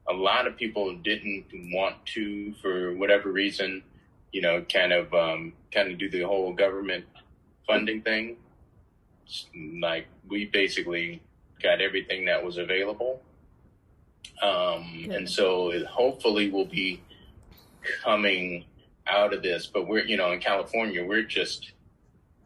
A 0.08 0.12
lot 0.12 0.46
of 0.46 0.56
people 0.56 0.94
didn't 0.96 1.46
want 1.72 1.96
to, 2.14 2.54
for 2.62 2.94
whatever 2.96 3.30
reason, 3.32 3.82
you 4.32 4.40
know, 4.40 4.62
kind 4.72 4.92
of, 4.92 5.12
um, 5.12 5.52
kind 5.72 5.90
of 5.90 5.98
do 5.98 6.08
the 6.08 6.22
whole 6.22 6.52
government 6.52 7.04
funding 7.66 8.02
thing. 8.02 8.36
Like 9.80 10.06
we 10.28 10.46
basically 10.46 11.22
got 11.62 11.80
everything 11.80 12.24
that 12.26 12.44
was 12.44 12.56
available. 12.56 13.22
Um, 14.42 15.08
and 15.10 15.28
so 15.28 15.70
it 15.70 15.84
hopefully 15.86 16.50
will 16.50 16.66
be 16.66 17.02
coming 18.02 18.64
out 19.06 19.32
of 19.32 19.42
this, 19.42 19.66
but 19.66 19.88
we're, 19.88 20.04
you 20.04 20.16
know, 20.16 20.32
in 20.32 20.38
California, 20.40 21.04
we're 21.04 21.22
just, 21.22 21.72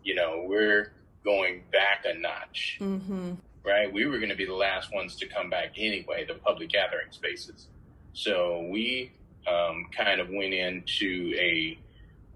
you 0.03 0.15
know, 0.15 0.45
we're 0.47 0.93
going 1.25 1.63
back 1.73 2.05
a 2.07 2.19
notch, 2.19 2.79
Mm-hmm. 2.81 3.33
right? 3.65 3.93
We 3.93 4.07
were 4.07 4.19
going 4.19 4.31
to 4.31 4.37
be 4.37 4.47
the 4.47 4.55
last 4.55 4.93
ones 4.95 5.17
to 5.17 5.27
come 5.27 5.51
back 5.51 5.73
anyway, 5.77 6.25
the 6.27 6.35
public 6.35 6.71
gathering 6.71 7.11
spaces. 7.11 7.67
So 8.13 8.67
we 8.71 9.13
um, 9.47 9.87
kind 9.97 10.21
of 10.21 10.29
went 10.31 10.55
into 10.55 11.35
a 11.39 11.79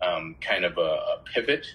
um, 0.02 0.37
kind 0.40 0.64
of 0.64 0.76
a, 0.76 0.80
a 0.80 1.18
pivot, 1.32 1.66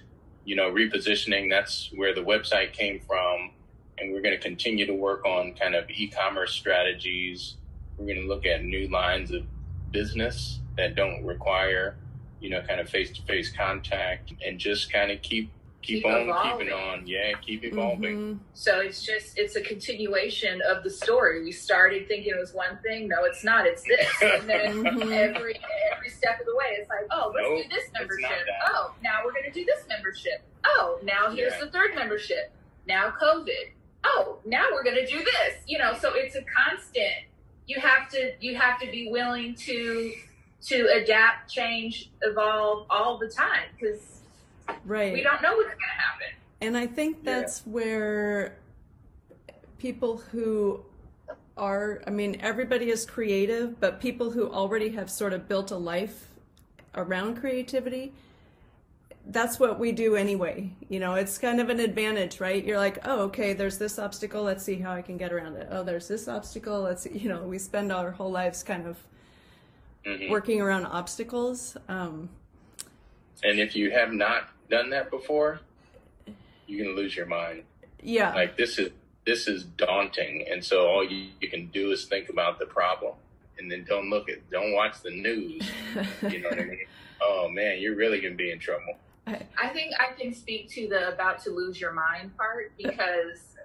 you 0.45 0.55
know, 0.55 0.71
repositioning. 0.71 1.49
That's 1.49 1.89
where 1.95 2.13
the 2.13 2.21
website 2.21 2.73
came 2.73 2.99
from. 2.99 3.51
And 3.97 4.11
we're 4.11 4.21
going 4.21 4.35
to 4.35 4.41
continue 4.41 4.85
to 4.87 4.93
work 4.93 5.25
on 5.25 5.53
kind 5.53 5.75
of 5.75 5.89
e 5.89 6.07
commerce 6.07 6.53
strategies. 6.53 7.55
We're 7.97 8.07
going 8.07 8.21
to 8.21 8.27
look 8.27 8.45
at 8.45 8.63
new 8.63 8.87
lines 8.87 9.31
of 9.31 9.43
business 9.91 10.59
that 10.77 10.95
don't 10.95 11.23
require, 11.23 11.95
you 12.39 12.49
know, 12.49 12.61
kind 12.61 12.79
of 12.79 12.89
face 12.89 13.11
to 13.11 13.21
face 13.23 13.51
contact 13.55 14.33
and 14.43 14.57
just 14.57 14.91
kind 14.91 15.11
of 15.11 15.21
keep 15.21 15.51
keep, 15.81 16.03
Keep 16.03 16.05
on 16.05 16.21
evolving. 16.21 16.67
keeping 16.67 16.73
on. 16.79 17.07
Yeah, 17.07 17.33
keep 17.41 17.63
evolving. 17.63 18.17
Mm-hmm. 18.17 18.37
So 18.53 18.79
it's 18.79 19.03
just 19.03 19.37
it's 19.37 19.55
a 19.55 19.61
continuation 19.61 20.61
of 20.67 20.83
the 20.83 20.89
story. 20.89 21.43
We 21.43 21.51
started 21.51 22.07
thinking 22.07 22.33
it 22.35 22.39
was 22.39 22.53
one 22.53 22.77
thing. 22.83 23.07
No, 23.07 23.23
it's 23.25 23.43
not. 23.43 23.65
It's 23.65 23.83
this. 23.83 24.07
And 24.21 24.49
then 24.49 24.83
Mhm. 24.83 25.11
every 25.11 25.59
every 25.93 26.09
step 26.09 26.39
of 26.39 26.45
the 26.45 26.55
way, 26.55 26.65
it's 26.79 26.89
like, 26.89 27.05
oh, 27.11 27.31
let's 27.35 27.47
Nope, 27.47 27.63
do 27.63 27.69
this 27.75 27.89
membership. 27.93 28.47
Oh, 28.67 28.93
now 29.03 29.19
we're 29.25 29.31
going 29.33 29.45
to 29.45 29.51
do 29.51 29.65
this 29.65 29.85
membership. 29.89 30.41
Oh, 30.65 30.99
now 31.03 31.31
here's 31.31 31.53
Yeah. 31.53 31.65
the 31.65 31.71
third 31.71 31.95
membership. 31.95 32.51
Now 32.87 33.13
COVID. 33.21 33.71
Oh, 34.03 34.39
now 34.45 34.65
we're 34.71 34.83
going 34.83 34.95
to 34.95 35.05
do 35.05 35.19
this. 35.19 35.55
You 35.67 35.77
know, 35.77 35.93
so 35.99 36.13
it's 36.15 36.35
a 36.35 36.41
constant. 36.43 37.25
You 37.67 37.79
have 37.79 38.09
to 38.09 38.33
you 38.39 38.55
have 38.55 38.79
to 38.81 38.89
be 38.91 39.09
willing 39.11 39.55
to 39.55 40.13
to 40.67 40.85
adapt, 41.01 41.51
change, 41.51 42.11
evolve 42.21 42.85
all 42.89 43.17
the 43.17 43.27
time 43.27 43.65
because 43.79 44.20
Right. 44.85 45.13
we 45.13 45.21
don't 45.21 45.41
know 45.41 45.53
what's 45.55 45.67
going 45.69 45.77
to 45.79 46.01
happen. 46.01 46.27
And 46.61 46.77
I 46.77 46.87
think 46.87 47.17
Yeah. 47.23 47.39
that's 47.39 47.61
where 47.65 48.57
people 49.77 50.17
who 50.17 50.83
are, 51.57 52.01
I 52.07 52.09
mean, 52.09 52.37
everybody 52.41 52.89
is 52.89 53.05
creative, 53.05 53.79
but 53.79 53.99
people 53.99 54.31
who 54.31 54.49
already 54.51 54.89
have 54.89 55.09
sort 55.09 55.33
of 55.33 55.47
built 55.47 55.71
a 55.71 55.75
life 55.77 56.27
around 56.95 57.37
creativity, 57.39 58.13
that's 59.27 59.59
what 59.59 59.79
we 59.79 59.91
do 59.91 60.15
anyway. 60.15 60.71
You 60.89 60.99
know, 60.99 61.13
it's 61.15 61.37
kind 61.37 61.59
of 61.61 61.69
an 61.69 61.79
advantage, 61.79 62.39
right? 62.39 62.63
You're 62.63 62.77
like, 62.79 62.99
oh, 63.05 63.21
okay, 63.25 63.53
there's 63.53 63.77
this 63.77 63.99
obstacle. 63.99 64.43
Let's 64.43 64.63
see 64.63 64.77
how 64.77 64.93
I 64.93 65.01
can 65.01 65.17
get 65.17 65.31
around 65.31 65.55
it. 65.57 65.67
Oh, 65.71 65.83
there's 65.83 66.07
this 66.07 66.27
obstacle. 66.27 66.81
Let's, 66.81 67.03
see. 67.03 67.17
you 67.17 67.29
know, 67.29 67.43
we 67.43 67.57
spend 67.59 67.91
our 67.91 68.11
whole 68.11 68.31
lives 68.31 68.63
kind 68.63 68.87
of 68.87 68.97
Mhm. 70.05 70.31
working 70.31 70.59
around 70.61 70.85
obstacles. 70.87 71.77
Um, 71.87 72.29
And 73.43 73.59
if 73.59 73.75
you 73.75 73.91
have 73.91 74.13
not 74.13 74.49
done 74.69 74.89
that 74.91 75.09
before, 75.09 75.59
you're 76.67 76.85
gonna 76.85 76.95
lose 76.95 77.15
your 77.15 77.25
mind. 77.25 77.63
yeah. 78.01 78.33
Like 78.33 78.57
this 78.57 78.77
is 78.77 78.91
this 79.25 79.47
is 79.47 79.63
daunting, 79.63 80.47
and 80.49 80.63
so 80.63 80.87
all 80.87 81.03
you, 81.03 81.27
you 81.39 81.47
can 81.47 81.67
do 81.67 81.91
is 81.91 82.05
think 82.05 82.29
about 82.29 82.57
the 82.57 82.65
problem, 82.65 83.13
and 83.59 83.71
then 83.71 83.85
don't 83.87 84.09
look 84.09 84.29
at, 84.29 84.49
don't 84.49 84.73
watch 84.73 85.01
the 85.01 85.11
news. 85.11 85.69
You 86.29 86.41
know 86.41 86.49
what 86.49 86.59
I 86.59 86.63
mean? 86.63 86.85
Oh 87.21 87.49
man, 87.49 87.79
you're 87.79 87.95
really 87.95 88.19
gonna 88.19 88.35
be 88.35 88.51
in 88.51 88.59
trouble. 88.59 88.97
I 89.27 89.69
think 89.69 89.93
I 89.99 90.13
can 90.19 90.33
speak 90.33 90.69
to 90.71 90.87
the 90.87 91.13
about 91.13 91.39
to 91.43 91.51
lose 91.51 91.79
your 91.79 91.93
mind 91.93 92.35
part 92.35 92.71
because 92.77 93.55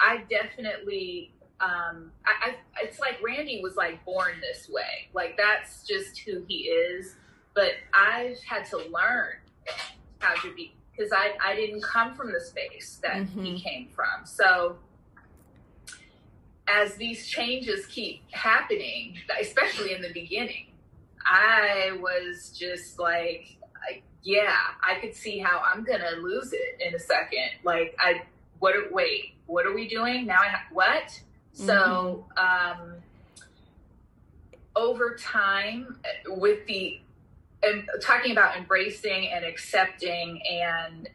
I 0.00 0.24
definitely 0.28 1.30
um 1.60 2.10
I, 2.26 2.50
I 2.50 2.54
it's 2.82 2.98
like 2.98 3.22
Randy 3.22 3.60
was 3.62 3.76
like 3.76 4.04
born 4.04 4.32
this 4.40 4.68
way. 4.68 5.08
Like 5.14 5.36
that's 5.36 5.86
just 5.86 6.18
who 6.18 6.44
he 6.48 6.64
is. 6.64 7.14
But 7.54 7.72
I've 7.92 8.42
had 8.42 8.64
to 8.70 8.78
learn 8.78 9.34
how 10.18 10.34
to 10.42 10.54
be 10.54 10.74
because 10.96 11.12
I, 11.12 11.32
I 11.44 11.54
didn't 11.56 11.82
come 11.82 12.14
from 12.14 12.32
the 12.32 12.40
space 12.40 13.00
that 13.02 13.16
he 13.26 13.54
Mhm. 13.54 13.62
came 13.62 13.88
from. 13.88 14.24
So 14.24 14.78
as 16.68 16.94
these 16.96 17.26
changes 17.26 17.86
keep 17.86 18.22
happening, 18.32 19.18
especially 19.40 19.92
in 19.92 20.00
the 20.02 20.12
beginning, 20.12 20.72
I 21.26 21.98
was 22.00 22.50
just 22.56 22.98
like, 22.98 23.56
yeah, 24.22 24.56
I 24.82 24.94
could 25.00 25.14
see 25.14 25.38
how 25.38 25.60
I'm 25.60 25.84
gonna 25.84 26.12
lose 26.12 26.52
it 26.54 26.80
in 26.80 26.94
a 26.94 26.98
second. 26.98 27.50
Like, 27.62 27.94
I, 27.98 28.22
what? 28.58 28.74
are- 28.74 28.90
Wait, 28.90 29.34
what 29.46 29.66
are 29.66 29.74
we 29.74 29.86
doing 29.86 30.24
now? 30.26 30.40
I 30.40 30.48
ha- 30.48 30.66
what? 30.72 31.20
So, 31.52 32.26
um, 32.38 32.94
over 34.74 35.14
time, 35.16 36.00
with 36.26 36.66
the 36.66 37.00
and 37.66 37.88
talking 38.02 38.32
about 38.32 38.56
embracing 38.56 39.28
and 39.28 39.44
accepting 39.44 40.40
and 40.50 41.08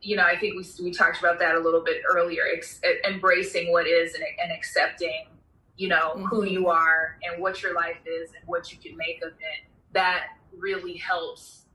you 0.00 0.16
know 0.16 0.24
i 0.24 0.36
think 0.38 0.54
we, 0.56 0.84
we 0.84 0.90
talked 0.92 1.18
about 1.18 1.38
that 1.38 1.54
a 1.54 1.58
little 1.58 1.80
bit 1.82 2.02
earlier 2.10 2.42
ex- 2.54 2.80
embracing 3.08 3.70
what 3.72 3.86
is 3.86 4.14
and, 4.14 4.24
and 4.42 4.52
accepting 4.52 5.26
you 5.76 5.88
know 5.88 6.14
who 6.30 6.42
Mhm. 6.42 6.50
you 6.50 6.68
are 6.68 7.18
and 7.22 7.40
what 7.42 7.62
your 7.62 7.74
life 7.74 7.98
is 8.06 8.30
and 8.38 8.46
what 8.46 8.72
you 8.72 8.78
can 8.78 8.96
make 8.96 9.22
of 9.22 9.32
it 9.32 9.66
that 9.92 10.24
really 10.56 10.96
helps 10.96 11.66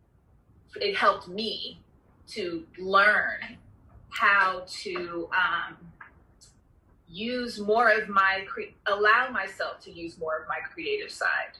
it 0.79 0.95
helped 0.95 1.27
me 1.27 1.81
to 2.27 2.65
learn 2.77 3.57
how 4.09 4.63
to 4.67 5.29
um, 5.33 5.77
use 7.07 7.59
more 7.59 7.89
of 7.89 8.09
my 8.09 8.43
cre- 8.47 8.73
allow 8.87 9.29
myself 9.31 9.79
to 9.81 9.91
use 9.91 10.17
more 10.19 10.37
of 10.41 10.47
my 10.47 10.57
creative 10.73 11.09
side 11.11 11.57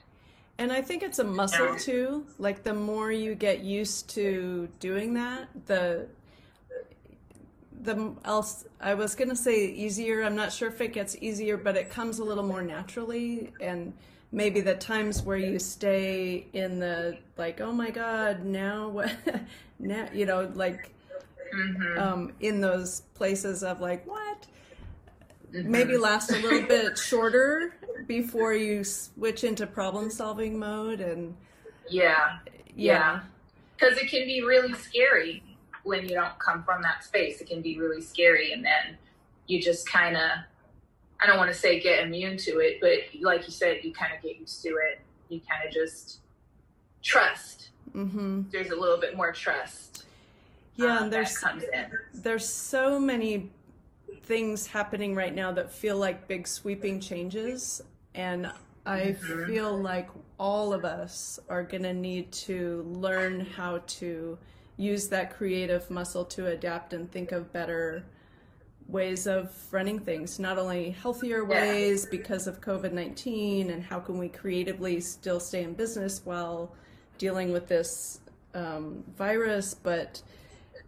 And 0.58 0.72
I 0.72 0.82
think 0.82 1.04
it's 1.04 1.20
a 1.20 1.24
muscle 1.24 1.76
too. 1.76 2.26
Like 2.38 2.64
the 2.64 2.74
more 2.74 3.12
you 3.12 3.36
get 3.36 3.60
used 3.60 4.10
to 4.10 4.68
doing 4.80 5.14
that, 5.14 5.48
the 5.66 6.08
the 7.80 8.12
else 8.24 8.64
I 8.80 8.94
was 8.94 9.14
gonna 9.14 9.36
say 9.36 9.66
easier. 9.66 10.24
I'm 10.24 10.34
not 10.34 10.52
sure 10.52 10.68
if 10.68 10.80
it 10.80 10.92
gets 10.92 11.16
easier, 11.20 11.56
but 11.56 11.76
it 11.76 11.90
comes 11.90 12.18
a 12.18 12.24
little 12.24 12.42
more 12.42 12.62
naturally. 12.62 13.52
And 13.60 13.92
maybe 14.32 14.60
the 14.60 14.74
times 14.74 15.22
where 15.22 15.36
you 15.36 15.60
stay 15.60 16.46
in 16.52 16.80
the 16.80 17.18
like, 17.36 17.60
oh 17.60 17.72
my 17.72 17.90
god, 17.90 18.44
now 18.44 18.88
what? 18.88 19.14
now 19.78 20.08
you 20.12 20.26
know, 20.26 20.50
like 20.54 20.90
mm-hmm. 21.54 21.98
um, 22.00 22.32
in 22.40 22.60
those 22.60 23.02
places 23.14 23.62
of 23.62 23.80
like 23.80 24.04
what? 24.08 24.46
Mm-hmm. 25.52 25.70
maybe 25.70 25.96
last 25.96 26.30
a 26.30 26.36
little 26.36 26.68
bit 26.68 26.98
shorter 26.98 27.74
before 28.06 28.54
you 28.54 28.84
switch 28.84 29.44
into 29.44 29.66
problem 29.66 30.10
solving 30.10 30.58
mode 30.58 31.00
and 31.00 31.34
yeah 31.90 32.38
yeah 32.74 33.20
because 33.76 33.96
it 33.98 34.08
can 34.10 34.26
be 34.26 34.42
really 34.42 34.74
scary 34.74 35.42
when 35.84 36.02
you 36.02 36.14
don't 36.14 36.38
come 36.38 36.62
from 36.62 36.82
that 36.82 37.02
space. 37.02 37.40
It 37.40 37.48
can 37.48 37.62
be 37.62 37.78
really 37.78 38.02
scary, 38.02 38.52
and 38.52 38.64
then 38.64 38.96
you 39.46 39.60
just 39.60 39.88
kind 39.88 40.16
of, 40.16 40.30
I 41.20 41.26
don't 41.26 41.38
want 41.38 41.50
to 41.52 41.58
say 41.58 41.80
get 41.80 42.04
immune 42.04 42.36
to 42.38 42.58
it, 42.58 42.78
but 42.80 43.22
like 43.22 43.46
you 43.46 43.52
said, 43.52 43.78
you 43.82 43.92
kind 43.92 44.12
of 44.14 44.22
get 44.22 44.38
used 44.38 44.62
to 44.62 44.68
it. 44.68 45.00
You 45.28 45.40
kind 45.48 45.66
of 45.66 45.72
just 45.72 46.20
trust. 47.02 47.70
hmm 47.92 48.42
There's 48.52 48.70
a 48.70 48.76
little 48.76 48.98
bit 48.98 49.16
more 49.16 49.32
trust. 49.32 50.04
yeah 50.76 50.98
um, 50.98 51.04
and 51.04 51.12
there's 51.12 51.34
that 51.34 51.40
comes 51.40 51.64
in. 51.64 51.86
there's 52.14 52.46
so 52.46 52.98
many 53.00 53.50
things 54.22 54.66
happening 54.66 55.14
right 55.14 55.34
now 55.34 55.52
that 55.52 55.72
feel 55.72 55.96
like 55.96 56.28
big 56.28 56.46
sweeping 56.46 57.00
changes. 57.00 57.80
And 58.14 58.50
i 58.86 59.14
Mhm. 59.20 59.46
feel 59.46 59.76
like 59.76 60.08
all 60.38 60.72
of 60.72 60.84
us 60.84 61.38
are 61.48 61.62
going 61.62 61.82
to 61.82 61.92
need 61.92 62.32
to 62.32 62.82
learn 62.84 63.40
how 63.40 63.78
to 63.86 64.38
use 64.78 65.08
that 65.08 65.30
creative 65.36 65.90
muscle 65.90 66.24
to 66.24 66.46
adapt 66.46 66.92
and 66.94 67.10
think 67.10 67.32
of 67.32 67.52
better 67.52 68.04
ways 68.88 69.26
of 69.26 69.52
running 69.70 69.98
things. 69.98 70.38
Not 70.38 70.58
only 70.58 70.90
healthier 70.90 71.44
ways 71.44 72.06
because 72.06 72.46
of 72.46 72.60
covid-19 72.62 73.70
and 73.70 73.82
how 73.82 74.00
can 74.00 74.16
we 74.16 74.28
creatively 74.28 75.00
still 75.00 75.40
stay 75.40 75.62
in 75.62 75.74
business 75.74 76.22
while 76.24 76.72
dealing 77.18 77.52
with 77.52 77.68
this 77.68 78.20
um, 78.54 79.04
virus 79.16 79.74
but 79.74 80.22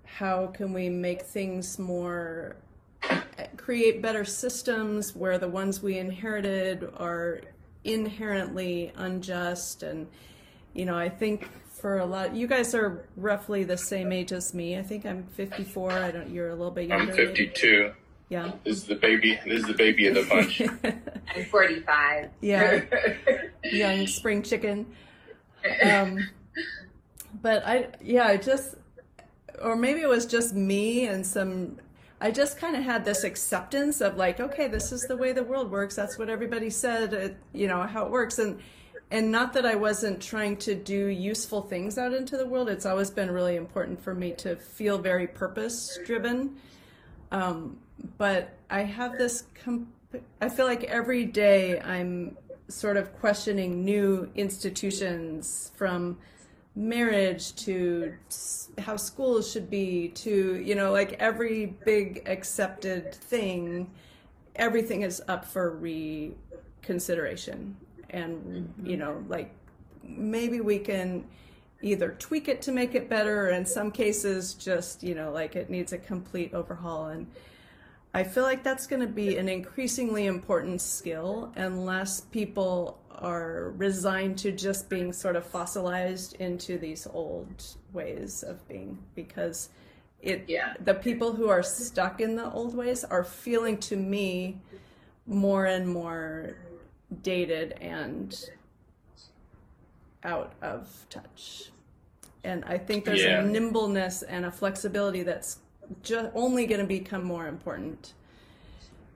how 0.04 0.46
can 0.46 0.72
we 0.72 0.88
make 0.88 1.22
things 1.22 1.78
more 1.78 2.56
create 3.56 4.02
better 4.02 4.24
systems 4.24 5.14
where 5.14 5.38
the 5.38 5.48
ones 5.48 5.82
we 5.82 5.98
inherited 5.98 6.88
are 6.96 7.40
inherently 7.84 8.92
unjust 8.96 9.82
and 9.82 10.06
you 10.74 10.84
know, 10.84 10.96
I 10.96 11.08
think 11.08 11.48
for 11.80 11.98
a 11.98 12.06
lot, 12.06 12.34
you 12.34 12.46
guys 12.46 12.74
are 12.74 13.08
roughly 13.16 13.64
the 13.64 13.76
same 13.76 14.12
age 14.12 14.32
as 14.32 14.54
me. 14.54 14.78
I 14.78 14.82
think 14.82 15.04
I'm 15.04 15.24
54. 15.24 15.92
I 15.92 16.10
don't. 16.10 16.30
You're 16.30 16.50
a 16.50 16.54
little 16.54 16.70
bit 16.70 16.88
younger. 16.88 17.10
I'm 17.10 17.16
52. 17.16 17.92
Yeah. 18.28 18.52
This 18.64 18.78
is 18.78 18.84
the 18.84 18.94
baby. 18.94 19.38
This 19.44 19.62
is 19.62 19.66
the 19.66 19.74
baby 19.74 20.06
of 20.06 20.14
the 20.14 20.24
bunch. 20.24 20.62
I'm 21.36 21.44
45. 21.46 22.30
Yeah. 22.40 22.82
Young 23.64 24.06
spring 24.06 24.42
chicken. 24.42 24.86
Um, 25.82 26.28
but 27.42 27.66
I, 27.66 27.88
yeah, 28.00 28.26
I 28.26 28.36
just, 28.36 28.76
or 29.60 29.74
maybe 29.74 30.00
it 30.00 30.08
was 30.08 30.26
just 30.26 30.54
me 30.54 31.06
and 31.06 31.26
some. 31.26 31.78
I 32.20 32.30
just 32.30 32.58
kind 32.58 32.76
of 32.76 32.82
had 32.82 33.04
this 33.04 33.24
acceptance 33.24 34.00
of 34.00 34.16
like, 34.16 34.40
okay, 34.40 34.68
this 34.68 34.92
is 34.92 35.02
the 35.02 35.16
way 35.16 35.32
the 35.32 35.42
world 35.42 35.70
works. 35.70 35.96
That's 35.96 36.18
what 36.18 36.28
everybody 36.28 36.68
said. 36.68 37.14
It, 37.14 37.36
you 37.52 37.66
know 37.66 37.82
how 37.82 38.04
it 38.04 38.10
works, 38.10 38.38
and 38.38 38.60
and 39.10 39.32
not 39.32 39.54
that 39.54 39.64
I 39.64 39.74
wasn't 39.74 40.20
trying 40.20 40.56
to 40.58 40.74
do 40.74 41.06
useful 41.06 41.62
things 41.62 41.98
out 41.98 42.12
into 42.12 42.36
the 42.36 42.46
world. 42.46 42.68
It's 42.68 42.86
always 42.86 43.10
been 43.10 43.30
really 43.30 43.56
important 43.56 44.02
for 44.02 44.14
me 44.14 44.32
to 44.38 44.56
feel 44.56 44.98
very 44.98 45.26
purpose 45.26 45.98
driven. 46.04 46.56
Um, 47.32 47.78
but 48.18 48.56
I 48.68 48.82
have 48.82 49.16
this. 49.16 49.44
Comp- 49.64 49.88
I 50.40 50.48
feel 50.48 50.66
like 50.66 50.84
every 50.84 51.24
day 51.24 51.80
I'm 51.80 52.36
sort 52.68 52.96
of 52.96 53.12
questioning 53.18 53.84
new 53.84 54.30
institutions 54.34 55.72
from 55.76 56.18
marriage 56.76 57.54
to 57.56 58.14
how 58.78 58.96
schools 58.96 59.50
should 59.50 59.68
be 59.68 60.08
to 60.08 60.62
you 60.64 60.74
know 60.74 60.92
like 60.92 61.14
every 61.14 61.66
big 61.84 62.22
accepted 62.26 63.14
thing 63.14 63.90
everything 64.60 65.02
is 65.02 65.20
up 65.26 65.44
for 65.44 65.70
reconsideration. 65.70 67.76
And 68.10 68.44
mm-hmm. 68.44 68.86
you 68.86 68.96
know 68.96 69.24
like 69.28 69.52
maybe 70.02 70.60
we 70.60 70.78
can 70.78 71.24
either 71.82 72.10
tweak 72.18 72.48
it 72.48 72.60
to 72.62 72.72
make 72.72 72.94
it 72.94 73.08
better 73.08 73.46
or 73.46 73.50
in 73.50 73.64
some 73.64 73.90
cases 73.90 74.54
just 74.54 75.02
you 75.02 75.14
know 75.14 75.32
like 75.32 75.56
it 75.56 75.70
needs 75.70 75.92
a 75.92 75.98
complete 75.98 76.54
overhaul. 76.54 77.08
And 77.08 77.26
i 78.12 78.24
feel 78.24 78.42
like 78.42 78.64
that's 78.64 78.88
going 78.88 79.00
to 79.00 79.06
be 79.06 79.38
an 79.38 79.48
increasingly 79.48 80.26
important 80.26 80.80
skill 80.80 81.52
unless 81.54 82.20
people 82.20 82.99
are 83.20 83.72
resigned 83.76 84.38
to 84.38 84.52
just 84.52 84.88
being 84.88 85.12
sort 85.12 85.36
of 85.36 85.44
fossilized 85.44 86.34
into 86.34 86.78
these 86.78 87.06
old 87.12 87.64
ways 87.92 88.42
of 88.42 88.66
being 88.68 88.98
because 89.14 89.68
it 90.20 90.44
Yeah. 90.48 90.74
the 90.84 90.94
people 90.94 91.32
who 91.32 91.48
are 91.48 91.62
stuck 91.62 92.20
in 92.20 92.36
the 92.36 92.50
old 92.52 92.74
ways 92.74 93.04
are 93.04 93.24
feeling 93.24 93.78
to 93.78 93.96
me 93.96 94.60
more 95.26 95.66
and 95.66 95.88
more 95.88 96.56
dated 97.22 97.72
and 97.80 98.50
out 100.22 100.52
of 100.60 101.06
touch. 101.08 101.70
And 102.44 102.64
I 102.64 102.78
think 102.78 103.04
there's 103.04 103.22
Yeah. 103.22 103.42
a 103.42 103.46
nimbleness 103.46 104.22
and 104.22 104.44
a 104.44 104.50
flexibility 104.50 105.22
that's 105.22 105.58
ju- 106.02 106.30
only 106.34 106.66
going 106.66 106.80
to 106.80 106.86
become 106.86 107.24
more 107.24 107.46
important 107.46 108.14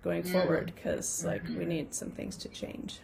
going 0.02 0.22
forward 0.22 0.72
because 0.74 1.24
like 1.24 1.42
we 1.44 1.54
mm-hmm. 1.54 1.68
need 1.68 1.94
some 1.94 2.10
things 2.10 2.36
to 2.36 2.48
change. 2.48 3.00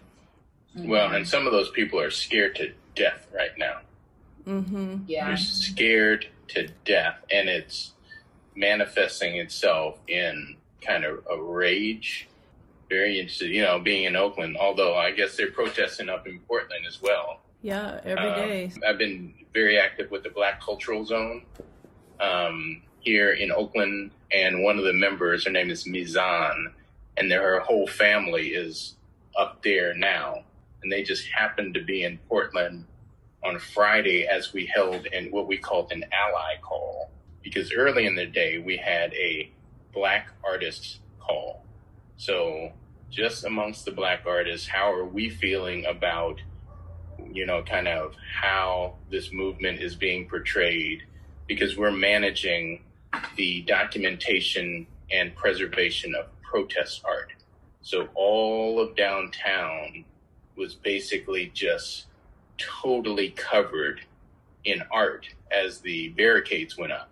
Well, 0.74 1.12
and 1.12 1.26
some 1.26 1.46
of 1.46 1.52
those 1.52 1.70
people 1.70 2.00
are 2.00 2.11
scared 2.11 2.54
to 2.56 2.72
death 2.94 3.26
right 3.35 3.56
now. 3.59 3.78
Mm-hmm. 4.46 4.98
Yeah. 5.06 5.28
They're 5.28 5.37
scared 5.37 6.28
to 6.48 6.68
death, 6.85 7.24
and 7.30 7.48
it's 7.48 7.92
manifesting 8.56 9.37
itself 9.37 9.98
in 10.09 10.56
kind 10.80 11.04
of 11.04 11.24
a 11.30 11.40
rage. 11.40 12.28
Very 12.88 13.20
interested, 13.20 13.50
you 13.50 13.62
know, 13.62 13.78
being 13.78 14.04
in 14.04 14.16
Oakland. 14.16 14.56
Although 14.59 14.96
I 14.96 15.12
guess 15.12 15.37
they're 15.37 15.50
protesting 15.50 16.09
up 16.09 16.26
in 16.26 16.40
Portland 16.40 16.85
as 16.87 17.00
well. 17.02 17.40
Yeah, 17.62 18.00
every 18.04 18.28
Um, 18.30 18.48
day. 18.48 18.72
I've 18.87 18.98
been 18.98 19.35
very 19.52 19.78
active 19.78 20.11
with 20.11 20.22
the 20.22 20.30
Black 20.30 20.61
Cultural 20.62 21.04
Zone 21.04 21.44
um, 22.20 22.83
here 23.00 23.33
in 23.33 23.52
Oakland, 23.52 24.11
and 24.33 24.62
one 24.62 24.78
of 24.78 24.85
the 24.85 24.92
members, 24.92 25.44
her 25.44 25.50
name 25.50 25.70
is 25.70 25.85
Mizan, 25.85 26.72
and 27.16 27.30
their, 27.30 27.42
her 27.42 27.61
whole 27.61 27.87
family 27.87 28.48
is 28.48 28.96
up 29.38 29.62
there 29.62 29.94
now, 29.94 30.42
and 30.82 30.90
they 30.90 31.02
just 31.02 31.26
happened 31.28 31.74
to 31.74 31.84
be 31.84 32.04
in 32.04 32.18
Portland 32.28 32.84
on 33.44 33.58
Friday 33.58 34.26
as 34.26 34.52
we 34.52 34.66
held 34.66 35.06
in 35.06 35.30
what 35.30 35.46
we 35.46 35.56
called 35.56 35.92
an 35.92 36.04
ally 36.12 36.56
call, 36.62 37.10
because 37.42 37.72
early 37.72 38.06
in 38.06 38.14
the 38.14 38.26
day 38.26 38.58
we 38.58 38.76
had 38.76 39.12
a 39.14 39.50
Black 39.92 40.30
artists 40.44 41.00
call. 41.18 41.64
So 42.16 42.72
just 43.10 43.44
amongst 43.44 43.84
the 43.84 43.90
Black 43.90 44.24
artists, 44.26 44.68
how 44.68 44.92
are 44.92 45.04
we 45.04 45.30
feeling 45.30 45.84
about 45.86 46.40
you 47.32 47.46
know, 47.46 47.62
kind 47.62 47.88
of 47.88 48.14
how 48.40 48.94
this 49.10 49.32
movement 49.32 49.80
is 49.80 49.94
being 49.94 50.28
portrayed 50.28 51.02
because 51.46 51.76
we're 51.76 51.90
managing 51.90 52.82
the 53.36 53.62
documentation 53.62 54.86
and 55.10 55.34
preservation 55.34 56.14
of 56.14 56.26
protest 56.42 57.02
art. 57.04 57.32
So 57.82 58.08
all 58.14 58.80
of 58.80 58.94
downtown 58.96 60.04
was 60.56 60.74
basically 60.74 61.50
just 61.54 62.06
totally 62.58 63.30
covered 63.30 64.00
in 64.64 64.82
art 64.90 65.26
as 65.50 65.80
the 65.80 66.10
barricades 66.10 66.76
went 66.76 66.92
up. 66.92 67.08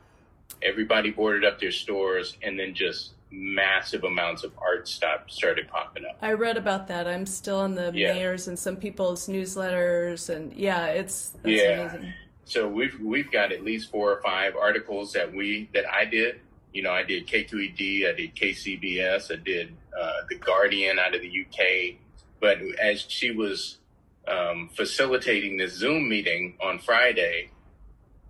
Everybody 0.62 1.10
boarded 1.10 1.44
up 1.44 1.58
their 1.60 1.70
stores 1.70 2.36
and 2.42 2.58
then 2.58 2.74
just 2.74 3.12
massive 3.30 4.04
amounts 4.04 4.42
of 4.42 4.52
art 4.58 4.88
stopped 4.88 5.30
started 5.32 5.68
popping 5.68 6.04
up. 6.04 6.18
I 6.22 6.32
read 6.32 6.56
about 6.56 6.88
that. 6.88 7.06
I'm 7.06 7.26
still 7.26 7.64
in 7.64 7.74
the 7.74 7.92
Yeah. 7.94 8.14
mayor's 8.14 8.48
and 8.48 8.58
some 8.58 8.76
people's 8.76 9.28
newsletters, 9.28 10.34
and 10.34 10.52
yeah, 10.54 10.86
it's 10.86 11.32
Yeah. 11.44 11.82
amazing. 11.92 12.12
So 12.44 12.66
we've 12.66 12.98
we've 13.00 13.30
got 13.30 13.52
at 13.52 13.62
least 13.62 13.90
four 13.90 14.10
or 14.10 14.22
five 14.22 14.56
articles 14.56 15.12
that 15.12 15.32
we 15.32 15.68
that 15.74 15.84
I 15.90 16.06
did. 16.06 16.40
You 16.72 16.82
know, 16.82 16.90
I 16.92 17.02
did 17.02 17.26
KQED, 17.26 18.08
I 18.08 18.12
did 18.12 18.34
KCBS, 18.34 19.30
I 19.30 19.36
did 19.36 19.74
uh, 19.98 20.12
the 20.28 20.36
Guardian 20.36 20.98
out 20.98 21.14
of 21.14 21.20
the 21.22 21.28
UK. 21.28 21.96
But 22.40 22.58
as 22.80 23.04
she 23.08 23.30
was 23.30 23.78
um, 24.26 24.68
facilitating 24.74 25.56
this 25.56 25.72
Zoom 25.74 26.08
meeting 26.08 26.54
on 26.62 26.78
Friday, 26.78 27.50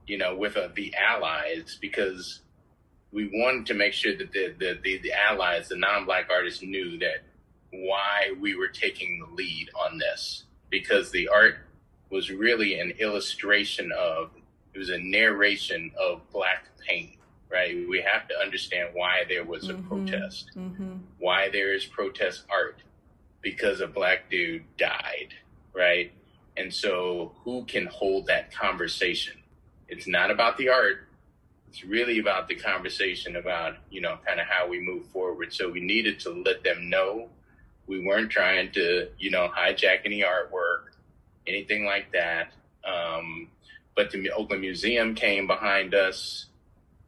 you 0.06 0.18
know, 0.18 0.34
with 0.36 0.56
uh, 0.56 0.68
the 0.74 0.94
allies, 0.96 1.76
because 1.80 2.40
we 3.12 3.28
wanted 3.32 3.66
to 3.66 3.74
make 3.74 3.92
sure 3.92 4.16
that 4.16 4.32
the, 4.32 4.54
the, 4.58 4.78
the, 4.82 4.98
the 4.98 5.12
allies, 5.12 5.68
the 5.68 5.76
non-black 5.76 6.28
artists 6.30 6.62
knew 6.62 6.98
that 6.98 7.22
why 7.72 8.32
we 8.40 8.54
were 8.56 8.68
taking 8.68 9.18
the 9.20 9.34
lead 9.34 9.68
on 9.86 9.98
this. 9.98 10.44
Because 10.70 11.10
the 11.10 11.28
art 11.28 11.56
was 12.10 12.30
really 12.30 12.78
an 12.78 12.92
illustration 12.98 13.92
of 13.92 14.30
it 14.74 14.78
was 14.78 14.90
a 14.90 14.98
narration 14.98 15.90
of 16.00 16.20
black 16.30 16.66
pain 16.86 17.14
right? 17.50 17.88
We 17.88 18.02
have 18.02 18.28
to 18.28 18.34
understand 18.38 18.90
why 18.92 19.24
there 19.26 19.42
was 19.42 19.70
a 19.70 19.72
Mhm. 19.74 19.88
protest. 19.88 20.50
Hmm 20.52 20.96
why 21.18 21.48
there 21.48 21.72
is 21.74 21.84
protest 21.86 22.44
art 22.50 22.82
because 23.42 23.80
a 23.80 23.86
black 23.86 24.30
dude 24.30 24.64
died 24.76 25.34
right? 25.78 26.12
And 26.56 26.74
so 26.74 27.32
who 27.44 27.64
can 27.64 27.86
hold 27.86 28.26
that 28.26 28.52
conversation? 28.52 29.36
It's 29.88 30.08
not 30.08 30.30
about 30.30 30.58
the 30.58 30.68
art. 30.68 31.06
It's 31.68 31.84
really 31.84 32.18
about 32.18 32.48
the 32.48 32.56
conversation 32.56 33.36
about 33.36 33.76
you 33.90 34.00
know 34.00 34.18
kind 34.26 34.40
of 34.40 34.46
how 34.46 34.68
we 34.68 34.80
move 34.80 35.06
forward. 35.06 35.52
So 35.52 35.70
we 35.70 35.80
needed 35.80 36.18
to 36.20 36.30
let 36.30 36.64
them 36.64 36.90
know. 36.90 37.28
We 37.86 38.04
weren't 38.04 38.30
trying 38.30 38.72
to 38.72 39.08
you 39.18 39.30
know 39.30 39.48
hijack 39.56 40.00
any 40.04 40.22
artwork 40.22 40.88
anything 41.46 41.84
like 41.86 42.12
that. 42.12 42.52
Um, 42.84 43.48
but 43.96 44.10
the 44.10 44.30
oakland 44.32 44.60
museum 44.60 45.14
came 45.14 45.46
behind 45.46 45.94
us. 45.94 46.46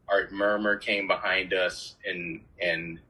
Art 0.09 0.33
murmur 0.33 0.77
came 0.77 1.07
behind 1.07 1.53
us. 1.53 1.97
And 2.07 2.41
and 2.61 3.01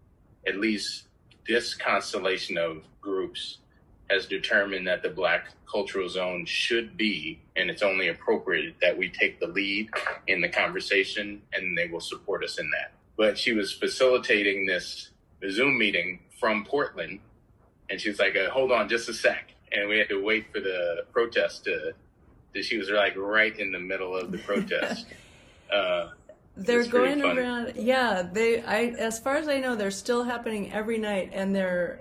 at 0.46 0.56
least 0.56 1.04
this 1.46 1.74
constellation 1.74 2.59
of 2.59 2.83
groups 3.00 3.58
has 4.10 4.26
determined 4.26 4.86
that 4.88 5.02
the 5.02 5.08
black 5.08 5.48
cultural 5.70 6.08
zone 6.08 6.44
should 6.44 6.96
be 6.96 7.40
and 7.56 7.70
it's 7.70 7.82
only 7.82 8.08
appropriate 8.08 8.74
that 8.80 8.96
we 8.96 9.08
take 9.08 9.38
the 9.38 9.46
lead 9.46 9.88
in 10.26 10.40
the 10.40 10.48
conversation 10.48 11.40
and 11.52 11.78
they 11.78 11.86
will 11.86 12.00
support 12.00 12.42
us 12.42 12.58
in 12.58 12.68
that 12.70 12.92
but 13.16 13.38
she 13.38 13.52
was 13.52 13.72
facilitating 13.72 14.66
this 14.66 15.10
zoom 15.48 15.78
meeting 15.78 16.18
from 16.40 16.64
portland 16.64 17.20
and 17.88 18.00
she 18.00 18.08
was 18.08 18.18
like 18.18 18.36
uh, 18.36 18.50
hold 18.50 18.72
on 18.72 18.88
just 18.88 19.08
a 19.08 19.14
sec 19.14 19.52
and 19.72 19.88
we 19.88 19.96
had 19.96 20.08
to 20.08 20.22
wait 20.22 20.46
for 20.52 20.60
the 20.60 21.04
protest 21.12 21.64
to, 21.64 21.92
to 22.52 22.62
she 22.62 22.76
was 22.76 22.90
like 22.90 23.16
right 23.16 23.58
in 23.60 23.70
the 23.70 23.78
middle 23.78 24.16
of 24.16 24.32
the 24.32 24.38
protest 24.48 25.06
uh, 25.72 26.08
They're 26.56 26.84
going 26.84 27.22
around. 27.22 27.74
Yeah, 27.76 28.22
they. 28.22 28.62
I 28.62 28.86
as 28.98 29.18
far 29.20 29.36
as 29.36 29.48
I 29.48 29.60
know, 29.60 29.76
they're 29.76 29.90
still 29.90 30.24
happening 30.24 30.72
every 30.72 30.98
night, 30.98 31.30
and 31.32 31.54
they're 31.54 32.00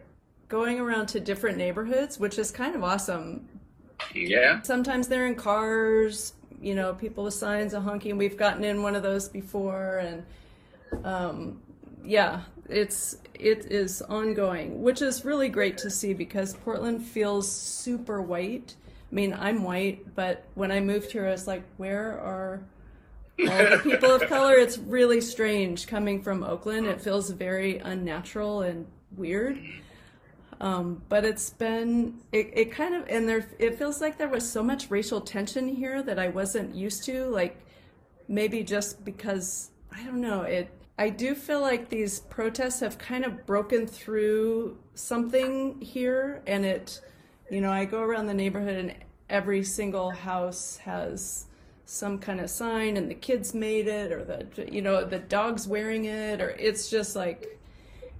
going 0.49 0.79
around 0.79 1.07
to 1.07 1.19
different 1.19 1.57
neighborhoods, 1.57 2.19
which 2.19 2.37
is 2.37 2.51
kind 2.51 2.75
of 2.75 2.83
awesome. 2.83 3.47
yeah 4.13 4.61
Sometimes 4.61 5.07
they're 5.07 5.27
in 5.27 5.35
cars. 5.35 6.33
You 6.61 6.75
know, 6.75 6.93
people 6.93 7.23
with 7.23 7.33
signs 7.33 7.73
of 7.73 7.83
honking. 7.83 8.17
We've 8.17 8.35
gotten 8.35 8.65
in 8.65 8.83
one 8.83 8.93
of 8.93 9.01
those 9.01 9.29
before, 9.29 9.99
and 9.99 11.05
um, 11.05 11.61
yeah, 12.03 12.41
it's 12.67 13.15
it 13.33 13.71
is 13.71 14.01
ongoing, 14.01 14.81
which 14.81 15.01
is 15.01 15.23
really 15.23 15.47
great 15.47 15.77
to 15.77 15.89
see 15.89 16.13
because 16.13 16.55
Portland 16.55 17.05
feels 17.05 17.49
super 17.49 18.21
white 18.21 18.75
I 19.11 19.15
mean, 19.15 19.33
I'm 19.33 19.63
white, 19.63 20.15
but 20.15 20.45
when 20.53 20.71
I 20.71 20.81
moved 20.81 21.11
here, 21.11 21.27
I 21.27 21.31
was 21.31 21.47
like, 21.47 21.63
where 21.77 22.19
are 22.19 22.61
all 23.39 23.45
the 23.47 23.81
people 23.83 24.11
of 24.11 24.21
color? 24.27 24.53
It's 24.53 24.77
really 24.77 25.19
strange 25.19 25.87
coming 25.87 26.21
from 26.21 26.43
Oakland. 26.43 26.85
It 26.85 27.01
feels 27.01 27.31
very 27.31 27.79
unnatural 27.79 28.61
and 28.61 28.85
weird. 29.17 29.59
Um, 30.61 31.01
but 31.07 31.23
it's 31.23 31.51
been 31.51 32.19
it, 32.33 32.51
it 32.53 32.71
kind 32.71 32.93
of 32.93 33.07
and 33.07 33.27
there 33.29 33.47
it 33.59 33.77
feels 33.77 34.01
like 34.01 34.17
there 34.17 34.27
was 34.27 34.49
so 34.49 34.61
much 34.61 34.91
racial 34.91 35.21
tension 35.21 35.69
here 35.69 36.03
that 36.03 36.19
I 36.19 36.27
wasn't 36.27 36.75
used 36.75 37.05
to. 37.05 37.25
Like 37.25 37.57
maybe 38.27 38.63
just 38.63 39.03
because 39.03 39.71
I 39.91 40.03
don't 40.03 40.21
know 40.21 40.41
it. 40.41 40.69
I 40.97 41.09
do 41.09 41.33
feel 41.33 41.61
like 41.61 41.87
these 41.87 42.19
protests 42.19 42.81
have 42.81 42.97
kind 42.97 43.23
of 43.23 43.45
broken 43.45 43.87
through 43.87 44.77
something 44.95 45.79
here, 45.79 46.41
and 46.45 46.65
it, 46.65 46.99
you 47.49 47.61
know, 47.61 47.71
I 47.71 47.85
go 47.85 48.01
around 48.01 48.27
the 48.27 48.33
neighborhood 48.33 48.75
and 48.75 48.93
every 49.29 49.63
single 49.63 50.09
house 50.09 50.75
has 50.83 51.45
some 51.85 52.19
kind 52.19 52.41
of 52.41 52.49
sign, 52.49 52.97
and 52.97 53.09
the 53.09 53.15
kids 53.15 53.53
made 53.53 53.87
it, 53.87 54.11
or 54.11 54.25
the, 54.25 54.69
you 54.69 54.81
know, 54.81 55.05
the 55.05 55.19
dog's 55.19 55.69
wearing 55.69 56.03
it, 56.03 56.41
or 56.41 56.49
it's 56.49 56.89
just 56.89 57.15
like 57.15 57.57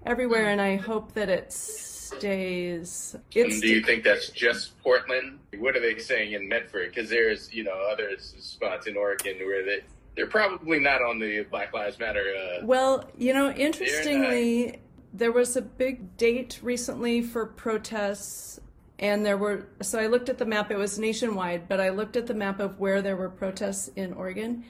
everywhere. 0.06 0.46
And 0.46 0.62
I 0.62 0.78
hope 0.78 1.14
that 1.16 1.28
it's 1.28 1.89
stays. 2.18 3.16
It's, 3.32 3.60
do 3.60 3.68
you 3.68 3.84
think 3.84 4.04
that's 4.04 4.30
just 4.30 4.82
Portland? 4.82 5.40
What 5.58 5.76
are 5.76 5.80
they 5.80 5.98
saying 5.98 6.34
in 6.34 6.48
Medford? 6.48 6.94
Because 6.94 7.10
there's 7.10 7.54
you 7.54 7.64
know 7.64 7.88
other 7.92 8.12
spots 8.18 8.88
in 8.88 8.98
Oregon 8.98 9.38
where 9.40 9.66
they 9.66 9.82
they're 10.16 10.28
probably 10.28 10.80
not 10.80 11.02
on 11.02 11.20
the 11.20 11.44
Black 11.50 11.74
Lives 11.74 12.00
Matter. 12.00 12.24
Uh, 12.38 12.66
well, 12.66 13.10
you 13.18 13.34
know, 13.34 13.52
interestingly, 13.52 14.80
there 15.14 15.32
was 15.32 15.56
a 15.56 15.62
big 15.62 16.18
date 16.18 16.60
recently 16.62 17.22
for 17.22 17.46
protests. 17.46 18.60
And 19.00 19.26
there 19.26 19.38
were, 19.38 19.68
so 19.82 19.98
I 19.98 20.08
looked 20.08 20.28
at 20.28 20.38
the 20.38 20.46
map, 20.46 20.72
it 20.72 20.78
was 20.78 21.00
nationwide, 21.00 21.70
but 21.70 21.80
I 21.80 21.88
looked 21.88 22.18
at 22.18 22.28
the 22.28 22.34
map 22.34 22.60
of 22.60 22.80
where 22.80 23.02
there 23.02 23.16
were 23.16 23.30
protests 23.30 23.90
in 23.96 24.12
Oregon. 24.12 24.66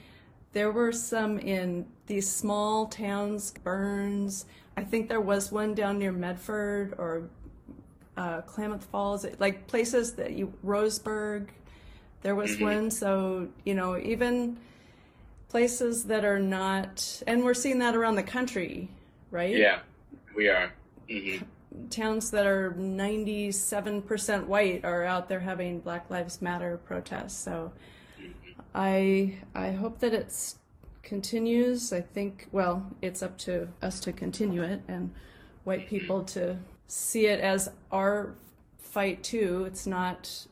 There 0.52 0.70
were 0.70 0.92
some 0.92 1.38
in 1.40 1.86
these 2.06 2.30
small 2.30 2.86
towns, 2.86 3.52
Burns, 3.64 4.46
I 4.76 4.84
think 4.84 5.08
there 5.08 5.20
was 5.20 5.52
one 5.52 5.74
down 5.74 5.98
near 5.98 6.12
Medford 6.12 6.94
or 6.96 7.28
uh, 8.16 8.40
Klamath 8.42 8.84
Falls, 8.84 9.26
like 9.38 9.66
places 9.66 10.14
that 10.14 10.32
you 10.32 10.52
Roseburg. 10.64 11.48
There 12.22 12.34
was 12.34 12.52
mm-hmm. 12.52 12.64
one, 12.64 12.90
so 12.90 13.48
you 13.64 13.74
know 13.74 13.98
even 13.98 14.58
places 15.48 16.04
that 16.04 16.24
are 16.24 16.38
not, 16.38 17.22
and 17.26 17.42
we're 17.42 17.54
seeing 17.54 17.78
that 17.80 17.96
around 17.96 18.14
the 18.14 18.22
country, 18.22 18.88
right? 19.30 19.56
Yeah, 19.56 19.80
we 20.36 20.48
are. 20.48 20.72
Mm-hmm. 21.08 21.44
Towns 21.88 22.30
that 22.30 22.46
are 22.46 22.72
ninety-seven 22.74 24.02
percent 24.02 24.48
white 24.48 24.84
are 24.84 25.04
out 25.04 25.28
there 25.28 25.40
having 25.40 25.80
Black 25.80 26.10
Lives 26.10 26.40
Matter 26.40 26.78
protests. 26.84 27.36
So, 27.36 27.72
mm-hmm. 28.20 28.60
I 28.74 29.36
I 29.54 29.72
hope 29.72 29.98
that 30.00 30.12
it's 30.14 30.56
continues. 31.02 31.92
I 31.92 32.00
think, 32.00 32.48
well, 32.52 32.86
it's 33.02 33.22
up 33.22 33.38
to 33.38 33.68
us 33.82 34.00
to 34.00 34.12
continue 34.12 34.62
it 34.62 34.82
and 34.88 35.12
white 35.64 35.88
people 35.88 36.22
to 36.24 36.56
see 36.86 37.26
it 37.26 37.40
as 37.40 37.70
our 37.92 38.34
fight 38.78 39.22
too. 39.22 39.64
It's 39.66 39.86
not 39.86 40.46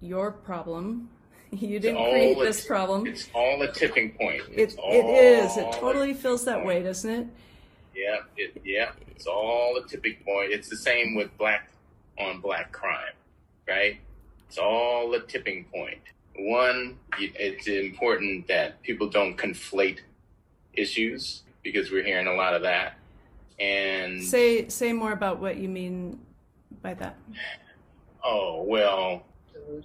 your 0.00 0.30
problem. 0.30 1.10
You 1.50 1.78
didn't 1.78 2.02
create 2.10 2.36
this 2.36 2.66
problem. 2.66 3.06
It's 3.06 3.30
all 3.32 3.62
a 3.62 3.70
tipping 3.70 4.10
point. 4.14 4.42
It's 4.50 4.74
it, 4.74 4.80
it 4.80 5.06
is. 5.06 5.56
It 5.56 5.70
totally 5.74 6.12
feels 6.12 6.44
that 6.46 6.64
way, 6.64 6.82
doesn't 6.82 7.08
it? 7.08 7.28
Yeah, 7.94 8.16
it, 8.36 8.60
yeah. 8.64 8.90
It's 9.06 9.28
all 9.28 9.76
a 9.76 9.86
tipping 9.86 10.16
point. 10.24 10.50
It's 10.50 10.68
the 10.68 10.76
same 10.76 11.14
with 11.14 11.30
black 11.38 11.70
on 12.18 12.40
black 12.40 12.72
crime, 12.72 13.14
right? 13.68 14.00
It's 14.48 14.58
all 14.58 15.14
a 15.14 15.20
tipping 15.20 15.66
point 15.66 16.00
one, 16.36 16.98
it's 17.18 17.66
important 17.68 18.48
that 18.48 18.82
people 18.82 19.08
don't 19.08 19.36
conflate 19.36 19.98
issues 20.72 21.42
because 21.62 21.90
we're 21.90 22.04
hearing 22.04 22.26
a 22.26 22.34
lot 22.34 22.54
of 22.54 22.62
that. 22.62 22.98
And 23.58 24.22
say 24.22 24.68
say 24.68 24.92
more 24.92 25.12
about 25.12 25.38
what 25.40 25.56
you 25.56 25.68
mean 25.68 26.18
by 26.82 26.94
that. 26.94 27.16
Oh 28.24 28.64
well, 28.66 29.22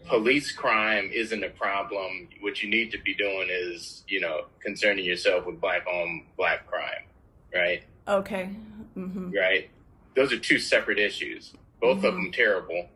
police 0.08 0.52
crime 0.52 1.10
isn't 1.14 1.44
a 1.44 1.50
problem. 1.50 2.30
What 2.42 2.64
you 2.64 2.70
need 2.70 2.92
to 2.92 3.00
be 3.00 3.14
doing 3.14 3.48
is, 3.50 4.04
you 4.08 4.20
know, 4.20 4.46
concerning 4.60 5.06
yourself 5.06 5.46
with 5.46 5.62
black 5.62 5.86
on 5.88 6.26
black 6.36 6.68
crime, 6.68 7.06
right? 7.54 7.84
Okay. 8.08 8.50
Mm-hmm. 8.98 9.32
Right. 9.32 9.70
Those 10.16 10.34
are 10.34 10.40
two 10.40 10.58
separate 10.58 11.00
issues. 11.00 11.54
Both 11.80 11.98
mm-hmm. 11.98 12.08
of 12.08 12.14
them 12.16 12.32
terrible, 12.32 12.88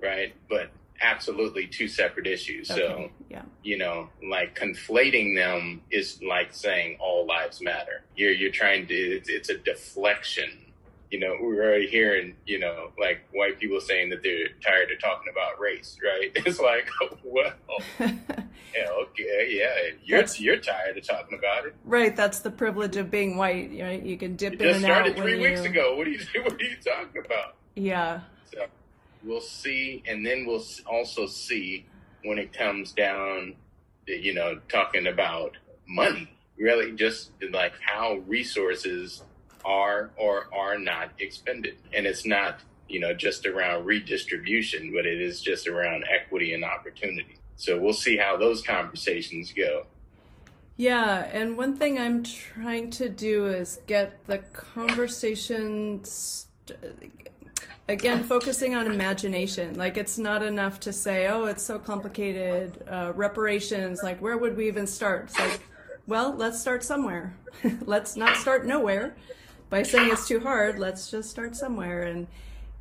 right? 0.00 0.34
But 0.48 0.70
absolutely 1.02 1.66
two 1.66 1.88
separate 1.88 2.26
issues. 2.26 2.70
Okay. 2.70 2.80
So, 2.80 3.10
yeah. 3.28 3.42
you 3.62 3.76
know, 3.76 4.08
like 4.28 4.58
conflating 4.58 5.36
them 5.36 5.82
is 5.90 6.22
like 6.22 6.54
saying 6.54 6.96
all 7.00 7.26
lives 7.26 7.60
matter. 7.60 8.02
You're 8.16 8.32
you're 8.32 8.52
trying 8.52 8.86
to 8.86 8.94
it's, 8.94 9.28
it's 9.28 9.48
a 9.50 9.58
deflection. 9.58 10.58
You 11.10 11.20
know, 11.20 11.36
we're 11.42 11.62
already 11.62 11.88
hearing, 11.88 12.36
you 12.46 12.58
know, 12.58 12.90
like 12.98 13.28
white 13.34 13.58
people 13.60 13.82
saying 13.82 14.08
that 14.10 14.22
they're 14.22 14.48
tired 14.64 14.90
of 14.90 14.98
talking 14.98 15.30
about 15.30 15.60
race, 15.60 15.98
right? 16.02 16.32
It's 16.46 16.58
like, 16.58 16.88
well, 17.24 17.52
yeah, 18.00 18.88
okay, 19.02 19.48
yeah, 19.50 19.94
you're 20.02 20.20
that's, 20.20 20.40
you're 20.40 20.56
tired 20.56 20.96
of 20.96 21.06
talking 21.06 21.38
about 21.38 21.66
it, 21.66 21.74
right? 21.84 22.16
That's 22.16 22.38
the 22.38 22.50
privilege 22.50 22.96
of 22.96 23.10
being 23.10 23.36
white. 23.36 23.70
Right? 23.78 24.02
You 24.02 24.16
can 24.16 24.36
dip 24.36 24.54
you 24.54 24.68
in 24.68 24.76
and 24.76 24.84
out. 24.86 25.04
Just 25.04 25.16
started 25.16 25.16
three 25.16 25.38
weeks 25.38 25.62
you... 25.64 25.70
ago. 25.70 25.96
What 25.96 26.06
are 26.06 26.10
you 26.10 26.20
What 26.42 26.54
are 26.54 26.64
you 26.64 26.76
talking 26.82 27.22
about? 27.26 27.56
Yeah, 27.74 28.20
we'll 29.24 29.40
see, 29.40 30.02
and 30.06 30.24
then 30.24 30.46
we'll 30.46 30.64
also 30.86 31.26
see 31.26 31.86
when 32.24 32.38
it 32.38 32.52
comes 32.52 32.92
down, 32.92 33.54
you 34.06 34.34
know, 34.34 34.60
talking 34.68 35.06
about 35.06 35.56
money, 35.86 36.28
really 36.56 36.92
just 36.92 37.30
like 37.52 37.72
how 37.80 38.16
resources 38.26 39.22
are 39.64 40.10
or 40.16 40.48
are 40.54 40.78
not 40.78 41.10
expended. 41.18 41.76
And 41.94 42.06
it's 42.06 42.26
not, 42.26 42.60
you 42.88 43.00
know, 43.00 43.14
just 43.14 43.46
around 43.46 43.84
redistribution, 43.84 44.92
but 44.94 45.06
it 45.06 45.20
is 45.20 45.40
just 45.40 45.66
around 45.66 46.04
equity 46.10 46.54
and 46.54 46.64
opportunity. 46.64 47.38
So 47.56 47.78
we'll 47.78 47.92
see 47.92 48.16
how 48.16 48.36
those 48.36 48.62
conversations 48.62 49.52
go. 49.52 49.86
Yeah, 50.76 51.28
and 51.32 51.56
one 51.56 51.76
thing 51.76 51.98
I'm 51.98 52.24
trying 52.24 52.90
to 52.92 53.08
do 53.08 53.46
is 53.46 53.80
get 53.86 54.26
the 54.26 54.38
conversations 54.38 56.46
again 57.88 58.22
focusing 58.24 58.74
on 58.74 58.86
imagination. 58.86 59.74
Like 59.76 59.96
it's 59.96 60.18
not 60.18 60.42
enough 60.42 60.80
to 60.80 60.92
say 60.92 61.28
oh 61.28 61.44
it's 61.44 61.62
so 61.62 61.78
complicated 61.78 62.84
uh, 62.88 63.12
reparations 63.14 64.00
like 64.02 64.20
where 64.20 64.36
would 64.36 64.56
we 64.56 64.68
even 64.68 64.86
start? 64.86 65.24
It's 65.24 65.38
like 65.38 65.60
well 66.06 66.34
let's 66.36 66.60
start 66.60 66.84
somewhere. 66.84 67.34
Let's 67.82 68.16
not 68.16 68.36
start 68.36 68.66
nowhere. 68.66 69.14
By 69.70 69.82
saying 69.82 70.10
it's 70.10 70.26
too 70.26 70.40
hard 70.40 70.78
let's 70.78 71.10
just 71.10 71.30
start 71.30 71.54
somewhere. 71.54 72.02
And 72.02 72.26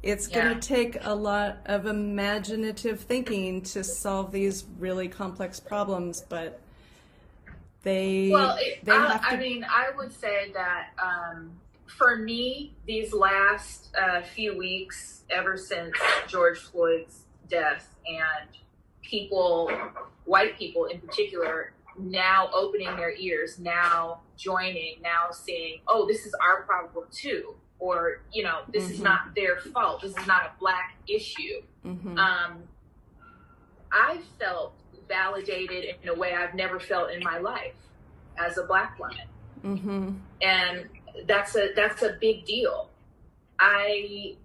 it's 0.04 0.30
yeah. 0.30 0.44
going 0.44 0.60
to 0.60 0.68
take 0.68 0.98
a 1.06 1.14
lot 1.14 1.60
of 1.66 1.86
imaginative 1.86 3.02
thinking 3.02 3.62
to 3.62 3.84
solve 3.84 4.32
these 4.32 4.66
really 4.80 5.08
complex 5.08 5.60
problems 5.60 6.24
but 6.28 6.60
they 7.84 8.30
well 8.32 8.58
it, 8.60 8.84
they 8.84 8.92
I, 8.92 9.18
to... 9.18 9.24
I 9.24 9.38
mean 9.38 9.64
i 9.64 9.90
would 9.96 10.12
say 10.12 10.52
that 10.54 10.90
um, 11.02 11.52
for 11.98 12.18
me, 12.18 12.76
these 12.86 13.14
last 13.14 13.96
uh, 13.96 14.22
few 14.22 14.58
weeks, 14.58 15.24
ever 15.30 15.58
since 15.58 15.96
George 16.28 16.60
Floyd's 16.60 17.26
death, 17.50 17.88
and 18.08 18.50
people, 19.02 19.72
white 20.26 20.58
people 20.58 20.86
in 20.86 21.00
particular, 21.00 21.74
now 22.00 22.50
opening 22.54 22.96
their 22.96 23.14
ears, 23.16 23.60
now 23.60 24.22
joining, 24.38 25.02
now 25.02 25.32
saying, 25.32 25.82
oh, 25.88 26.08
this 26.08 26.26
is 26.26 26.34
our 26.42 26.64
problem 26.64 27.06
too. 27.12 27.56
Or, 27.80 28.22
you 28.32 28.44
know, 28.44 28.60
this 28.72 28.84
mm-hmm. 28.84 28.94
is 28.94 29.02
not 29.02 29.36
their 29.36 29.58
fault. 29.58 30.02
This 30.02 30.16
is 30.16 30.28
not 30.28 30.44
a 30.44 30.52
black 30.60 30.96
issue. 31.08 31.62
Mm-hmm. 31.86 32.18
Um, 32.18 32.64
I 33.92 34.20
felt 34.40 34.74
validated 35.08 35.96
in 36.02 36.10
a 36.10 36.16
way 36.16 36.34
I've 36.34 36.54
never 36.54 36.80
felt 36.80 37.12
in 37.12 37.24
my 37.24 37.40
life 37.40 37.74
as 38.38 38.58
a 38.58 38.64
black 38.64 38.98
woman. 39.00 39.28
Mm-hmm. 39.66 40.12
And 40.42 40.90
that's 41.28 41.56
a 41.56 41.70
that's 41.76 42.02
a 42.04 42.18
big 42.20 42.46
deal. 42.46 42.90
I 43.60 44.36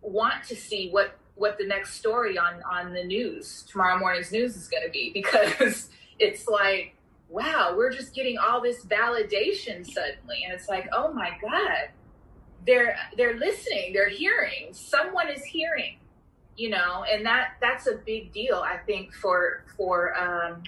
want 0.00 0.44
to 0.44 0.56
see 0.56 0.90
what 0.90 1.18
what 1.34 1.58
the 1.58 1.66
next 1.66 1.94
story 1.94 2.36
on 2.38 2.62
on 2.62 2.92
the 2.92 3.04
news 3.04 3.64
tomorrow 3.68 3.98
morning's 3.98 4.32
news 4.32 4.56
is 4.56 4.68
going 4.68 4.84
to 4.84 4.90
be 4.90 5.10
because 5.14 5.90
it's 6.18 6.46
like 6.48 6.94
wow 7.28 7.74
we're 7.76 7.90
just 7.90 8.14
getting 8.14 8.36
all 8.38 8.60
this 8.60 8.84
validation 8.84 9.86
suddenly. 9.86 10.42
And 10.44 10.52
it's 10.52 10.68
like 10.68 10.88
oh 10.92 11.12
my 11.12 11.30
god 11.40 11.90
they're 12.66 12.96
they're 13.16 13.38
listening 13.38 13.92
they're 13.92 14.08
hearing 14.08 14.68
someone 14.72 15.28
is 15.28 15.42
hearing 15.44 15.96
you 16.56 16.68
know? 16.68 17.06
And 17.10 17.24
that 17.24 17.52
that's 17.60 17.86
a 17.86 17.94
big 18.04 18.32
deal 18.32 18.56
i 18.56 18.76
think 18.76 19.14
for 19.14 19.64
for 19.76 20.14
um, 20.20 20.62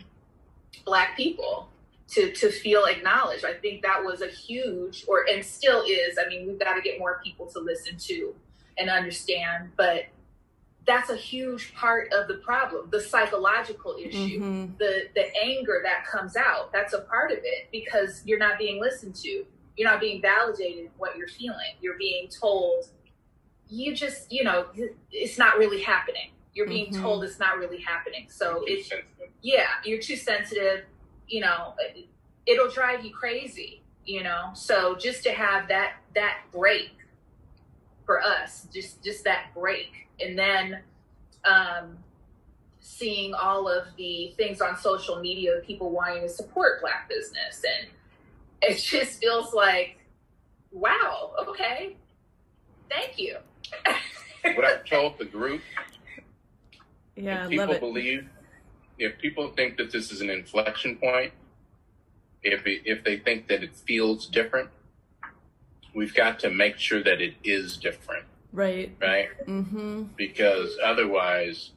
black 0.85 1.17
people 1.17 1.69
to 2.13 2.33
to 2.33 2.51
feel 2.51 2.85
acknowledged. 2.85 3.45
I 3.45 3.55
think 3.55 3.83
that 3.83 4.03
was 4.05 4.23
a 4.23 4.29
huge, 4.29 5.05
or 5.09 5.25
and 5.31 5.45
still 5.45 5.83
is. 5.83 6.19
I 6.19 6.29
mean, 6.29 6.47
we've 6.47 6.59
got 6.59 6.75
to 6.75 6.83
get 6.83 6.99
more 6.99 7.21
people 7.25 7.47
to 7.47 7.61
listen 7.61 7.97
to 7.99 8.35
and 8.79 8.91
understand. 8.91 9.73
But 9.77 10.07
that's 10.87 11.11
a 11.11 11.17
huge 11.17 11.75
part 11.75 12.13
of 12.13 12.29
the 12.29 12.35
problem 12.35 12.89
the 12.91 13.01
psychological 13.01 13.97
issue 13.99 14.41
mm-hmm. 14.41 14.73
the 14.79 15.03
the 15.15 15.27
anger 15.37 15.81
that 15.85 16.05
comes 16.05 16.37
out 16.37 16.73
that's 16.73 16.93
a 16.93 17.01
part 17.03 17.31
of 17.31 17.39
it 17.39 17.69
because 17.71 18.23
you're 18.25 18.39
not 18.39 18.59
being 18.59 18.81
listened 18.81 19.15
to 19.15 19.45
you're 19.77 19.89
not 19.89 20.01
being 20.01 20.21
validated 20.21 20.87
in 20.87 20.91
what 20.99 21.17
you're 21.17 21.29
feeling 21.29 21.75
you're 21.81 21.99
being 21.99 22.29
told 22.29 22.87
you 23.69 23.95
just 23.95 24.31
you 24.33 24.43
know 24.43 24.67
it's 25.11 25.39
not 25.39 25.57
really 25.57 25.81
happening 25.81 26.31
you're 26.55 26.67
being 26.67 26.93
mm-hmm. 26.93 27.03
told 27.03 27.25
it's 27.25 27.39
not 27.39 27.59
really 27.59 27.81
happening 27.81 28.27
so 28.29 28.63
it's 28.67 28.91
yeah 29.41 29.67
you're 29.85 30.01
too 30.01 30.17
sensitive 30.17 30.85
you 31.29 31.41
know 31.41 31.75
it'll 32.47 32.71
drive 32.71 33.05
you 33.05 33.13
crazy 33.13 33.83
you 34.05 34.23
know? 34.23 34.51
So 34.55 34.97
just 34.97 35.23
to 35.25 35.33
have 35.33 35.69
that 35.69 35.95
that 36.15 36.39
break 36.53 36.93
for 38.05 38.23
us 38.23 38.67
just 38.73 39.03
just 39.03 39.25
that 39.25 39.55
break. 39.55 40.09
And 40.21 40.39
then 40.39 40.81
um, 41.45 41.99
seeing 42.81 43.35
all 43.35 43.69
of 43.69 43.87
the 43.97 44.33
things 44.37 44.61
on 44.61 44.77
social 44.77 45.21
media 45.21 45.57
of 45.57 45.65
people 45.65 45.91
wanting 45.91 46.23
to 46.23 46.29
support 46.29 46.81
black 46.81 47.09
business. 47.09 47.63
And 47.65 47.89
it 48.63 48.79
just 48.79 49.21
feels 49.21 49.53
like 49.53 49.99
wow 50.71 51.33
okay 51.47 51.97
thank 52.91 53.19
you. 53.19 53.37
What 54.43 54.65
i've 54.65 54.85
told 54.85 55.19
the 55.19 55.25
group? 55.25 55.61
Yeah 57.15 57.45
if 57.45 57.51
people 57.51 57.79
believe 57.79 58.29
if 59.03 59.19
people 59.19 59.53
think 59.57 59.77
that 59.77 59.91
this 59.91 60.11
is 60.13 60.21
an 60.21 60.31
inflection 60.31 60.97
point 60.97 61.33
if 62.43 62.67
it, 62.67 62.83
if 62.85 63.05
they 63.05 63.19
think 63.19 63.49
that 63.49 63.63
it 63.63 63.75
feels 63.77 64.27
different 64.27 64.69
we've 65.95 66.15
got 66.15 66.39
to 66.41 66.51
make 66.51 66.79
sure 66.79 67.03
that 67.03 67.21
it 67.21 67.35
is 67.45 67.77
different. 67.77 68.25
Right. 68.53 68.95
Right. 69.01 69.29
Mm-hmm. 69.47 70.05
Because 70.17 70.77
otherwise, 70.85 71.71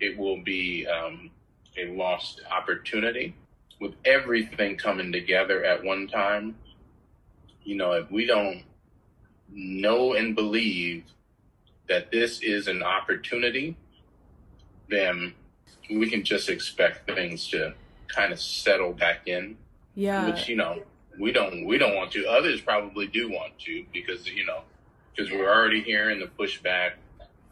it 0.00 0.16
will 0.18 0.42
be 0.42 0.86
um, 0.86 1.30
a 1.78 1.86
lost 1.94 2.42
opportunity. 2.50 3.34
With 3.80 3.94
everything 4.04 4.76
coming 4.76 5.12
together 5.12 5.64
at 5.64 5.82
one 5.82 6.06
time, 6.06 6.56
you 7.64 7.76
know, 7.76 7.92
if 7.92 8.10
we 8.10 8.24
don't 8.24 8.62
know 9.50 10.14
and 10.14 10.34
believe 10.34 11.04
that 11.88 12.10
this 12.10 12.40
is 12.40 12.68
an 12.68 12.82
opportunity, 12.82 13.76
then 14.88 15.34
we 15.90 16.08
can 16.08 16.24
just 16.24 16.48
expect 16.48 17.06
things 17.06 17.48
to 17.48 17.74
kind 18.08 18.32
of 18.32 18.40
settle 18.40 18.92
back 18.92 19.26
in. 19.26 19.56
Yeah. 19.94 20.26
Which, 20.26 20.48
you 20.48 20.56
know, 20.56 20.82
we 21.18 21.32
don't 21.32 21.64
we 21.66 21.78
don't 21.78 21.94
want 21.94 22.12
to. 22.12 22.26
Others 22.26 22.60
probably 22.62 23.06
do 23.06 23.30
want 23.30 23.58
to 23.60 23.84
because 23.92 24.28
you 24.28 24.44
know 24.44 24.62
because 25.14 25.30
we're 25.30 25.48
already 25.48 25.82
hearing 25.82 26.18
the 26.18 26.26
pushback. 26.26 26.92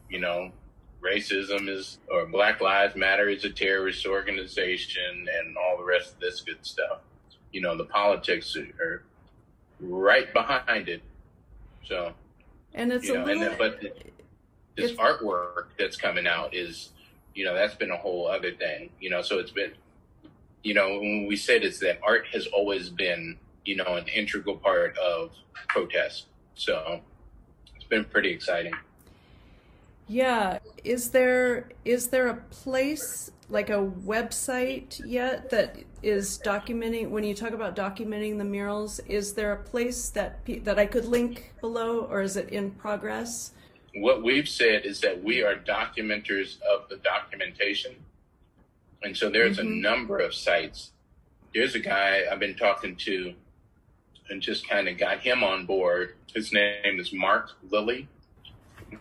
You 0.09 0.21
know, 0.21 0.51
racism 1.03 1.69
is 1.69 1.99
or 2.11 2.27
Black 2.27 2.61
Lives 2.61 2.97
Matter 2.97 3.29
is 3.29 3.45
a 3.45 3.51
terrorist 3.51 4.07
organization 4.07 5.29
and 5.33 5.57
all 5.57 5.77
the 5.79 5.85
rest 5.85 6.15
of 6.15 6.21
this 6.21 6.41
good 6.41 6.59
stuff. 6.63 7.01
You 7.53 7.61
know, 7.61 7.77
the 7.77 7.85
politics 7.85 8.57
are 8.57 9.05
right 9.81 10.33
behind 10.33 10.89
it. 10.89 11.03
So, 11.85 12.13
and 12.75 12.93
it's 12.93 13.07
you 13.07 13.15
know, 13.15 13.25
little, 13.25 13.43
and 13.43 13.53
then, 13.53 13.59
but 13.59 14.07
this 14.77 14.93
artwork 14.93 15.67
that's 15.79 15.97
coming 15.97 16.27
out 16.27 16.55
is, 16.55 16.91
you 17.35 17.45
know, 17.45 17.55
that's 17.55 17.75
been 17.75 17.91
a 17.91 17.97
whole 17.97 18.29
other 18.29 18.53
thing. 18.53 18.91
You 19.01 19.11
know, 19.11 19.23
so 19.23 19.39
it's 19.39 19.51
been, 19.51 19.73
you 20.63 20.75
know, 20.75 20.99
when 20.99 21.27
we 21.27 21.37
said 21.37 21.63
is 21.63 21.81
that 21.81 22.01
art 22.03 22.27
has 22.33 22.47
always 22.47 22.89
been 22.89 23.39
you 23.65 23.77
know, 23.77 23.97
an 23.97 24.07
integral 24.09 24.57
part 24.57 24.97
of 24.99 25.33
protest. 25.69 26.27
So 26.55 27.01
it's 27.77 27.85
been 27.85 28.05
pretty 28.05 28.31
exciting. 28.31 28.75
Yeah. 30.09 30.59
Is 30.85 31.11
there 31.11 31.69
is 31.85 32.09
there 32.09 32.29
a 32.29 32.35
place 32.35 33.31
like 33.49 33.71
a 33.71 33.91
website 34.07 35.01
yet 35.07 35.51
that 35.51 35.77
is 36.03 36.41
documenting 36.45 37.11
when 37.11 37.23
you 37.23 37.35
talk 37.35 37.53
about 37.53 37.77
documenting 37.77 38.39
the 38.39 38.45
murals 38.45 38.99
is 39.01 39.35
there 39.35 39.53
a 39.53 39.63
place 39.63 40.09
that 40.11 40.41
that 40.65 40.79
I 40.79 40.87
could 40.87 41.05
link 41.05 41.53
below 41.61 42.01
or 42.01 42.23
is 42.23 42.37
it 42.37 42.49
in 42.49 42.73
progress? 42.73 43.53
What 43.95 44.23
we've 44.23 44.49
said 44.49 44.87
is 44.87 45.01
that 45.01 45.23
we 45.23 45.43
are 45.43 45.55
documenters 45.55 46.61
of 46.63 46.89
the 46.89 46.97
documentation. 46.97 47.97
And 49.03 49.17
so 49.17 49.29
there's 49.29 49.59
mm-hmm. 49.59 49.67
a 49.67 49.71
number 49.71 50.19
of 50.19 50.35
sites. 50.35 50.93
There's 51.55 51.75
a 51.75 51.81
guy 51.81 52.23
I've 52.31 52.41
been 52.41 52.57
talking 52.57 52.97
to 52.97 53.35
and 54.31 54.41
just 54.41 54.69
kind 54.69 54.89
of 54.89 54.97
got 54.97 55.21
him 55.21 55.45
on 55.45 55.67
board. 55.67 56.15
His 56.35 56.53
name 56.53 56.99
is 56.99 57.13
Mark 57.13 57.51
Lilly, 57.71 58.09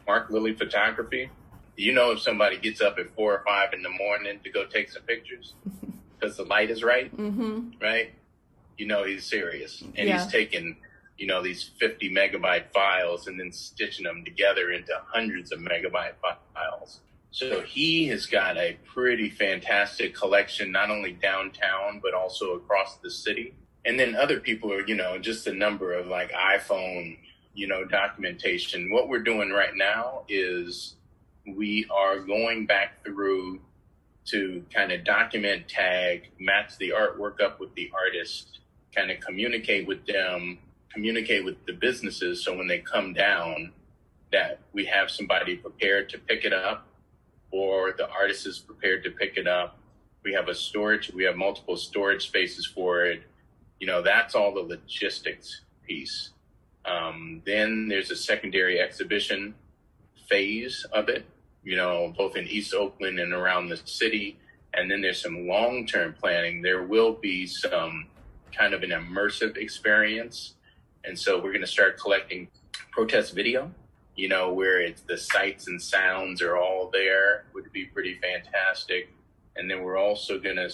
Mark 0.06 0.30
Lilly 0.30 0.54
Photography. 0.54 1.30
You 1.78 1.94
know, 1.94 2.12
if 2.12 2.20
somebody 2.20 2.58
gets 2.58 2.82
up 2.82 3.00
at 3.00 3.16
four 3.16 3.34
or 3.34 3.44
five 3.48 3.74
in 3.74 3.82
the 3.82 3.90
morning 3.90 4.40
to 4.44 4.50
go 4.50 4.66
take 4.66 4.92
some 4.92 5.04
pictures 5.04 5.54
because 6.20 6.36
the 6.38 6.44
light 6.44 6.70
is 6.70 6.84
right, 6.84 7.16
mm-hmm. 7.16 7.70
right? 7.82 8.12
You 8.78 8.88
know, 8.88 9.06
he's 9.06 9.26
serious 9.26 9.82
and 9.82 10.10
yeah. 10.10 10.22
he's 10.22 10.32
taking, 10.32 10.76
you 11.22 11.28
know, 11.28 11.42
these 11.42 11.72
50 11.80 12.10
megabyte 12.14 12.72
files 12.74 13.28
and 13.28 13.40
then 13.40 13.52
stitching 13.52 14.04
them 14.04 14.26
together 14.26 14.72
into 14.72 14.92
hundreds 15.06 15.52
of 15.52 15.60
megabyte 15.60 16.16
files. 16.54 17.00
So 17.32 17.62
he 17.62 18.08
has 18.08 18.26
got 18.26 18.58
a 18.58 18.78
pretty 18.86 19.30
fantastic 19.30 20.16
collection, 20.16 20.72
not 20.72 20.90
only 20.90 21.14
downtown, 21.14 22.02
but 22.04 22.14
also 22.14 22.56
across 22.56 22.98
the 22.98 23.10
city 23.10 23.54
and 23.86 24.00
then 24.00 24.16
other 24.16 24.40
people 24.40 24.72
are, 24.72 24.86
you 24.86 24.96
know, 24.96 25.18
just 25.18 25.48
a 25.48 25.54
number 25.54 25.94
of 25.94 26.08
like 26.08 26.32
iPhone, 26.32 27.18
you 27.54 27.68
know, 27.68 27.84
documentation. 27.84 28.92
What 28.92 29.10
we're 29.10 29.24
doing 29.24 29.50
right 29.50 29.76
now 29.76 30.24
is 30.30 30.96
we 31.48 31.88
are 31.90 32.20
going 32.20 32.66
back 32.66 33.04
through 33.04 33.60
to 34.26 34.64
kind 34.74 34.92
of 34.92 35.04
document, 35.04 35.68
tag, 35.68 36.30
match 36.40 36.78
the 36.78 36.90
artwork 36.90 37.42
up 37.42 37.60
with 37.60 37.74
the 37.74 37.92
artist, 37.94 38.60
kind 38.96 39.10
of 39.10 39.20
communicate 39.20 39.88
with 39.88 40.06
them, 40.06 40.60
communicate 40.94 41.46
with 41.46 41.66
the 41.66 41.74
businesses. 41.74 42.44
So 42.44 42.56
when 42.56 42.68
they 42.68 42.80
come 42.80 43.14
down, 43.14 43.72
that 44.32 44.60
we 44.72 44.86
have 44.86 45.12
somebody 45.12 45.58
prepared 45.58 46.10
to 46.10 46.18
pick 46.18 46.46
it 46.46 46.54
up 46.54 46.88
or 47.52 47.94
the 47.98 48.10
artist 48.10 48.48
is 48.48 48.60
prepared 48.60 49.04
to 49.04 49.12
pick 49.12 49.36
it 49.36 49.46
up. 49.48 49.78
We 50.24 50.32
have 50.34 50.48
a 50.48 50.56
storage, 50.56 51.12
we 51.14 51.26
have 51.26 51.36
multiple 51.36 51.76
storage 51.76 52.28
spaces 52.28 52.66
for 52.66 53.06
it 53.06 53.24
you 53.82 53.88
know, 53.88 54.04
that's 54.04 54.36
all 54.36 54.54
the 54.54 54.62
logistics 54.62 55.62
piece. 55.86 56.30
Um, 56.86 57.42
then 57.46 57.88
there's 57.88 58.12
a 58.12 58.16
secondary 58.16 58.80
exhibition 58.80 59.56
phase 60.30 60.86
of 60.94 61.10
it, 61.10 61.26
you 61.64 61.76
know, 61.76 62.14
both 62.16 62.36
in 62.36 62.48
East 62.48 62.76
Oakland 62.76 63.20
and 63.20 63.34
around 63.34 63.70
the 63.70 63.78
city. 63.84 64.38
And 64.76 64.90
then 64.90 65.02
there's 65.02 65.22
some 65.22 65.48
long 65.48 65.88
term 65.88 66.14
planning. 66.14 66.62
There 66.62 66.84
will 66.84 67.14
be 67.14 67.48
some 67.48 68.06
kind 68.56 68.76
of 68.76 68.84
an 68.84 68.92
immersive 68.92 69.58
experience. 69.58 70.54
And 71.04 71.18
so 71.18 71.38
we're 71.38 71.52
going 71.52 71.62
to 71.62 71.68
start 71.68 72.00
collecting 72.00 72.48
protest 72.92 73.34
video, 73.34 73.72
you 74.16 74.28
know, 74.28 74.54
where 74.54 74.82
it's 74.82 75.02
the 75.02 75.18
sights 75.18 75.68
and 75.68 75.82
sounds 75.82 76.42
are 76.42 76.58
all 76.58 76.90
there, 76.92 77.46
would 77.54 77.72
be 77.72 77.86
pretty 77.86 78.20
fantastic. 78.20 79.10
And 79.56 79.70
then 79.70 79.84
we're 79.84 79.98
also 79.98 80.40
going 80.40 80.58
to 80.58 80.70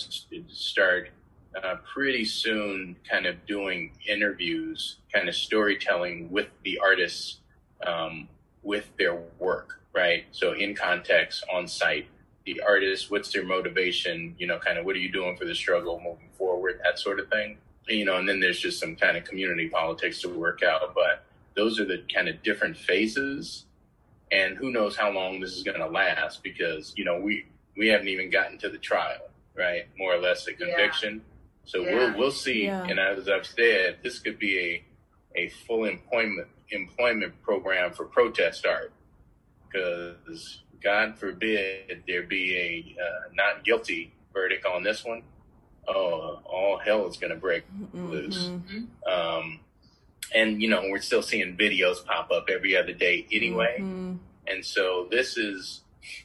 start 0.48 1.10
uh, 1.64 1.76
pretty 1.94 2.26
soon 2.26 2.96
kind 3.10 3.26
of 3.26 3.46
doing 3.46 3.92
interviews, 4.08 4.98
kind 5.14 5.28
of 5.28 5.36
storytelling 5.36 6.30
with 6.32 6.48
the 6.64 6.80
artists, 6.80 7.40
um, 7.86 8.28
with 8.64 8.86
their 8.98 9.22
work, 9.40 9.82
right? 9.94 10.26
So 10.32 10.54
in 10.54 10.76
context, 10.76 11.44
on 11.52 11.68
site, 11.68 12.08
the 12.46 12.62
artist, 12.62 13.12
what's 13.12 13.32
their 13.32 13.46
motivation, 13.46 14.36
you 14.38 14.48
know, 14.48 14.60
kind 14.60 14.78
of 14.78 14.86
what 14.86 14.96
are 14.96 15.00
you 15.00 15.12
doing 15.12 15.36
for 15.36 15.46
the 15.46 15.56
struggle 15.56 16.00
moving 16.04 16.30
forward, 16.38 16.80
that 16.84 17.00
sort 17.00 17.20
of 17.20 17.30
thing. 17.30 17.58
You 17.88 18.06
know, 18.06 18.18
and 18.18 18.28
then 18.28 18.40
there's 18.40 18.60
just 18.60 18.80
some 18.80 18.96
kind 18.96 19.18
of 19.18 19.24
community 19.24 19.70
politics 19.70 20.22
to 20.22 20.30
work 20.30 20.62
out, 20.64 20.94
but 20.94 21.24
those 21.56 21.80
are 21.80 21.86
the 21.86 22.04
kind 22.14 22.28
of 22.28 22.44
different 22.44 22.78
phases. 22.78 23.66
And 24.32 24.58
who 24.58 24.72
knows 24.72 24.98
how 24.98 25.12
long 25.12 25.40
this 25.40 25.56
is 25.56 25.64
going 25.64 25.80
to 25.80 25.88
last 25.88 26.44
because, 26.44 26.94
you 26.98 27.06
know, 27.06 27.20
we, 27.20 27.46
we 27.78 27.88
haven't 27.88 28.10
even 28.10 28.30
gotten 28.30 28.58
to 28.58 28.70
the 28.70 28.78
trial, 28.78 29.30
right? 29.56 29.88
More 29.98 30.14
or 30.14 30.20
less 30.20 30.46
a 30.48 30.54
conviction. 30.54 31.16
Yeah 31.16 31.34
so 31.68 31.82
yeah. 31.82 31.96
we'll 31.96 32.18
we'll 32.18 32.32
see. 32.32 32.64
Yeah. 32.64 32.84
And 32.86 32.98
as 32.98 33.28
I've 33.28 33.46
said, 33.46 33.98
this 34.02 34.20
could 34.20 34.40
be 34.40 34.58
a 34.58 34.84
a 35.40 35.50
full 35.50 35.84
employment 35.84 36.48
employment 36.72 37.40
program 37.44 37.94
for 37.94 38.06
protest 38.06 38.66
art, 38.66 38.94
because 39.68 40.62
God 40.82 41.18
forbid 41.20 42.04
there 42.08 42.24
be 42.24 42.56
a 42.56 43.02
uh, 43.02 43.34
not 43.34 43.66
guilty 43.66 44.14
verdict 44.34 44.66
on 44.66 44.84
this 44.84 45.04
one. 45.04 45.24
Oh, 45.88 46.42
all 46.46 46.80
hell 46.84 47.08
is 47.08 47.18
going 47.18 47.32
to 47.32 47.40
break 47.40 47.64
mm-hmm. 47.72 48.10
loose. 48.10 48.50
Um, 49.10 49.60
and 50.36 50.62
you 50.62 50.70
know 50.70 50.82
we're 50.90 51.00
still 51.00 51.22
seeing 51.22 51.56
videos 51.56 52.04
pop 52.06 52.32
up 52.32 52.50
every 52.50 52.76
other 52.76 52.94
day 52.94 53.26
anyway. 53.32 53.78
Mm-hmm. 53.80 54.16
And 54.48 54.66
so 54.66 55.08
this 55.12 55.38
is, 55.38 55.82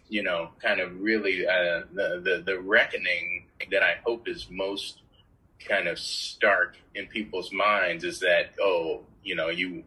you 0.08 0.22
know, 0.22 0.50
kind 0.60 0.80
of 0.80 1.00
really 1.00 1.46
uh, 1.46 1.82
the, 1.92 2.20
the 2.22 2.42
the 2.44 2.60
reckoning 2.60 3.46
that 3.70 3.82
I 3.82 3.96
hope 4.04 4.28
is 4.28 4.48
most 4.50 4.98
kind 5.68 5.88
of 5.88 5.98
stark 5.98 6.76
in 6.94 7.06
people's 7.06 7.52
minds 7.52 8.04
is 8.04 8.20
that, 8.20 8.52
oh, 8.60 9.02
you 9.22 9.36
know, 9.36 9.48
you, 9.48 9.84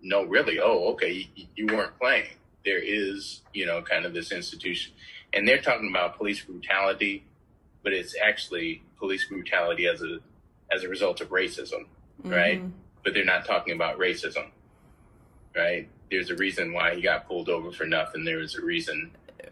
no, 0.00 0.24
really, 0.24 0.58
oh, 0.58 0.92
okay, 0.92 1.28
you, 1.34 1.46
you 1.56 1.66
weren't 1.66 1.98
playing. 1.98 2.30
there 2.64 2.78
is, 2.78 3.42
you 3.54 3.66
know, 3.66 3.82
kind 3.82 4.04
of 4.04 4.12
this 4.14 4.32
institution, 4.32 4.92
and 5.32 5.46
they're 5.46 5.60
talking 5.60 5.88
about 5.88 6.16
police 6.16 6.44
brutality, 6.44 7.24
but 7.82 7.92
it's 7.92 8.14
actually 8.22 8.82
police 8.98 9.26
brutality 9.28 9.86
as 9.86 10.02
a 10.02 10.18
as 10.72 10.84
a 10.84 10.88
result 10.88 11.20
of 11.20 11.28
racism, 11.30 11.86
mm-hmm. 12.22 12.30
right? 12.30 12.62
But 13.04 13.14
they're 13.14 13.24
not 13.24 13.44
talking 13.44 13.74
about 13.74 13.98
racism, 13.98 14.50
right? 15.56 15.88
There's 16.10 16.30
a 16.30 16.36
reason 16.36 16.72
why 16.72 16.94
he 16.94 17.02
got 17.02 17.26
pulled 17.26 17.48
over 17.48 17.72
for 17.72 17.86
nothing. 17.86 18.24
There 18.24 18.38
was 18.38 18.54
a 18.56 18.62
reason 18.62 19.10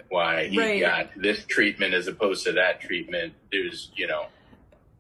why 0.09 0.49
he 0.49 0.59
right. 0.59 0.81
got 0.81 1.11
this 1.17 1.45
treatment 1.47 1.95
as 1.95 2.07
opposed 2.07 2.45
to 2.45 2.53
that 2.53 2.81
treatment. 2.81 3.33
There's, 3.51 3.91
you 3.95 4.07
know, 4.07 4.27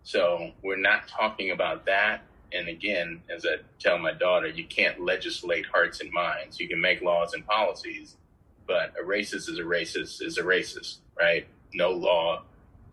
so 0.02 0.52
we're 0.62 0.76
not 0.76 1.08
talking 1.08 1.50
about 1.50 1.86
that. 1.86 2.22
And 2.52 2.68
again, 2.68 3.22
as 3.34 3.44
I 3.44 3.56
tell 3.78 3.98
my 3.98 4.12
daughter, 4.12 4.48
you 4.48 4.64
can't 4.64 5.00
legislate 5.00 5.66
hearts 5.66 6.00
and 6.00 6.10
minds. 6.10 6.58
You 6.58 6.68
can 6.68 6.80
make 6.80 7.02
laws 7.02 7.34
and 7.34 7.46
policies, 7.46 8.16
but 8.66 8.94
a 8.98 9.04
racist 9.04 9.48
is 9.48 9.58
a 9.58 9.62
racist 9.62 10.22
is 10.22 10.38
a 10.38 10.42
racist, 10.42 10.98
right? 11.18 11.46
No 11.74 11.90
law 11.90 12.44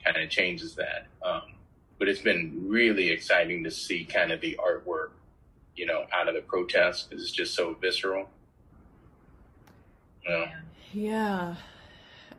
kind 0.05 0.17
of 0.17 0.29
changes 0.29 0.75
that. 0.75 1.07
Um, 1.23 1.41
but 1.97 2.07
it's 2.07 2.21
been 2.21 2.65
really 2.67 3.09
exciting 3.09 3.63
to 3.63 3.71
see 3.71 4.05
kind 4.05 4.31
of 4.31 4.41
the 4.41 4.59
artwork, 4.63 5.11
you 5.75 5.85
know, 5.85 6.05
out 6.13 6.27
of 6.27 6.35
the 6.35 6.41
protest 6.41 7.09
because 7.09 7.23
it's 7.23 7.31
just 7.31 7.55
so 7.55 7.73
visceral. 7.73 8.29
Yeah. 10.27 10.51
Yeah, 10.93 11.55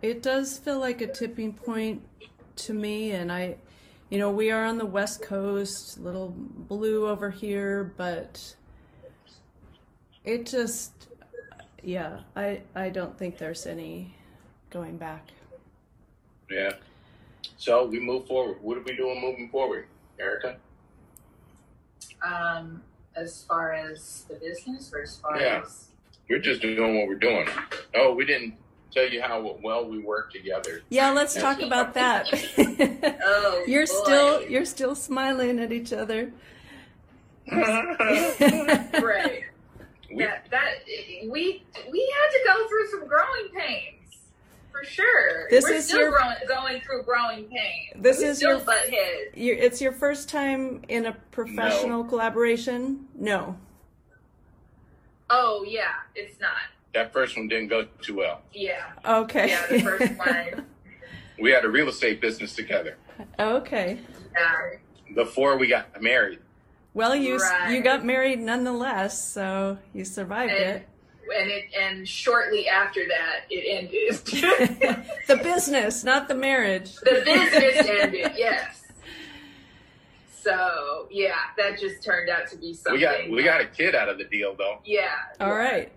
it 0.01 0.23
does 0.23 0.59
feel 0.59 0.79
like 0.79 1.03
a 1.03 1.07
tipping 1.07 1.53
point 1.53 2.03
to 2.57 2.73
me, 2.73 3.11
and 3.11 3.31
I, 3.31 3.57
you 4.09 4.19
know, 4.19 4.31
we 4.31 4.51
are 4.51 4.65
on 4.65 4.79
the 4.79 4.87
West 4.87 5.21
Coast, 5.21 6.01
little 6.01 6.33
blue 6.37 7.07
over 7.07 7.31
here, 7.31 7.93
but 7.99 8.57
it 10.25 10.47
just, 10.47 11.09
yeah, 11.83 12.21
I 12.35 12.63
I 12.75 12.89
don't 12.89 13.17
think 13.19 13.37
there's 13.37 13.67
any 13.67 14.15
going 14.71 14.97
back. 14.97 15.29
Yeah. 16.51 16.73
So 17.57 17.87
we 17.87 18.01
move 18.01 18.27
forward. 18.27 18.59
What 18.61 18.77
are 18.77 18.83
we 18.83 18.95
doing 18.97 19.21
moving 19.21 19.49
forward, 19.49 19.87
Erica? 20.21 20.57
Um, 22.23 22.83
as 23.15 23.45
far 23.45 23.73
as 23.73 24.25
the 24.29 24.35
business, 24.37 24.93
or 24.93 25.03
as 25.03 25.19
far 25.19 25.41
yeah. 25.41 25.63
as 25.65 25.89
we're 26.29 26.39
just 26.39 26.61
doing 26.61 26.99
what 26.99 27.09
we're 27.09 27.15
doing. 27.15 27.49
Oh, 27.95 28.15
we 28.15 28.27
didn't 28.27 28.55
tell 28.91 29.09
you 29.09 29.23
how 29.23 29.57
well 29.63 29.89
we 29.89 29.99
work 29.99 30.33
together. 30.33 30.83
Yeah, 30.91 31.11
let's 31.13 31.35
talk 31.35 31.63
about 31.63 31.95
that. 31.95 32.29
oh, 33.25 33.65
you're 33.69 33.87
boy. 33.87 33.93
still 33.93 34.43
you're 34.43 34.65
still 34.65 34.95
smiling 34.95 35.59
at 35.59 35.73
each 35.73 35.93
other. 35.93 36.33
right. 37.53 39.45
We, 40.11 40.19
that, 40.19 40.47
that 40.51 40.75
we 41.29 41.65
we 41.91 42.15
had 42.15 42.31
to 42.31 42.41
go 42.47 42.69
through 42.69 42.89
some 42.91 43.07
growing 43.07 43.49
pains 43.55 43.96
for 44.77 44.85
sure. 44.85 45.49
This 45.51 45.65
We're 45.65 45.75
is 45.75 45.87
still 45.87 46.01
your, 46.01 46.11
growing, 46.11 46.37
going 46.49 46.81
through 46.81 47.03
growing 47.05 47.45
pain. 47.45 47.91
This 47.97 48.19
we 48.19 48.25
is 48.25 48.43
your, 48.43 48.59
butt 48.59 48.91
your, 49.35 49.57
It's 49.57 49.81
your 49.81 49.93
first 49.93 50.29
time 50.29 50.83
in 50.89 51.07
a 51.07 51.13
professional 51.31 52.03
no. 52.03 52.09
collaboration. 52.09 53.07
No. 53.15 53.57
Oh 55.31 55.65
yeah, 55.69 55.95
it's 56.15 56.41
not. 56.41 56.53
That 56.95 57.13
first 57.13 57.37
one 57.37 57.49
didn't 57.49 57.69
go 57.69 57.87
too 58.01 58.17
well. 58.17 58.43
Yeah. 58.53 58.93
Okay. 59.05 59.49
Yeah, 59.49 59.67
the 59.67 59.81
first 59.81 60.13
one. 60.17 60.67
we 61.41 61.51
had 61.51 61.65
a 61.65 61.69
real 61.69 61.89
estate 61.89 62.21
business 62.21 62.55
together. 62.55 62.97
Okay. 63.39 63.99
Yeah. 64.35 65.15
Before 65.15 65.57
we 65.57 65.67
got 65.67 66.01
married. 66.01 66.39
Well, 66.95 67.15
you 67.15 67.37
right. 67.37 67.73
you 67.73 67.83
got 67.83 68.05
married 68.05 68.41
nonetheless, 68.41 69.23
so 69.23 69.79
you 69.93 70.05
survived 70.05 70.53
and, 70.53 70.77
it 70.77 70.89
and 71.35 71.51
it 71.51 71.65
and 71.79 72.07
shortly 72.07 72.69
after 72.69 73.07
that 73.07 73.45
it 73.51 73.65
ended. 73.67 75.07
the 75.27 75.37
business, 75.37 76.05
not 76.05 76.29
the 76.29 76.35
marriage. 76.35 76.97
The 76.97 77.23
business 77.25 77.87
ended. 78.01 78.33
Yes. 78.37 78.85
So 80.29 81.09
yeah, 81.11 81.35
that 81.57 81.79
just 81.79 82.03
turned 82.03 82.29
out 82.29 82.49
to 82.51 82.57
be 82.57 82.75
something. 82.75 82.95
We 82.95 83.01
got 83.01 83.31
we 83.31 83.43
got 83.43 83.61
a 83.61 83.67
kid 83.67 83.95
out 83.95 84.09
of 84.09 84.19
the 84.19 84.25
deal 84.25 84.55
though. 84.55 84.79
Yeah. 84.85 85.09
All 85.41 85.49
yeah, 85.49 85.55
right. 85.55 85.93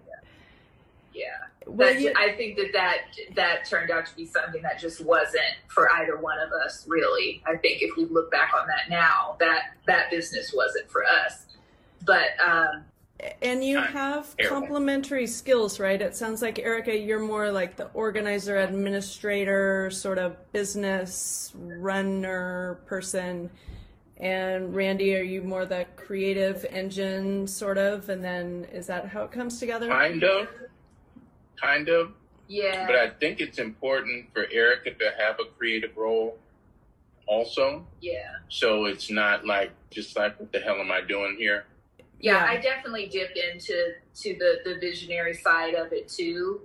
Yeah. 1.13 1.25
Well, 1.67 1.93
you, 1.93 2.13
I 2.15 2.31
think 2.31 2.57
that, 2.57 2.71
that 2.73 2.97
that 3.35 3.65
turned 3.69 3.91
out 3.91 4.05
to 4.07 4.15
be 4.15 4.25
something 4.25 4.61
that 4.63 4.79
just 4.79 5.01
wasn't 5.01 5.43
for 5.67 5.91
either 5.91 6.17
one 6.17 6.39
of 6.39 6.51
us. 6.51 6.85
Really, 6.87 7.43
I 7.45 7.57
think 7.57 7.81
if 7.81 7.95
we 7.95 8.05
look 8.05 8.31
back 8.31 8.51
on 8.59 8.65
that 8.67 8.89
now, 8.89 9.35
that 9.39 9.75
that 9.85 10.09
business 10.09 10.51
wasn't 10.53 10.89
for 10.89 11.03
us. 11.05 11.45
But 12.05 12.29
um, 12.43 12.85
and 13.41 13.63
you 13.63 13.79
have 13.79 14.35
complementary 14.47 15.27
skills, 15.27 15.79
right? 15.79 16.01
It 16.01 16.15
sounds 16.15 16.41
like 16.41 16.59
Erica, 16.59 16.97
you're 16.97 17.19
more 17.19 17.51
like 17.51 17.75
the 17.75 17.87
organizer, 17.93 18.57
administrator, 18.57 19.89
sort 19.91 20.17
of 20.17 20.35
business 20.51 21.51
runner 21.55 22.79
person. 22.85 23.49
And 24.17 24.75
Randy, 24.75 25.15
are 25.15 25.23
you 25.23 25.41
more 25.41 25.65
the 25.65 25.85
creative 25.95 26.65
engine, 26.65 27.47
sort 27.47 27.77
of? 27.77 28.09
And 28.09 28.23
then 28.23 28.67
is 28.71 28.87
that 28.87 29.07
how 29.07 29.23
it 29.23 29.31
comes 29.31 29.59
together? 29.59 29.87
Kind 29.87 30.23
of. 30.23 30.47
Kind 31.61 31.89
of. 31.89 32.11
Yeah. 32.47 32.85
But 32.85 32.95
I 32.95 33.09
think 33.09 33.39
it's 33.39 33.59
important 33.59 34.33
for 34.33 34.47
Erica 34.51 34.91
to 34.91 35.11
have 35.17 35.39
a 35.39 35.45
creative 35.57 35.95
role 35.95 36.37
also. 37.27 37.85
Yeah. 38.01 38.31
So 38.49 38.85
it's 38.85 39.09
not 39.09 39.45
like, 39.45 39.71
just 39.89 40.15
like, 40.17 40.39
what 40.39 40.51
the 40.51 40.59
hell 40.59 40.79
am 40.79 40.91
I 40.91 41.01
doing 41.01 41.35
here? 41.37 41.65
Yeah, 42.19 42.43
yeah, 42.43 42.51
I 42.51 42.57
definitely 42.57 43.07
dip 43.07 43.31
into 43.35 43.93
to 44.15 44.35
the 44.35 44.57
the 44.65 44.79
visionary 44.79 45.33
side 45.33 45.73
of 45.73 45.93
it 45.93 46.07
too, 46.07 46.61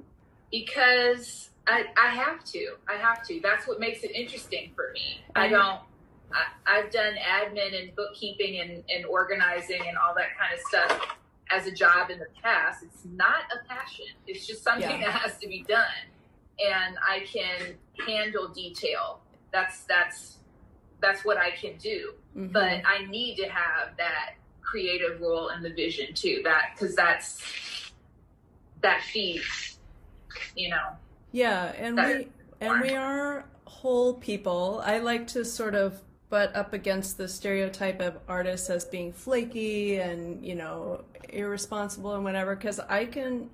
because 0.50 1.50
I 1.66 1.84
I 1.96 2.09
have 2.09 2.44
to. 2.44 2.74
I 2.88 2.94
have 2.94 3.26
to. 3.28 3.40
That's 3.42 3.66
what 3.66 3.80
makes 3.80 4.02
it 4.02 4.11
interesting 4.12 4.72
for 4.74 4.92
me. 4.92 5.20
I 5.34 5.48
don't. 5.48 5.80
I, 6.66 6.80
have 6.80 6.90
done 6.90 7.14
admin 7.14 7.80
and 7.80 7.94
bookkeeping 7.94 8.61
and, 8.61 8.82
and 8.88 9.07
organizing 9.07 9.80
and 9.86 9.96
all 9.96 10.14
that 10.16 10.36
kind 10.36 10.52
of 10.52 10.59
stuff 10.61 11.16
as 11.52 11.68
a 11.68 11.70
job 11.70 12.11
in 12.11 12.18
the 12.18 12.26
past. 12.42 12.82
It's 12.82 13.05
not 13.05 13.44
a 13.52 13.68
passion. 13.68 14.07
It's 14.26 14.44
just 14.44 14.64
something 14.64 15.00
yeah. 15.00 15.12
that 15.12 15.12
has 15.12 15.38
to 15.38 15.46
be 15.46 15.64
done, 15.68 15.84
and 16.59 16.96
I 17.09 17.20
can 17.20 17.74
handle 18.05 18.48
detail. 18.48 19.20
That's 19.52 19.84
that's 19.84 20.38
that's 21.00 21.24
what 21.24 21.36
I 21.36 21.50
can 21.52 21.76
do. 21.76 22.14
Mm-hmm. 22.36 22.52
But 22.52 22.82
I 22.84 23.07
need 23.09 23.36
to 23.36 23.48
have 23.48 23.96
that 23.98 24.34
creative 24.65 25.21
role 25.21 25.49
in 25.49 25.62
the 25.62 25.71
vision 25.71 26.15
too. 26.15 26.41
That 26.45 26.71
because 26.75 26.97
that's 26.97 27.43
that 28.83 29.03
feeds, 29.03 29.79
you 30.57 30.71
know. 30.71 30.89
Yeah, 31.33 31.73
and 31.77 31.97
we 31.97 32.29
and 32.61 32.81
we 32.81 32.95
are 32.95 33.45
whole 33.65 34.15
people. 34.15 34.83
I 34.85 34.99
like 34.99 35.27
to 35.29 35.45
sort 35.45 35.75
of 35.75 36.01
butt 36.31 36.55
up 36.57 36.73
against 36.73 37.17
the 37.17 37.29
stereotype 37.29 38.01
of 38.01 38.19
artists 38.29 38.71
as 38.71 38.85
being 38.85 39.12
flaky 39.12 39.99
and 39.99 40.45
you 40.45 40.55
know 40.55 41.05
irresponsible 41.29 42.15
and 42.15 42.25
whatever 42.25 42.57
because 42.57 42.81
I 42.81 43.05
can 43.05 43.51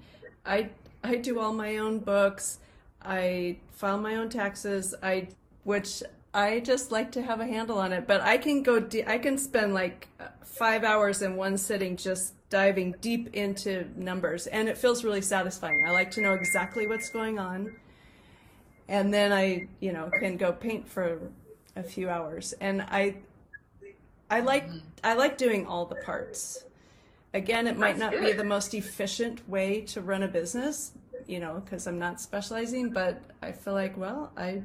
I 0.46 0.70
I 1.02 1.16
do 1.16 1.40
all 1.40 1.52
my 1.52 1.78
own 1.78 1.98
books. 1.98 2.58
I 3.02 3.58
file 3.72 3.98
my 3.98 4.16
own 4.16 4.28
taxes. 4.28 4.94
I 5.02 5.28
which 5.64 6.02
I 6.32 6.60
just 6.60 6.92
like 6.92 7.12
to 7.12 7.22
have 7.22 7.40
a 7.40 7.46
handle 7.46 7.78
on 7.78 7.92
it, 7.92 8.06
but 8.06 8.20
I 8.20 8.38
can 8.38 8.62
go. 8.62 8.78
De- 8.78 9.04
I 9.04 9.18
can 9.18 9.36
spend 9.36 9.74
like 9.74 10.08
uh, 10.20 10.28
five 10.44 10.84
hours 10.84 11.22
in 11.22 11.36
one 11.36 11.56
sitting 11.58 11.96
just 11.96 12.34
diving 12.50 12.94
deep 13.00 13.34
into 13.34 13.88
numbers, 13.96 14.46
and 14.46 14.68
it 14.68 14.78
feels 14.78 15.02
really 15.02 15.22
satisfying. 15.22 15.82
I 15.84 15.90
like 15.90 16.10
to 16.12 16.20
know 16.20 16.34
exactly 16.34 16.86
what's 16.86 17.10
going 17.10 17.38
on, 17.38 17.74
and 18.88 19.12
then 19.12 19.32
I, 19.32 19.68
you 19.80 19.92
know, 19.92 20.10
can 20.20 20.36
go 20.36 20.52
paint 20.52 20.88
for 20.88 21.18
a 21.74 21.82
few 21.82 22.08
hours. 22.08 22.52
And 22.60 22.82
I, 22.82 23.16
I 24.30 24.40
like 24.40 24.68
I 25.02 25.14
like 25.14 25.36
doing 25.36 25.66
all 25.66 25.84
the 25.84 25.96
parts. 25.96 26.64
Again, 27.34 27.66
it 27.66 27.76
might 27.76 27.98
not 27.98 28.12
be 28.12 28.32
the 28.32 28.44
most 28.44 28.74
efficient 28.74 29.48
way 29.48 29.82
to 29.82 30.00
run 30.00 30.24
a 30.24 30.28
business, 30.28 30.92
you 31.26 31.38
know, 31.38 31.62
because 31.64 31.86
I'm 31.86 31.98
not 31.98 32.20
specializing, 32.20 32.90
but 32.90 33.20
I 33.40 33.52
feel 33.52 33.72
like, 33.72 33.96
well, 33.96 34.32
I 34.36 34.62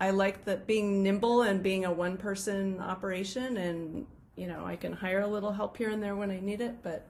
I 0.00 0.10
like 0.10 0.44
that 0.46 0.66
being 0.66 1.02
nimble 1.02 1.42
and 1.42 1.62
being 1.62 1.84
a 1.84 1.92
one 1.92 2.16
person 2.16 2.80
operation 2.80 3.58
and 3.58 4.06
you 4.40 4.46
know, 4.46 4.64
I 4.64 4.76
can 4.76 4.94
hire 4.94 5.20
a 5.20 5.26
little 5.26 5.52
help 5.52 5.76
here 5.76 5.90
and 5.90 6.02
there 6.02 6.16
when 6.16 6.30
I 6.30 6.40
need 6.40 6.62
it, 6.62 6.82
but 6.82 7.06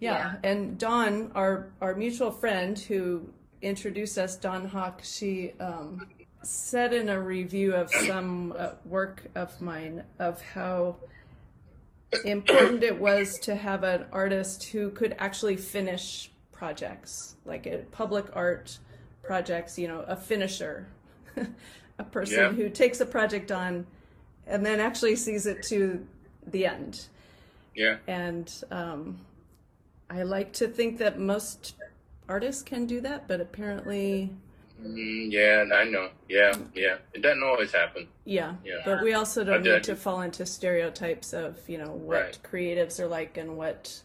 yeah. 0.00 0.34
yeah. 0.42 0.50
And 0.50 0.76
Dawn, 0.76 1.30
our 1.36 1.70
our 1.80 1.94
mutual 1.94 2.32
friend 2.32 2.76
who 2.76 3.28
introduced 3.62 4.18
us, 4.18 4.36
Dawn 4.36 4.66
Hawk, 4.66 5.02
she 5.04 5.52
um, 5.60 6.08
said 6.42 6.92
in 6.92 7.08
a 7.08 7.20
review 7.20 7.74
of 7.74 7.92
some 7.92 8.54
uh, 8.58 8.70
work 8.84 9.22
of 9.36 9.60
mine 9.60 10.02
of 10.18 10.42
how 10.42 10.96
important 12.24 12.82
it 12.82 12.98
was 12.98 13.38
to 13.40 13.54
have 13.54 13.84
an 13.84 14.06
artist 14.10 14.64
who 14.64 14.90
could 14.90 15.14
actually 15.18 15.56
finish 15.56 16.30
projects, 16.50 17.36
like 17.44 17.66
a 17.66 17.78
public 17.92 18.26
art 18.32 18.78
projects, 19.22 19.78
you 19.78 19.86
know, 19.86 20.00
a 20.08 20.16
finisher 20.16 20.88
a 21.98 22.04
person 22.04 22.38
yeah. 22.38 22.52
who 22.52 22.68
takes 22.68 23.00
a 23.00 23.06
project 23.06 23.50
on 23.52 23.86
and 24.46 24.64
then 24.64 24.80
actually 24.80 25.16
sees 25.16 25.46
it 25.46 25.62
to 25.64 26.06
the 26.46 26.66
end. 26.66 27.06
Yeah. 27.74 27.96
And 28.06 28.52
um, 28.70 29.18
I 30.08 30.22
like 30.22 30.52
to 30.54 30.68
think 30.68 30.98
that 30.98 31.18
most 31.18 31.74
artists 32.28 32.62
can 32.62 32.86
do 32.86 33.00
that, 33.02 33.26
but 33.28 33.40
apparently, 33.40 34.30
Mm, 34.84 35.32
yeah, 35.32 35.64
I 35.74 35.84
know. 35.84 36.10
Yeah, 36.28 36.54
yeah. 36.74 36.96
It 37.14 37.22
doesn't 37.22 37.42
always 37.42 37.72
happen. 37.72 38.08
yeah. 38.26 38.56
Yeah. 38.62 38.82
But 38.84 39.02
we 39.02 39.14
also 39.14 39.42
don't 39.42 39.62
need 39.62 39.82
to 39.84 39.96
fall 39.96 40.20
into 40.20 40.44
stereotypes 40.44 41.32
of 41.32 41.56
you 41.66 41.78
know 41.78 41.92
what 41.92 42.20
Right. 42.20 42.38
creatives 42.42 43.00
are 43.00 43.06
like 43.06 43.38
and 43.38 43.56
what 43.56 44.02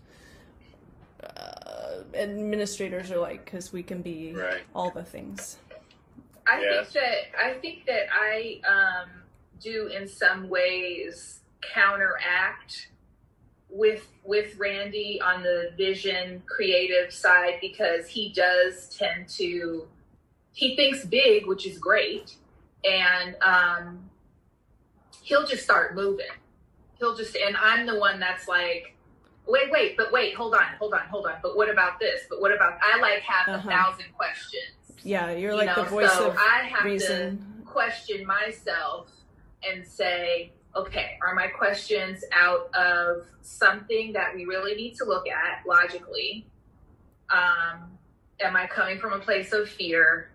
uh, 1.23 2.03
administrators 2.13 3.11
are 3.11 3.19
like 3.19 3.43
because 3.45 3.73
we 3.73 3.84
can 3.84 4.01
be 4.01 4.34
Right. 4.34 4.61
all 4.73 4.91
the 4.91 5.03
things. 5.03 5.57
I 6.51 6.61
Yes. 6.61 6.91
think 6.91 7.03
that 7.03 7.45
I 7.45 7.53
think 7.59 7.85
that 7.85 8.05
I 8.11 8.61
um, 8.67 9.09
do 9.59 9.87
in 9.87 10.07
some 10.07 10.49
ways 10.49 11.39
counteract 11.73 12.89
with 13.69 14.07
with 14.23 14.57
Randy 14.57 15.21
on 15.21 15.43
the 15.43 15.71
vision 15.77 16.43
creative 16.45 17.13
side 17.13 17.59
because 17.61 18.07
he 18.07 18.33
does 18.33 18.93
tend 18.97 19.29
to 19.29 19.87
he 20.53 20.75
thinks 20.75 21.05
big, 21.05 21.45
which 21.47 21.65
is 21.65 21.77
great, 21.77 22.35
and 22.83 23.35
um, 23.41 24.09
he'll 25.23 25.47
just 25.47 25.63
start 25.63 25.95
moving. 25.95 26.25
He'll 26.99 27.15
just 27.15 27.35
and 27.35 27.55
I'm 27.57 27.85
the 27.85 27.97
one 27.99 28.19
that's 28.19 28.47
like. 28.47 28.95
Wait, 29.47 29.71
wait, 29.71 29.97
but 29.97 30.11
wait, 30.13 30.35
hold 30.35 30.53
on, 30.53 30.61
hold 30.79 30.93
on, 30.93 31.01
hold 31.09 31.25
on. 31.25 31.33
But 31.41 31.57
what 31.57 31.67
about 31.67 31.99
this? 31.99 32.21
But 32.29 32.39
what 32.41 32.53
about 32.53 32.77
I 32.81 32.99
like 32.99 33.21
have 33.23 33.47
Uh-huh. 33.55 33.67
a 33.67 33.71
thousand 33.71 34.05
questions 34.15 34.75
Yeah, 35.03 35.31
you're 35.31 35.51
you 35.51 35.57
like 35.57 35.75
know, 35.75 35.83
the 35.83 35.89
voice 35.89 36.11
so 36.13 36.29
of 36.31 36.37
I 36.37 36.63
have 36.73 36.85
reason. 36.85 37.37
to 37.59 37.65
question 37.65 38.25
myself 38.25 39.09
and 39.69 39.85
say, 39.85 40.51
okay, 40.75 41.17
are 41.25 41.35
my 41.35 41.47
questions 41.47 42.23
out 42.33 42.73
of 42.75 43.25
something 43.41 44.13
that 44.13 44.33
we 44.35 44.45
really 44.45 44.75
need 44.75 44.95
to 44.95 45.05
look 45.05 45.27
at 45.27 45.65
logically? 45.67 46.45
Um, 47.29 47.97
am 48.39 48.55
I 48.55 48.67
coming 48.67 48.99
from 48.99 49.13
a 49.13 49.19
place 49.19 49.53
of 49.53 49.69
fear? 49.69 50.31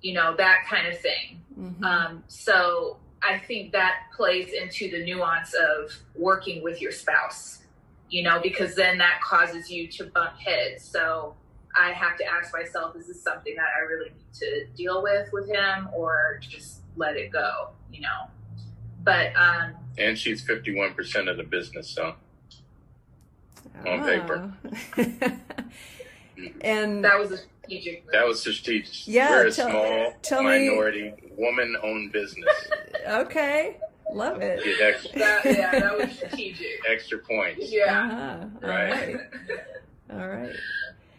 You 0.00 0.14
know, 0.14 0.34
that 0.36 0.64
kind 0.68 0.86
of 0.86 0.98
thing. 1.00 1.42
Mhm. 1.58 1.82
Um, 1.84 2.24
so 2.28 2.98
I 3.22 3.38
think 3.38 3.72
that 3.72 4.02
plays 4.16 4.52
into 4.52 4.90
the 4.90 5.04
nuance 5.04 5.54
of 5.54 5.90
working 6.14 6.62
with 6.62 6.80
your 6.80 6.92
spouse, 6.92 7.64
you 8.08 8.22
know, 8.22 8.38
because 8.40 8.74
then 8.76 8.98
that 8.98 9.20
causes 9.22 9.70
you 9.70 9.88
to 9.88 10.04
bump 10.04 10.38
heads. 10.38 10.84
So 10.84 11.34
I 11.76 11.92
have 11.92 12.16
to 12.18 12.24
ask 12.24 12.52
myself, 12.52 12.96
is 12.96 13.06
this 13.06 13.22
something 13.22 13.54
that 13.56 13.68
I 13.76 13.80
really 13.90 14.10
need 14.10 14.34
to 14.40 14.66
deal 14.76 15.02
with 15.02 15.32
with 15.32 15.48
him 15.48 15.88
or 15.92 16.40
just 16.40 16.78
let 16.96 17.16
it 17.16 17.30
go, 17.30 17.68
you 17.92 18.00
know? 18.00 18.28
But 19.04 19.34
um, 19.36 19.74
And 19.96 20.18
she's 20.18 20.44
51% 20.44 21.30
of 21.30 21.36
the 21.36 21.44
business, 21.44 21.88
so. 21.88 22.14
on 23.86 24.04
paper. 24.04 24.52
Ah. 24.64 24.96
and 26.62 27.04
that 27.04 27.18
was 27.18 27.30
a 27.32 27.36
strategic 27.38 28.04
move. 28.04 28.12
That 28.12 28.26
was 28.26 28.40
strategic. 28.40 29.06
Yeah, 29.06 29.30
We're 29.30 29.46
a 29.46 29.52
tell- 29.52 29.70
small 29.70 30.12
tell 30.22 30.42
me- 30.42 30.68
minority 30.68 31.12
woman-owned 31.36 32.12
business. 32.12 32.48
okay, 33.08 33.76
love 34.12 34.40
it. 34.42 34.64
Get 34.64 34.80
extra, 34.80 35.18
That- 35.18 35.44
yeah, 35.44 35.78
that 35.80 35.98
was 35.98 36.10
strategic. 36.16 36.80
extra 36.90 37.18
points. 37.18 37.70
Yeah. 37.70 38.04
Uh-huh. 38.04 38.46
All 38.62 38.68
Right. 38.68 39.14
right. 39.14 39.20
All 40.10 40.26
right. 40.28 40.56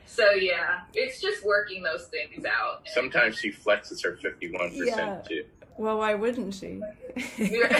So 0.09 0.31
yeah, 0.31 0.81
it's 0.93 1.21
just 1.21 1.45
working 1.45 1.83
those 1.83 2.07
things 2.07 2.43
out. 2.43 2.81
Sometimes 2.87 3.37
she 3.37 3.51
flexes 3.51 4.03
her 4.03 4.17
51% 4.17 4.71
Yeah. 4.75 5.21
too. 5.27 5.45
Well, 5.77 5.99
why 5.99 6.15
wouldn't 6.15 6.53
she? 6.55 6.81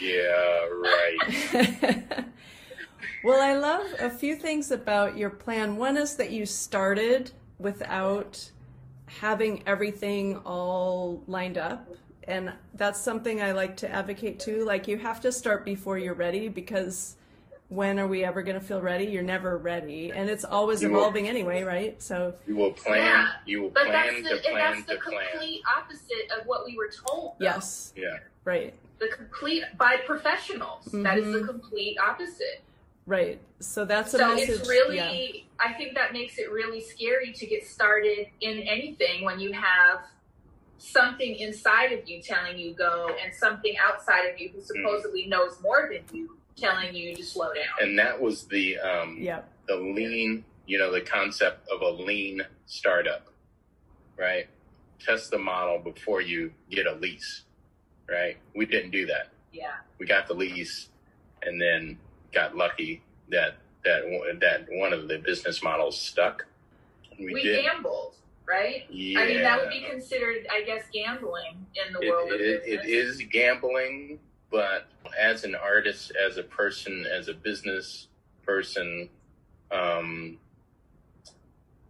Yeah, 0.00 0.64
right. 0.70 2.24
well, 3.24 3.42
I 3.42 3.54
love 3.54 3.86
a 4.00 4.08
few 4.08 4.34
things 4.34 4.70
about 4.70 5.18
your 5.18 5.28
plan. 5.28 5.76
One 5.76 5.98
is 5.98 6.16
that 6.16 6.30
you 6.30 6.46
started 6.46 7.30
without 7.58 8.50
having 9.06 9.62
everything 9.66 10.38
all 10.38 11.22
lined 11.26 11.58
up. 11.58 11.88
And 12.24 12.54
that's 12.74 12.98
something 13.00 13.42
I 13.42 13.52
like 13.52 13.76
to 13.78 13.90
advocate 13.90 14.40
too. 14.40 14.64
Like, 14.64 14.88
you 14.88 14.96
have 14.96 15.20
to 15.20 15.30
start 15.30 15.64
before 15.64 15.98
you're 15.98 16.14
ready 16.14 16.48
because 16.48 17.16
when 17.68 17.98
are 17.98 18.06
we 18.06 18.24
ever 18.24 18.42
going 18.42 18.58
to 18.58 18.64
feel 18.64 18.80
ready? 18.80 19.06
You're 19.06 19.22
never 19.24 19.56
ready. 19.58 20.12
And 20.12 20.30
it's 20.30 20.44
always 20.44 20.82
You 20.82 20.90
will- 20.90 20.98
evolving 21.00 21.28
anyway, 21.28 21.62
right? 21.62 22.00
So, 22.00 22.34
You 22.46 22.56
will 22.56 22.72
plan. 22.72 22.98
Yeah, 22.98 23.28
You 23.44 23.62
will 23.62 23.70
But 23.70 23.86
plan 23.86 23.92
that's 23.92 24.16
the 24.22 24.28
to 24.28 24.34
and 24.34 24.42
plan 24.44 24.72
that's 24.74 24.86
the 24.86 24.94
to 24.94 25.00
plan. 25.00 25.26
complete 25.32 25.62
opposite 25.76 26.30
of 26.38 26.46
what 26.46 26.64
we 26.64 26.76
were 26.76 26.88
told. 26.90 27.34
though. 27.38 27.44
yes, 27.44 27.92
Yeah. 27.96 28.18
right, 28.44 28.72
the 28.98 29.08
complete 29.08 29.64
by 29.76 29.96
professionals. 30.06 30.84
That 30.92 31.18
is 31.18 31.24
the 31.32 31.40
Mhm. 31.40 31.46
complete 31.46 31.98
opposite. 31.98 32.60
right. 33.06 33.38
So 33.60 33.84
that's 33.84 34.12
a 34.14 34.18
so 34.18 34.34
message. 34.34 34.50
it's 34.50 34.68
really, 34.68 34.96
yeah. 34.96 35.64
I 35.64 35.72
think 35.74 35.94
that 35.94 36.12
makes 36.12 36.38
it 36.38 36.50
really 36.50 36.80
scary 36.80 37.32
to 37.32 37.46
get 37.46 37.66
started 37.66 38.28
in 38.40 38.58
anything 38.60 39.24
when 39.24 39.38
you 39.40 39.52
have 39.52 40.00
something 40.78 41.36
inside 41.36 41.92
of 41.92 42.06
you 42.08 42.20
telling 42.20 42.58
you 42.58 42.74
go, 42.74 43.16
and 43.22 43.34
something 43.34 43.74
outside 43.78 44.26
of 44.26 44.38
you 44.38 44.50
who 44.50 44.60
supposedly 44.60 45.26
knows 45.26 45.58
more 45.62 45.88
than 45.90 46.02
you 46.16 46.36
telling 46.56 46.94
you 46.94 47.14
to 47.14 47.22
slow 47.22 47.52
down. 47.54 47.64
And 47.80 47.98
that 47.98 48.20
was 48.20 48.44
the 48.44 48.78
um, 48.78 49.18
Yeah. 49.20 49.42
the 49.68 49.76
lean, 49.76 50.44
you 50.66 50.78
know, 50.78 50.90
the 50.90 51.00
concept 51.00 51.68
of 51.68 51.82
a 51.82 51.90
lean 51.90 52.42
startup, 52.66 53.28
right? 54.18 54.48
Test 54.98 55.30
the 55.30 55.38
model 55.38 55.78
before 55.78 56.20
you 56.20 56.52
get 56.70 56.86
a 56.86 56.94
lease, 56.94 57.42
right? 58.08 58.36
We 58.54 58.66
didn't 58.66 58.90
do 58.90 59.06
that. 59.06 59.28
Yeah, 59.52 59.72
We 59.98 60.06
got 60.06 60.26
the 60.26 60.34
lease, 60.34 60.90
and 61.42 61.60
then 61.60 61.98
got 62.32 62.54
lucky 62.56 63.02
that 63.30 63.56
that 63.84 64.02
that 64.40 64.66
one 64.70 64.92
of 64.92 65.08
the 65.08 65.18
business 65.18 65.62
models 65.62 65.98
stuck. 65.98 66.44
We, 67.18 67.32
we, 67.32 67.42
did. 67.42 67.64
gambled, 67.64 68.16
right? 68.46 68.84
Yeah. 68.90 69.20
I 69.20 69.26
mean, 69.26 69.42
that 69.42 69.58
would 69.58 69.70
be 69.70 69.80
considered, 69.88 70.46
I 70.50 70.60
guess, 70.62 70.84
gambling 70.92 71.66
in 71.74 71.92
the 71.94 72.06
world 72.06 72.30
it, 72.30 72.34
of 72.34 72.40
it, 72.40 72.62
it 72.66 72.86
is 72.86 73.22
gambling, 73.32 74.18
but 74.50 74.86
as 75.18 75.44
an 75.44 75.54
artist, 75.54 76.12
as 76.16 76.36
a 76.36 76.42
person, 76.42 77.06
as 77.06 77.28
a 77.28 77.34
business 77.34 78.08
person, 78.44 79.08
um, 79.70 80.38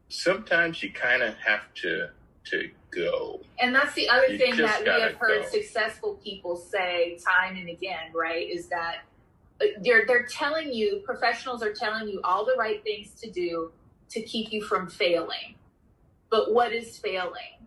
sometimes 0.08 0.82
you 0.82 0.92
kind 0.92 1.22
of 1.22 1.34
have 1.38 1.72
to 1.82 2.08
to 2.44 2.70
go. 2.90 3.40
And 3.58 3.74
that's 3.74 3.94
the 3.94 4.08
other 4.08 4.28
You 4.28 4.38
thing 4.38 4.56
that 4.58 4.82
we 4.84 4.88
have 4.88 5.14
heard 5.14 5.42
go. 5.42 5.48
successful 5.48 6.14
people 6.22 6.56
say 6.56 7.18
time 7.24 7.56
and 7.56 7.68
again, 7.68 8.12
right? 8.14 8.48
Is 8.48 8.68
that 8.68 8.98
uh, 9.60 9.66
they're 9.82 10.04
they're 10.06 10.26
telling 10.26 10.72
you, 10.72 11.02
professionals 11.04 11.62
are 11.62 11.72
telling 11.72 12.08
you 12.08 12.20
all 12.22 12.44
the 12.44 12.54
right 12.58 12.82
things 12.84 13.10
to 13.22 13.30
do 13.30 13.72
to 14.10 14.22
keep 14.22 14.52
you 14.52 14.62
from 14.62 14.88
failing. 14.88 15.56
But 16.30 16.52
what 16.52 16.72
is 16.72 16.98
failing? 16.98 17.58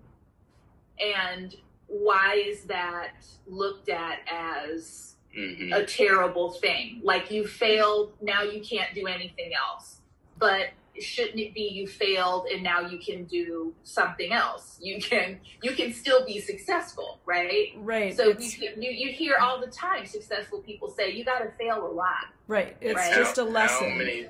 And 1.00 1.56
why 1.90 2.36
is 2.46 2.64
that 2.66 3.12
looked 3.48 3.90
at 3.90 4.20
as 4.32 5.16
hmm 5.36 5.74
a 5.74 5.84
terrible 5.86 6.52
thing? 6.54 7.02
Like 7.04 7.30
you 7.32 7.46
failed, 7.48 8.14
now 8.22 8.44
you 8.44 8.62
can't 8.62 8.94
do 8.96 9.06
anything 9.08 9.52
else. 9.54 10.02
But 10.38 10.68
shouldn't 11.00 11.40
it 11.40 11.54
be 11.54 11.62
you 11.72 11.88
failed 11.88 12.48
and 12.54 12.64
now 12.64 12.82
you 12.82 12.98
can 13.00 13.26
do 13.26 13.74
something 13.84 14.32
else? 14.32 14.80
You 14.82 15.00
can 15.02 15.40
you 15.62 15.72
can 15.74 15.94
still 15.94 16.26
be 16.26 16.40
successful, 16.40 17.20
right? 17.26 17.70
Right. 17.78 18.16
So 18.16 18.30
you, 18.40 18.72
you 18.78 18.92
you 18.92 19.12
hear 19.12 19.38
all 19.42 19.60
the 19.60 19.68
time 19.72 20.06
successful 20.06 20.60
people 20.62 20.90
say 20.90 21.12
you 21.12 21.26
got 21.26 21.40
to 21.40 21.52
fail 21.58 21.86
a 21.86 21.92
lot. 21.94 22.26
right. 22.48 22.76
It's 22.82 22.96
Right. 22.96 23.14
just 23.14 23.38
a 23.38 23.44
lesson. 23.44 23.90
How 23.92 23.96
many 23.98 24.28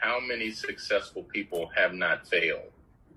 how 0.00 0.20
many 0.20 0.50
successful 0.50 1.22
people 1.24 1.70
have 1.76 1.94
not 1.94 2.26
failed? 2.28 2.70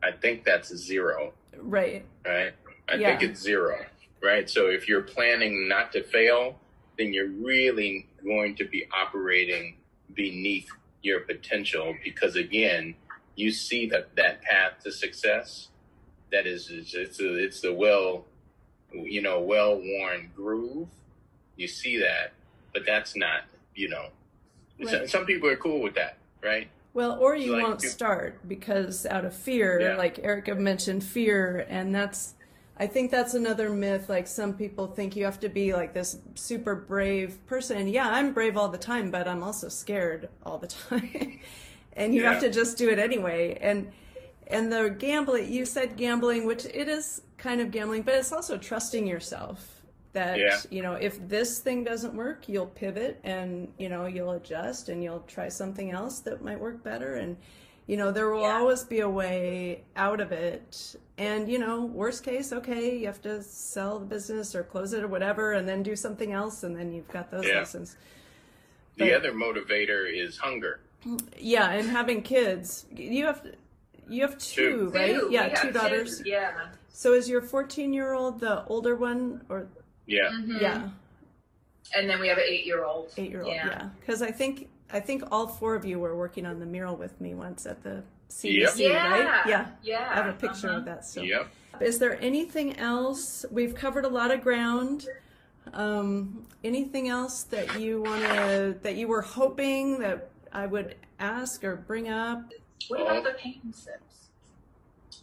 I 0.04 0.12
think 0.12 0.44
that's 0.46 0.74
zero, 0.76 1.34
Right. 1.58 2.06
right? 2.26 2.54
I 2.90 2.96
Yeah. 2.96 3.18
think 3.18 3.32
it's 3.32 3.42
zero, 3.42 3.86
right? 4.22 4.50
So 4.50 4.68
if 4.68 4.88
you're 4.88 5.02
planning 5.02 5.68
not 5.68 5.92
to 5.94 6.04
fail, 6.04 6.60
then 6.98 7.14
you're 7.14 7.28
really 7.30 8.08
going 8.24 8.56
to 8.56 8.66
be 8.66 8.88
operating 8.92 9.78
beneath 10.14 10.70
your 11.04 11.22
potential 11.22 11.96
because 12.04 12.36
again, 12.36 12.96
you 13.36 13.52
see 13.52 13.88
that 13.88 14.16
that 14.16 14.42
path 14.42 14.80
to 14.84 14.92
success 14.92 15.70
that 16.32 16.48
is 16.48 16.70
it's 16.72 17.20
a, 17.20 17.36
it's 17.36 17.62
the 17.62 17.74
well 17.74 18.26
you 18.92 19.22
know 19.22 19.40
well-worn 19.42 20.32
groove. 20.36 20.88
You 21.56 21.68
see 21.68 21.98
that, 22.00 22.34
but 22.74 22.86
that's 22.86 23.16
not, 23.16 23.42
you 23.76 23.90
know, 23.90 24.10
Right. 24.80 25.10
some 25.10 25.26
people 25.26 25.50
are 25.50 25.56
cool 25.58 25.82
with 25.82 25.96
that, 25.96 26.18
right? 26.44 26.70
Well, 26.94 27.18
or 27.20 27.36
you 27.36 27.54
Like 27.54 27.64
won't 27.64 27.82
start 27.82 28.48
because 28.48 29.06
out 29.08 29.26
of 29.26 29.36
fear, 29.36 29.80
Yeah. 29.82 29.96
like 29.98 30.20
Erica 30.24 30.56
mentioned, 30.56 31.04
fear, 31.04 31.66
and 31.70 31.94
that's. 31.94 32.36
I 32.80 32.88
think 32.88 33.10
that's 33.12 33.34
another 33.34 33.70
myth. 33.72 34.08
Like 34.10 34.28
some 34.28 34.54
people 34.54 34.88
think 34.88 35.16
you 35.16 35.26
have 35.26 35.40
to 35.40 35.50
be 35.50 35.74
like 35.74 35.94
this 35.94 36.20
super 36.36 36.76
brave 36.76 37.44
person. 37.48 37.78
And 37.78 37.90
yeah, 37.90 38.08
I'm 38.10 38.34
brave 38.34 38.56
all 38.58 38.70
the 38.70 38.78
time, 38.78 39.10
but 39.12 39.28
I'm 39.28 39.42
also 39.44 39.68
scared 39.70 40.30
all 40.46 40.58
the 40.58 40.68
time. 40.90 41.40
and 41.94 42.14
you 42.14 42.24
have 42.24 42.40
to 42.42 42.52
just 42.52 42.78
do 42.78 42.90
it 42.90 43.00
anyway. 43.00 43.58
And 43.62 43.92
and 44.48 44.72
the 44.72 44.90
gambling, 44.90 45.52
you 45.52 45.66
said 45.66 45.98
gambling, 45.98 46.46
which 46.46 46.66
it 46.66 46.88
is 46.88 47.22
kind 47.38 47.60
of 47.60 47.72
gambling, 47.72 48.04
but 48.04 48.14
it's 48.16 48.32
also 48.32 48.58
trusting 48.58 49.06
yourself 49.08 49.82
that 50.14 50.40
Yeah. 50.40 50.58
you 50.72 50.82
know 50.82 50.94
if 50.94 51.28
this 51.28 51.60
thing 51.60 51.84
doesn't 51.84 52.14
work 52.16 52.48
you'll 52.48 52.66
pivot 52.68 53.20
and 53.24 53.72
you 53.78 53.90
know 53.90 54.06
you'll 54.06 54.32
adjust 54.32 54.90
and 54.90 55.04
you'll 55.04 55.20
try 55.28 55.50
something 55.50 55.92
else 55.92 56.22
that 56.22 56.42
might 56.44 56.60
work 56.60 56.82
better 56.82 57.16
and 57.16 57.36
You 57.88 57.96
know, 57.98 58.12
there 58.12 58.30
will 58.30 58.42
Yeah. 58.42 58.58
always 58.60 58.84
be 58.84 59.00
a 59.00 59.10
way 59.10 59.84
out 59.96 60.20
of 60.20 60.32
it. 60.34 60.96
And, 61.18 61.50
you 61.50 61.58
know, 61.58 61.86
worst 61.86 62.24
case, 62.24 62.52
okay, 62.52 62.98
you 62.98 63.08
have 63.08 63.22
to 63.22 63.42
sell 63.42 63.98
the 64.00 64.06
business 64.06 64.54
or 64.54 64.64
close 64.64 64.92
it 64.94 65.04
or 65.04 65.08
whatever 65.08 65.54
and 65.54 65.68
then 65.68 65.84
do 65.84 65.96
something 65.96 66.32
else 66.34 66.64
and 66.64 66.76
then 66.76 66.92
you've 66.92 67.08
got 67.08 67.32
those 67.32 67.48
Yeah. 67.48 67.60
lessons. 67.60 67.96
The 68.98 69.06
But- 69.06 69.14
other 69.14 69.32
motivator 69.32 70.06
is 70.14 70.38
hunger. 70.38 70.82
Yeah, 71.38 71.70
and 71.72 71.90
having 71.90 72.22
kids. 72.22 72.86
You 72.94 73.26
have 73.26 73.42
you 74.10 74.22
have 74.22 74.38
two, 74.38 74.90
Two. 74.90 74.90
right? 74.98 75.20
Two. 75.20 75.28
Yeah, 75.32 75.44
We 75.46 75.50
have 75.52 75.62
two 75.62 75.72
daughters. 75.72 76.22
Yeah. 76.26 76.68
So 76.90 77.14
is 77.14 77.30
your 77.30 77.42
14-year-old 77.42 78.40
the 78.40 78.64
older 78.66 78.96
one 78.96 79.46
or 79.50 79.68
Yeah. 80.06 80.30
Mhm. 80.32 80.62
yeah, 80.62 80.90
And 81.94 82.10
then 82.10 82.20
we 82.22 82.28
have 82.30 82.38
an 82.38 82.44
eight-year-old. 82.48 83.12
8-year-old, 83.18 83.54
Yeah. 83.54 83.68
yeah. 83.68 83.90
Cuz 84.06 84.22
I 84.22 84.32
think 84.32 84.70
I 84.92 85.00
think 85.00 85.24
all 85.32 85.48
four 85.48 85.76
of 85.76 85.86
you 85.86 86.00
were 86.00 86.16
working 86.16 86.46
on 86.46 86.60
the 86.60 86.66
mural 86.66 86.96
with 86.96 87.20
me 87.20 87.34
once 87.36 87.66
at 87.66 87.84
the 87.84 88.04
CDC, 88.30 88.80
Yeah. 88.90 89.10
right? 89.10 89.46
Yeah. 89.48 89.68
Yeah. 89.84 90.08
I 90.12 90.16
have 90.16 90.28
a 90.28 90.34
picture 90.34 90.70
Uh-huh. 90.70 90.78
of 90.80 90.86
that 90.86 91.06
still. 91.06 91.24
Yep. 91.26 91.48
Is 91.82 92.00
there 92.00 92.20
anything 92.22 92.78
else? 92.78 93.46
We've 93.52 93.76
covered 93.76 94.06
a 94.06 94.10
lot 94.10 94.32
of 94.32 94.42
ground. 94.42 95.08
Um, 95.74 96.48
anything 96.64 97.10
else 97.10 97.44
that 97.44 97.80
you 97.80 98.02
want 98.02 98.22
to 98.24 98.78
that 98.84 98.96
you 98.96 99.08
were 99.08 99.22
hoping 99.22 100.00
that 100.00 100.30
I 100.54 100.66
would 100.66 100.96
ask 101.20 101.64
or 101.64 101.76
bring 101.76 102.08
up? 102.10 102.42
What 102.88 103.02
about 103.02 103.24
the 103.26 103.32
paint 103.32 103.76
sips? 103.76 104.30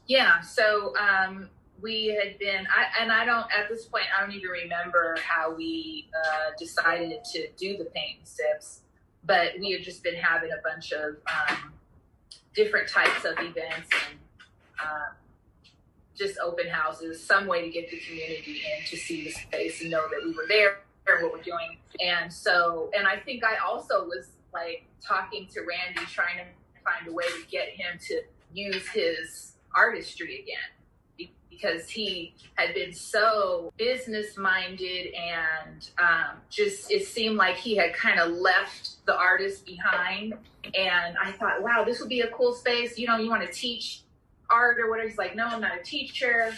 Yeah, 0.07 0.41
so 0.43 0.95
um, 0.99 1.49
we 1.81 2.07
had 2.09 2.39
been, 2.39 2.67
I, 2.67 3.03
and 3.03 3.11
I 3.11 3.25
don't, 3.25 3.47
at 3.51 3.71
this 3.71 3.87
point, 3.87 4.05
I 4.17 4.21
don't 4.21 4.35
even 4.35 4.51
remember 4.51 5.17
how 5.25 5.55
we 5.55 6.09
uh, 6.15 6.51
decided 6.59 7.25
to 7.33 7.49
do 7.57 7.79
the 7.79 7.87
paint 7.87 8.19
and 8.19 8.29
sips, 8.29 8.81
but 9.27 9.53
we 9.59 9.72
had 9.72 9.83
just 9.83 10.03
been 10.03 10.16
having 10.16 10.51
a 10.51 10.68
bunch 10.68 10.93
of 10.93 11.16
um, 11.27 11.72
different 12.55 12.89
types 12.89 13.25
of 13.25 13.33
events 13.39 13.89
and 14.09 14.18
um, 14.83 15.14
just 16.16 16.39
open 16.39 16.68
houses, 16.68 17.22
some 17.25 17.47
way 17.47 17.62
to 17.62 17.70
get 17.70 17.91
the 17.91 17.99
community 17.99 18.62
in 18.62 18.87
to 18.87 18.97
see 18.97 19.25
the 19.25 19.31
space 19.31 19.81
and 19.81 19.91
know 19.91 20.07
that 20.09 20.20
we 20.25 20.33
were 20.33 20.47
there 20.49 20.79
and 21.07 21.22
what 21.22 21.33
we're 21.33 21.43
doing. 21.43 21.79
And 22.01 22.33
so, 22.33 22.91
and 22.97 23.07
I 23.07 23.16
think 23.16 23.45
I 23.45 23.57
also 23.64 24.05
was 24.05 24.29
like 24.53 24.85
talking 25.03 25.47
to 25.53 25.61
Randy, 25.61 26.07
trying 26.11 26.39
to 26.39 26.45
find 26.85 27.09
a 27.09 27.12
way 27.12 27.25
to 27.25 27.47
get 27.51 27.68
him 27.70 27.99
to 28.09 28.22
use 28.53 28.87
his 28.89 29.53
artistry 29.75 30.41
again 30.41 30.74
because 31.59 31.89
he 31.89 32.35
had 32.55 32.75
been 32.75 32.93
so 32.93 33.73
business 33.77 34.37
minded 34.37 35.15
and 35.15 35.91
um, 35.99 36.37
just 36.51 36.91
it 36.91 37.07
seemed 37.07 37.37
like 37.37 37.57
he 37.57 37.77
had 37.77 37.93
kind 37.95 38.19
of 38.21 38.31
left 38.33 39.05
the 39.07 39.17
artist 39.17 39.67
behind 39.67 40.35
and 40.75 41.17
i 41.23 41.31
thought 41.33 41.63
wow 41.63 41.85
this 41.85 42.01
would 42.01 42.09
be 42.09 42.21
a 42.21 42.29
cool 42.29 42.55
space 42.55 42.99
you 42.99 43.07
know 43.07 43.17
you 43.19 43.29
want 43.29 43.43
to 43.45 43.53
teach 43.53 44.03
art 44.51 44.79
or 44.79 44.89
whatever 44.91 45.09
he's 45.09 45.19
like 45.19 45.35
no 45.37 45.47
i'm 45.47 45.61
not 45.61 45.79
a 45.79 45.83
teacher 45.83 46.53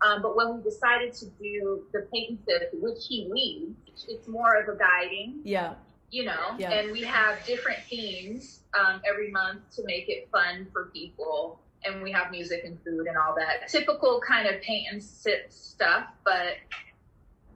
um, 0.00 0.20
but 0.20 0.36
when 0.36 0.56
we 0.56 0.62
decided 0.62 1.14
to 1.14 1.26
do 1.40 1.82
the 1.94 2.06
painting, 2.12 2.38
which 2.74 2.98
he 3.08 3.28
leads 3.30 4.04
it's 4.08 4.28
more 4.28 4.54
of 4.56 4.68
a 4.68 4.76
guiding 4.78 5.40
Yeah. 5.44 5.74
you 6.10 6.24
know, 6.24 6.54
Yeah. 6.58 6.72
and 6.72 6.92
we 6.92 7.02
have 7.02 7.44
different 7.46 7.78
themes 7.88 8.60
um, 8.78 9.00
every 9.08 9.30
month 9.30 9.60
to 9.76 9.82
make 9.84 10.08
it 10.08 10.28
fun 10.30 10.66
for 10.72 10.86
people. 10.92 11.60
And 11.84 12.02
we 12.02 12.10
have 12.12 12.30
music 12.30 12.62
and 12.64 12.78
food 12.82 13.06
and 13.06 13.16
all 13.16 13.34
that 13.36 13.68
typical 13.68 14.20
kind 14.26 14.48
of 14.48 14.60
paint 14.62 14.86
and 14.90 15.02
sip 15.02 15.52
stuff. 15.52 16.06
But 16.24 16.56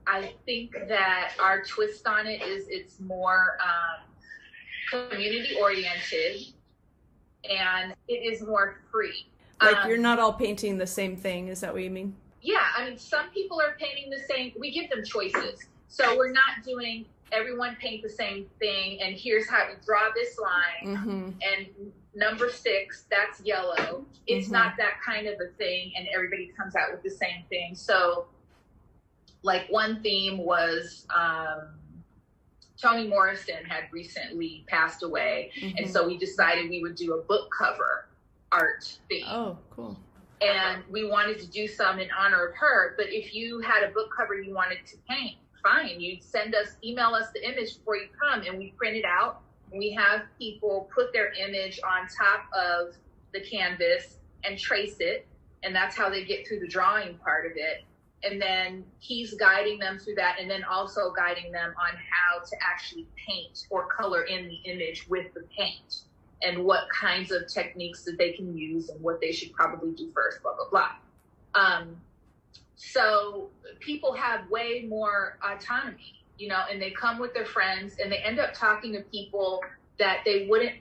I 0.07 0.35
think 0.45 0.72
that 0.89 1.33
our 1.41 1.62
twist 1.62 2.07
on 2.07 2.26
it 2.26 2.43
is 2.43 2.66
it's 2.68 3.01
more 3.01 3.57
um, 3.62 5.09
community 5.11 5.57
oriented 5.61 6.47
and 7.49 7.95
it 8.09 8.14
is 8.14 8.43
more 8.43 8.81
free. 8.91 9.26
Like 9.61 9.76
Um, 9.76 9.89
you're 9.89 9.99
not 9.99 10.18
all 10.18 10.33
painting 10.33 10.79
the 10.79 10.87
same 10.87 11.16
thing, 11.16 11.49
is 11.49 11.61
that 11.61 11.72
what 11.72 11.83
you 11.83 11.91
mean? 11.91 12.14
yeah, 12.41 12.64
I 12.76 12.89
mean, 12.89 12.99
some 12.99 13.29
people 13.31 13.61
are 13.61 13.76
painting 13.79 14.11
the 14.11 14.20
same. 14.33 14.53
We 14.59 14.70
give 14.70 14.89
them 14.91 15.05
choices. 15.05 15.66
So 15.89 16.16
we're 16.16 16.31
not 16.31 16.64
doing 16.64 17.05
everyone 17.33 17.76
paint 17.81 18.03
the 18.03 18.09
same 18.09 18.47
thing 18.59 19.01
and 19.03 19.14
here's 19.16 19.49
how 19.49 19.68
you 19.68 19.74
draw 19.85 20.03
this 20.14 20.39
line 20.39 20.97
Mm-hmm. 20.97 21.31
and 21.43 21.66
number 22.14 22.49
six, 22.51 23.05
that's 23.11 23.41
yellow. 23.43 24.05
It's 24.26 24.49
Mhm. 24.49 24.53
not 24.53 24.76
that 24.79 25.01
kind 25.05 25.26
of 25.29 25.35
a 25.41 25.49
thing 25.57 25.93
and 25.97 26.09
everybody 26.14 26.49
comes 26.59 26.74
out 26.74 26.91
with 26.91 27.03
the 27.03 27.11
same 27.11 27.45
thing. 27.49 27.74
So, 27.74 28.26
like, 29.43 29.68
one 29.70 30.03
theme 30.03 30.39
was 30.39 31.07
um, 31.14 31.68
Toni 32.81 33.07
Morrison 33.07 33.64
had 33.64 33.85
recently 33.93 34.64
passed 34.68 35.03
away. 35.05 35.53
Mm-hmm. 35.61 35.76
And 35.79 35.91
so 35.91 36.07
we 36.07 36.16
decided 36.18 36.68
we 36.70 36.83
would 36.83 36.97
do 36.97 37.14
a 37.14 37.22
book 37.22 37.49
cover 37.57 38.09
art 38.51 38.99
theme 39.09 39.24
Oh, 39.29 39.59
cool. 39.70 39.97
and 40.41 40.83
we 40.91 41.07
wanted 41.09 41.39
to 41.41 41.47
do 41.47 41.68
some 41.68 41.99
in 42.01 42.09
honor 42.18 42.47
of 42.47 42.57
her. 42.57 42.95
But 42.97 43.07
if 43.12 43.33
you 43.35 43.61
had 43.61 43.85
a 43.85 43.93
book 43.93 44.09
cover 44.16 44.35
you 44.41 44.55
wanted 44.55 44.79
to 44.87 44.97
paint, 45.09 45.37
fine, 45.69 46.01
you'd 46.01 46.23
send 46.23 46.55
us, 46.55 46.77
email 46.85 47.14
us 47.14 47.27
the 47.35 47.47
image 47.47 47.79
before 47.79 47.97
you 47.97 48.09
come, 48.21 48.43
and 48.43 48.59
we 48.59 48.73
print 48.77 48.97
it 48.97 49.05
out. 49.05 49.41
We 49.73 49.93
have 49.93 50.23
people 50.39 50.89
put 50.95 51.12
their 51.12 51.33
image 51.33 51.81
on 51.85 52.07
top 52.09 52.47
of 52.53 52.95
the 53.33 53.41
canvas 53.41 54.16
and 54.45 54.59
trace 54.59 54.97
it, 55.01 55.27
and 55.62 55.75
that's 55.75 55.97
how 55.97 56.09
they 56.09 56.25
get 56.25 56.47
through 56.47 56.61
the 56.61 56.69
drawing 56.69 57.14
part 57.19 57.47
of 57.47 57.53
it. 57.57 57.85
And 58.25 58.41
then 58.41 58.85
he's 58.99 59.35
guiding 59.35 59.79
them 59.79 59.99
through 59.99 60.16
that, 60.16 60.37
and 60.41 60.51
then 60.51 60.64
also 60.64 61.12
guiding 61.12 61.53
them 61.53 61.75
on 61.81 61.97
how 61.97 62.45
to 62.45 62.57
actually 62.62 63.07
paint 63.29 63.66
or 63.71 63.87
color 63.87 64.23
in 64.23 64.49
the 64.49 64.57
image 64.71 65.07
with 65.09 65.33
the 65.35 65.45
paint 65.57 66.03
and 66.43 66.64
what 66.64 66.89
kinds 66.89 67.31
of 67.33 67.49
techniques 67.49 68.05
that 68.05 68.16
they 68.16 68.33
can 68.33 68.57
use 68.57 68.89
and 68.89 69.01
what 69.03 69.21
they 69.21 69.33
should 69.33 69.53
probably 69.53 69.91
do 69.93 70.11
first, 70.12 70.43
blah, 70.43 70.55
blah, 70.55 70.69
blah. 70.71 70.91
Um, 71.55 71.97
so 72.79 73.51
people 73.81 74.14
have 74.14 74.49
way 74.49 74.87
more 74.89 75.37
autonomy, 75.45 76.24
you 76.39 76.49
know, 76.49 76.62
and 76.70 76.81
they 76.81 76.93
come 76.93 77.18
with 77.18 77.35
their 77.35 77.45
friends 77.45 77.97
and 78.03 78.11
they 78.11 78.18
end 78.18 78.39
up 78.39 78.55
talking 78.55 78.93
to 78.93 79.01
people 79.11 79.61
that 79.99 80.20
they 80.24 80.47
wouldn't 80.49 80.76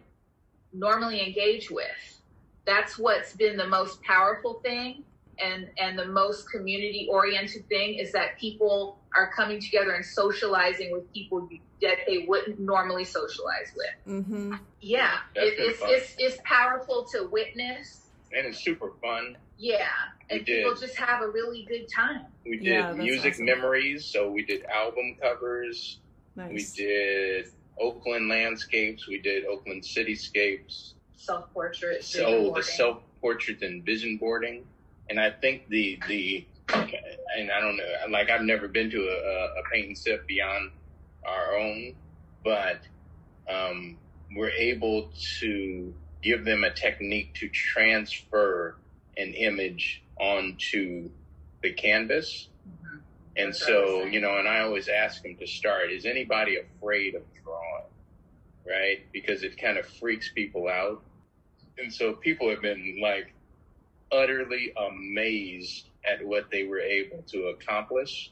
normally 0.72 1.26
engage 1.26 1.72
with. 1.72 2.22
That's 2.66 3.00
what's 3.00 3.34
been 3.34 3.58
the 3.58 3.68
most 3.68 4.02
powerful 4.04 4.62
thing 4.64 5.04
and 5.40 5.70
and 5.78 5.98
the 5.98 6.06
most 6.06 6.50
community 6.52 7.08
oriented 7.12 7.68
thing 7.68 7.96
is 7.96 8.12
that 8.12 8.38
people 8.40 9.00
are 9.16 9.32
coming 9.32 9.60
together 9.60 9.92
and 9.92 10.06
socializing 10.06 10.92
with 10.92 11.12
people 11.14 11.48
that 11.82 11.98
they 12.08 12.26
wouldn't 12.28 12.60
normally 12.60 13.06
socialize 13.06 13.72
with. 13.76 14.24
Mm-hmm. 14.24 14.56
Yeah, 14.82 15.18
it, 15.36 15.56
it's, 15.58 15.80
fun. 15.80 15.90
it's 15.92 16.16
it's 16.18 16.38
powerful 16.44 17.06
to 17.14 17.28
witness. 17.32 18.10
And 18.36 18.46
it's 18.46 18.60
super 18.60 18.92
fun. 19.02 19.38
Yeah, 19.58 19.88
and 20.30 20.40
We 20.40 20.46
did. 20.46 20.64
people 20.64 20.76
just 20.80 20.98
have 20.98 21.22
a 21.22 21.28
really 21.28 21.66
good 21.68 21.88
time. 21.94 22.26
We 22.46 22.58
did 22.58 22.66
Yeah, 22.66 22.94
music 22.94 23.34
awesome. 23.34 23.46
memories, 23.46 24.06
so 24.06 24.30
we 24.30 24.46
did 24.46 24.64
album 24.66 25.16
covers. 25.22 26.00
Nice. 26.36 26.76
We 26.78 26.84
did 26.86 27.46
Oakland 27.80 28.30
landscapes. 28.30 29.08
We 29.08 29.20
did 29.20 29.46
Oakland 29.46 29.84
cityscapes. 29.84 30.94
Self 31.16 31.52
portrait. 31.54 32.04
So 32.04 32.54
the 32.56 32.62
self 32.64 33.02
portraits 33.20 33.64
and 33.64 33.84
vision 33.84 34.18
boarding, 34.18 34.66
and 35.10 35.20
I 35.20 35.32
think 35.32 35.68
the 35.70 36.00
the 36.08 36.48
and 36.70 37.52
I 37.52 37.60
don't 37.60 37.78
know, 37.78 37.84
like 38.12 38.30
I've 38.30 38.42
never 38.44 38.68
been 38.68 38.90
to 38.92 38.98
a, 38.98 39.46
a 39.60 39.64
paint 39.74 39.88
and 39.88 39.98
sip 39.98 40.28
beyond 40.28 40.72
our 41.28 41.58
own, 41.58 41.96
but 42.44 42.82
um, 43.52 43.98
we're 44.36 44.52
able 44.52 45.12
to 45.40 45.94
give 46.22 46.46
them 46.46 46.64
a 46.64 46.70
technique 46.72 47.34
to 47.36 47.50
transfer 47.50 48.78
an 49.18 49.34
image 49.34 50.04
onto 50.20 51.10
the 51.62 51.74
canvas. 51.74 52.50
Mhm. 52.68 53.02
And 53.36 53.54
That's 53.54 53.62
what 53.62 53.74
I 53.74 53.80
was 53.80 53.90
so, 53.90 54.06
you 54.06 54.20
know, 54.20 54.38
and 54.38 54.48
I 54.48 54.60
always 54.62 54.88
ask 54.88 55.24
them 55.24 55.36
to 55.38 55.48
start, 55.48 55.92
is 55.92 56.06
anybody 56.06 56.58
afraid 56.58 57.16
of 57.16 57.24
drawing? 57.44 57.86
Right? 58.66 59.02
Because 59.12 59.44
it 59.44 59.58
kind 59.58 59.78
of 59.78 59.86
freaks 59.88 60.32
people 60.34 60.68
out. 60.68 61.04
And 61.78 61.94
so 61.94 62.14
people 62.14 62.50
have 62.50 62.62
been 62.62 63.00
like 63.02 63.34
utterly 64.12 64.74
amazed 64.76 65.90
at 66.06 66.26
what 66.26 66.50
they 66.52 66.64
were 66.64 66.80
able 66.80 67.22
to 67.24 67.48
accomplish 67.48 68.32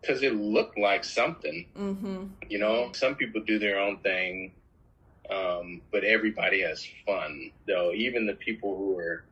because 0.00 0.22
it 0.22 0.34
looked 0.34 0.78
like 0.78 1.04
something. 1.04 1.66
Mm-hmm. 1.76 2.26
You 2.48 2.58
know, 2.58 2.90
some 2.92 3.14
people 3.14 3.42
do 3.42 3.58
their 3.58 3.78
own 3.78 3.98
thing, 3.98 4.52
um, 5.30 5.80
but 5.90 6.04
everybody 6.04 6.62
has 6.62 6.86
fun. 7.04 7.50
Though 7.66 7.92
even 7.92 8.26
the 8.26 8.34
people 8.34 8.76
who 8.76 8.98
are, 8.98 9.24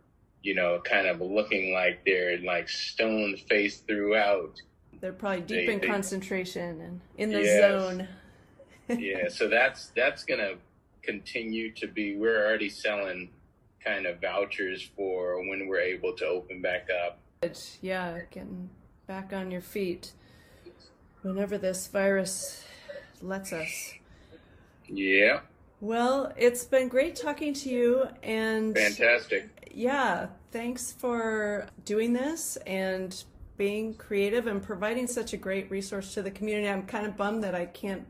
you 0.43 0.55
know, 0.55 0.81
kind 0.85 1.07
of 1.07 1.21
looking 1.21 1.73
like 1.73 2.05
they're 2.05 2.39
like 2.39 2.69
stone 2.69 3.37
faced 3.49 3.87
throughout. 3.87 4.61
They're 5.01 5.13
probably 5.13 5.41
deep 5.43 5.67
They- 5.67 5.73
in 5.75 5.81
they- 5.81 5.87
concentration 5.87 6.81
and 6.81 7.01
in 7.19 7.31
the 7.31 7.43
Yes. 7.43 7.61
zone. 7.61 8.09
Yeah, 8.89 9.29
so 9.29 9.49
that's 9.49 9.89
that's 9.97 10.23
gonna 10.23 10.55
continue 11.03 11.73
to 11.73 11.89
be. 11.89 12.17
We're 12.17 12.47
already 12.47 12.69
selling 12.69 13.31
kind 13.85 14.07
of 14.07 14.21
vouchers 14.21 14.89
for 14.97 15.41
when 15.49 15.67
we're 15.67 15.81
able 15.81 16.13
to 16.19 16.27
open 16.27 16.63
back 16.63 16.89
up. 17.05 17.19
Yeah, 17.83 18.21
getting 18.31 18.71
back 19.09 19.33
on 19.33 19.51
your 19.51 19.61
feet 19.61 20.13
whenever 21.23 21.59
this 21.59 21.89
virus 21.89 22.65
lets 23.21 23.53
us. 23.53 23.95
Yeah, 24.89 25.41
Well, 25.87 26.33
it's 26.37 26.65
been 26.65 26.89
great 26.89 27.15
talking 27.15 27.55
to 27.55 27.69
you 27.69 28.09
and 28.25 28.77
fantastic. 28.77 29.71
Yeah, 29.73 30.27
thanks 30.51 30.91
for 30.91 31.69
doing 31.85 32.13
this 32.13 32.57
and 32.67 33.23
being 33.57 33.95
creative 33.95 34.49
and 34.49 34.61
providing 34.61 35.07
such 35.07 35.33
a 35.33 35.37
great 35.37 35.71
resource 35.71 36.13
to 36.15 36.23
the 36.23 36.31
community. 36.33 36.69
I'm 36.69 36.87
kind 36.87 37.07
of 37.07 37.17
bummed 37.17 37.45
that 37.45 37.55
I 37.55 37.67
can't 37.67 38.05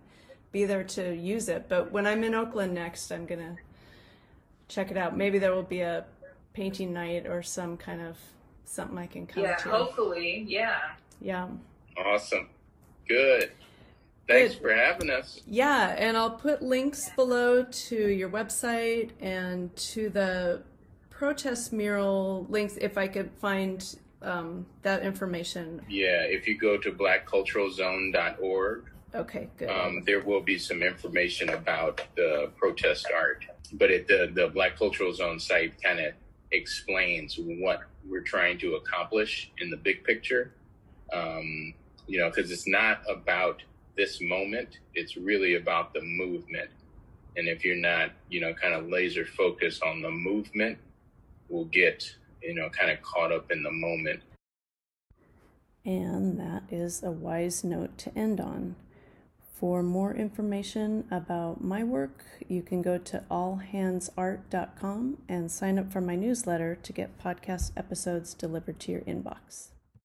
be 0.52 0.64
there 0.64 0.84
to 0.84 1.14
use 1.14 1.50
it, 1.50 1.68
but 1.68 1.92
when 1.92 2.06
I'm 2.06 2.24
in 2.24 2.34
Oakland 2.34 2.72
next, 2.72 3.12
I'm 3.12 3.26
going 3.26 3.40
to 3.40 3.56
check 4.68 4.90
it 4.90 4.96
out. 4.96 5.14
Maybe 5.14 5.38
there 5.38 5.54
will 5.54 5.62
be 5.62 5.82
a 5.82 6.06
painting 6.54 6.94
night 6.94 7.26
or 7.26 7.42
some 7.42 7.76
kind 7.76 8.00
of 8.00 8.16
something 8.64 8.96
I 8.96 9.06
can 9.06 9.26
come 9.26 9.42
yeah, 9.42 9.56
to. 9.56 9.68
hopefully. 9.68 10.46
Yeah. 10.48 10.78
Yeah. 11.20 11.48
Awesome. 11.98 12.48
Good. 13.06 13.52
Thanks 14.28 14.54
Good. 14.54 14.62
for 14.62 14.74
having 14.74 15.10
us. 15.10 15.40
Yeah, 15.46 15.94
and 15.96 16.16
I'll 16.16 16.30
put 16.30 16.62
links 16.62 17.10
below 17.10 17.62
to 17.64 18.08
your 18.08 18.28
website 18.28 19.10
and 19.20 19.74
to 19.76 20.10
the 20.10 20.62
protest 21.10 21.72
mural 21.72 22.46
links 22.48 22.76
if 22.80 22.98
I 22.98 23.06
could 23.08 23.30
find 23.40 23.84
um, 24.22 24.66
that 24.82 25.02
information. 25.02 25.80
Yeah, 25.88 26.22
if 26.22 26.48
you 26.48 26.58
go 26.58 26.76
to 26.78 26.90
blackculturalzone.org, 26.90 28.84
Okay, 29.14 29.48
good. 29.56 29.70
um, 29.70 30.02
there 30.04 30.20
will 30.20 30.40
be 30.42 30.58
some 30.58 30.82
information 30.82 31.48
about 31.50 32.02
the 32.16 32.50
protest 32.56 33.06
art. 33.14 33.44
But 33.72 33.90
it, 33.90 34.06
the 34.08 34.30
the 34.32 34.48
Black 34.48 34.76
Cultural 34.76 35.12
Zone 35.12 35.40
site 35.40 35.80
kind 35.82 35.98
of 36.00 36.12
explains 36.52 37.36
what 37.38 37.80
we're 38.08 38.20
trying 38.22 38.58
to 38.58 38.74
accomplish 38.74 39.50
in 39.58 39.70
the 39.70 39.76
big 39.76 40.04
picture. 40.04 40.52
Um, 41.12 41.74
you 42.06 42.18
know, 42.18 42.30
because 42.30 42.50
it's 42.50 42.68
not 42.68 43.00
about 43.08 43.62
this 43.96 44.20
moment; 44.20 44.78
it's 44.94 45.16
really 45.16 45.54
about 45.54 45.94
the 45.94 46.02
movement. 46.02 46.70
And 47.36 47.48
if 47.48 47.64
you're 47.64 47.76
not, 47.76 48.12
you 48.30 48.40
know, 48.40 48.54
kind 48.54 48.74
of 48.74 48.88
laser 48.88 49.24
focused 49.24 49.82
on 49.82 50.00
the 50.00 50.10
movement, 50.10 50.78
we'll 51.48 51.66
get, 51.66 52.16
you 52.42 52.54
know, 52.54 52.70
kind 52.70 52.90
of 52.90 53.02
caught 53.02 53.30
up 53.30 53.50
in 53.50 53.62
the 53.62 53.70
moment. 53.70 54.22
And 55.84 56.40
that 56.40 56.64
is 56.70 57.02
a 57.02 57.10
wise 57.10 57.62
note 57.62 57.96
to 57.98 58.18
end 58.18 58.40
on. 58.40 58.76
For 59.58 59.82
more 59.82 60.12
information 60.12 61.06
about 61.10 61.62
my 61.62 61.82
work, 61.82 62.24
you 62.46 62.60
can 62.60 62.82
go 62.82 62.98
to 62.98 63.24
allhandsart.com 63.30 65.18
and 65.28 65.50
sign 65.50 65.78
up 65.78 65.90
for 65.90 66.00
my 66.02 66.14
newsletter 66.14 66.74
to 66.74 66.92
get 66.92 67.18
podcast 67.18 67.72
episodes 67.76 68.34
delivered 68.34 68.78
to 68.80 68.92
your 68.92 69.00
inbox. 69.02 69.68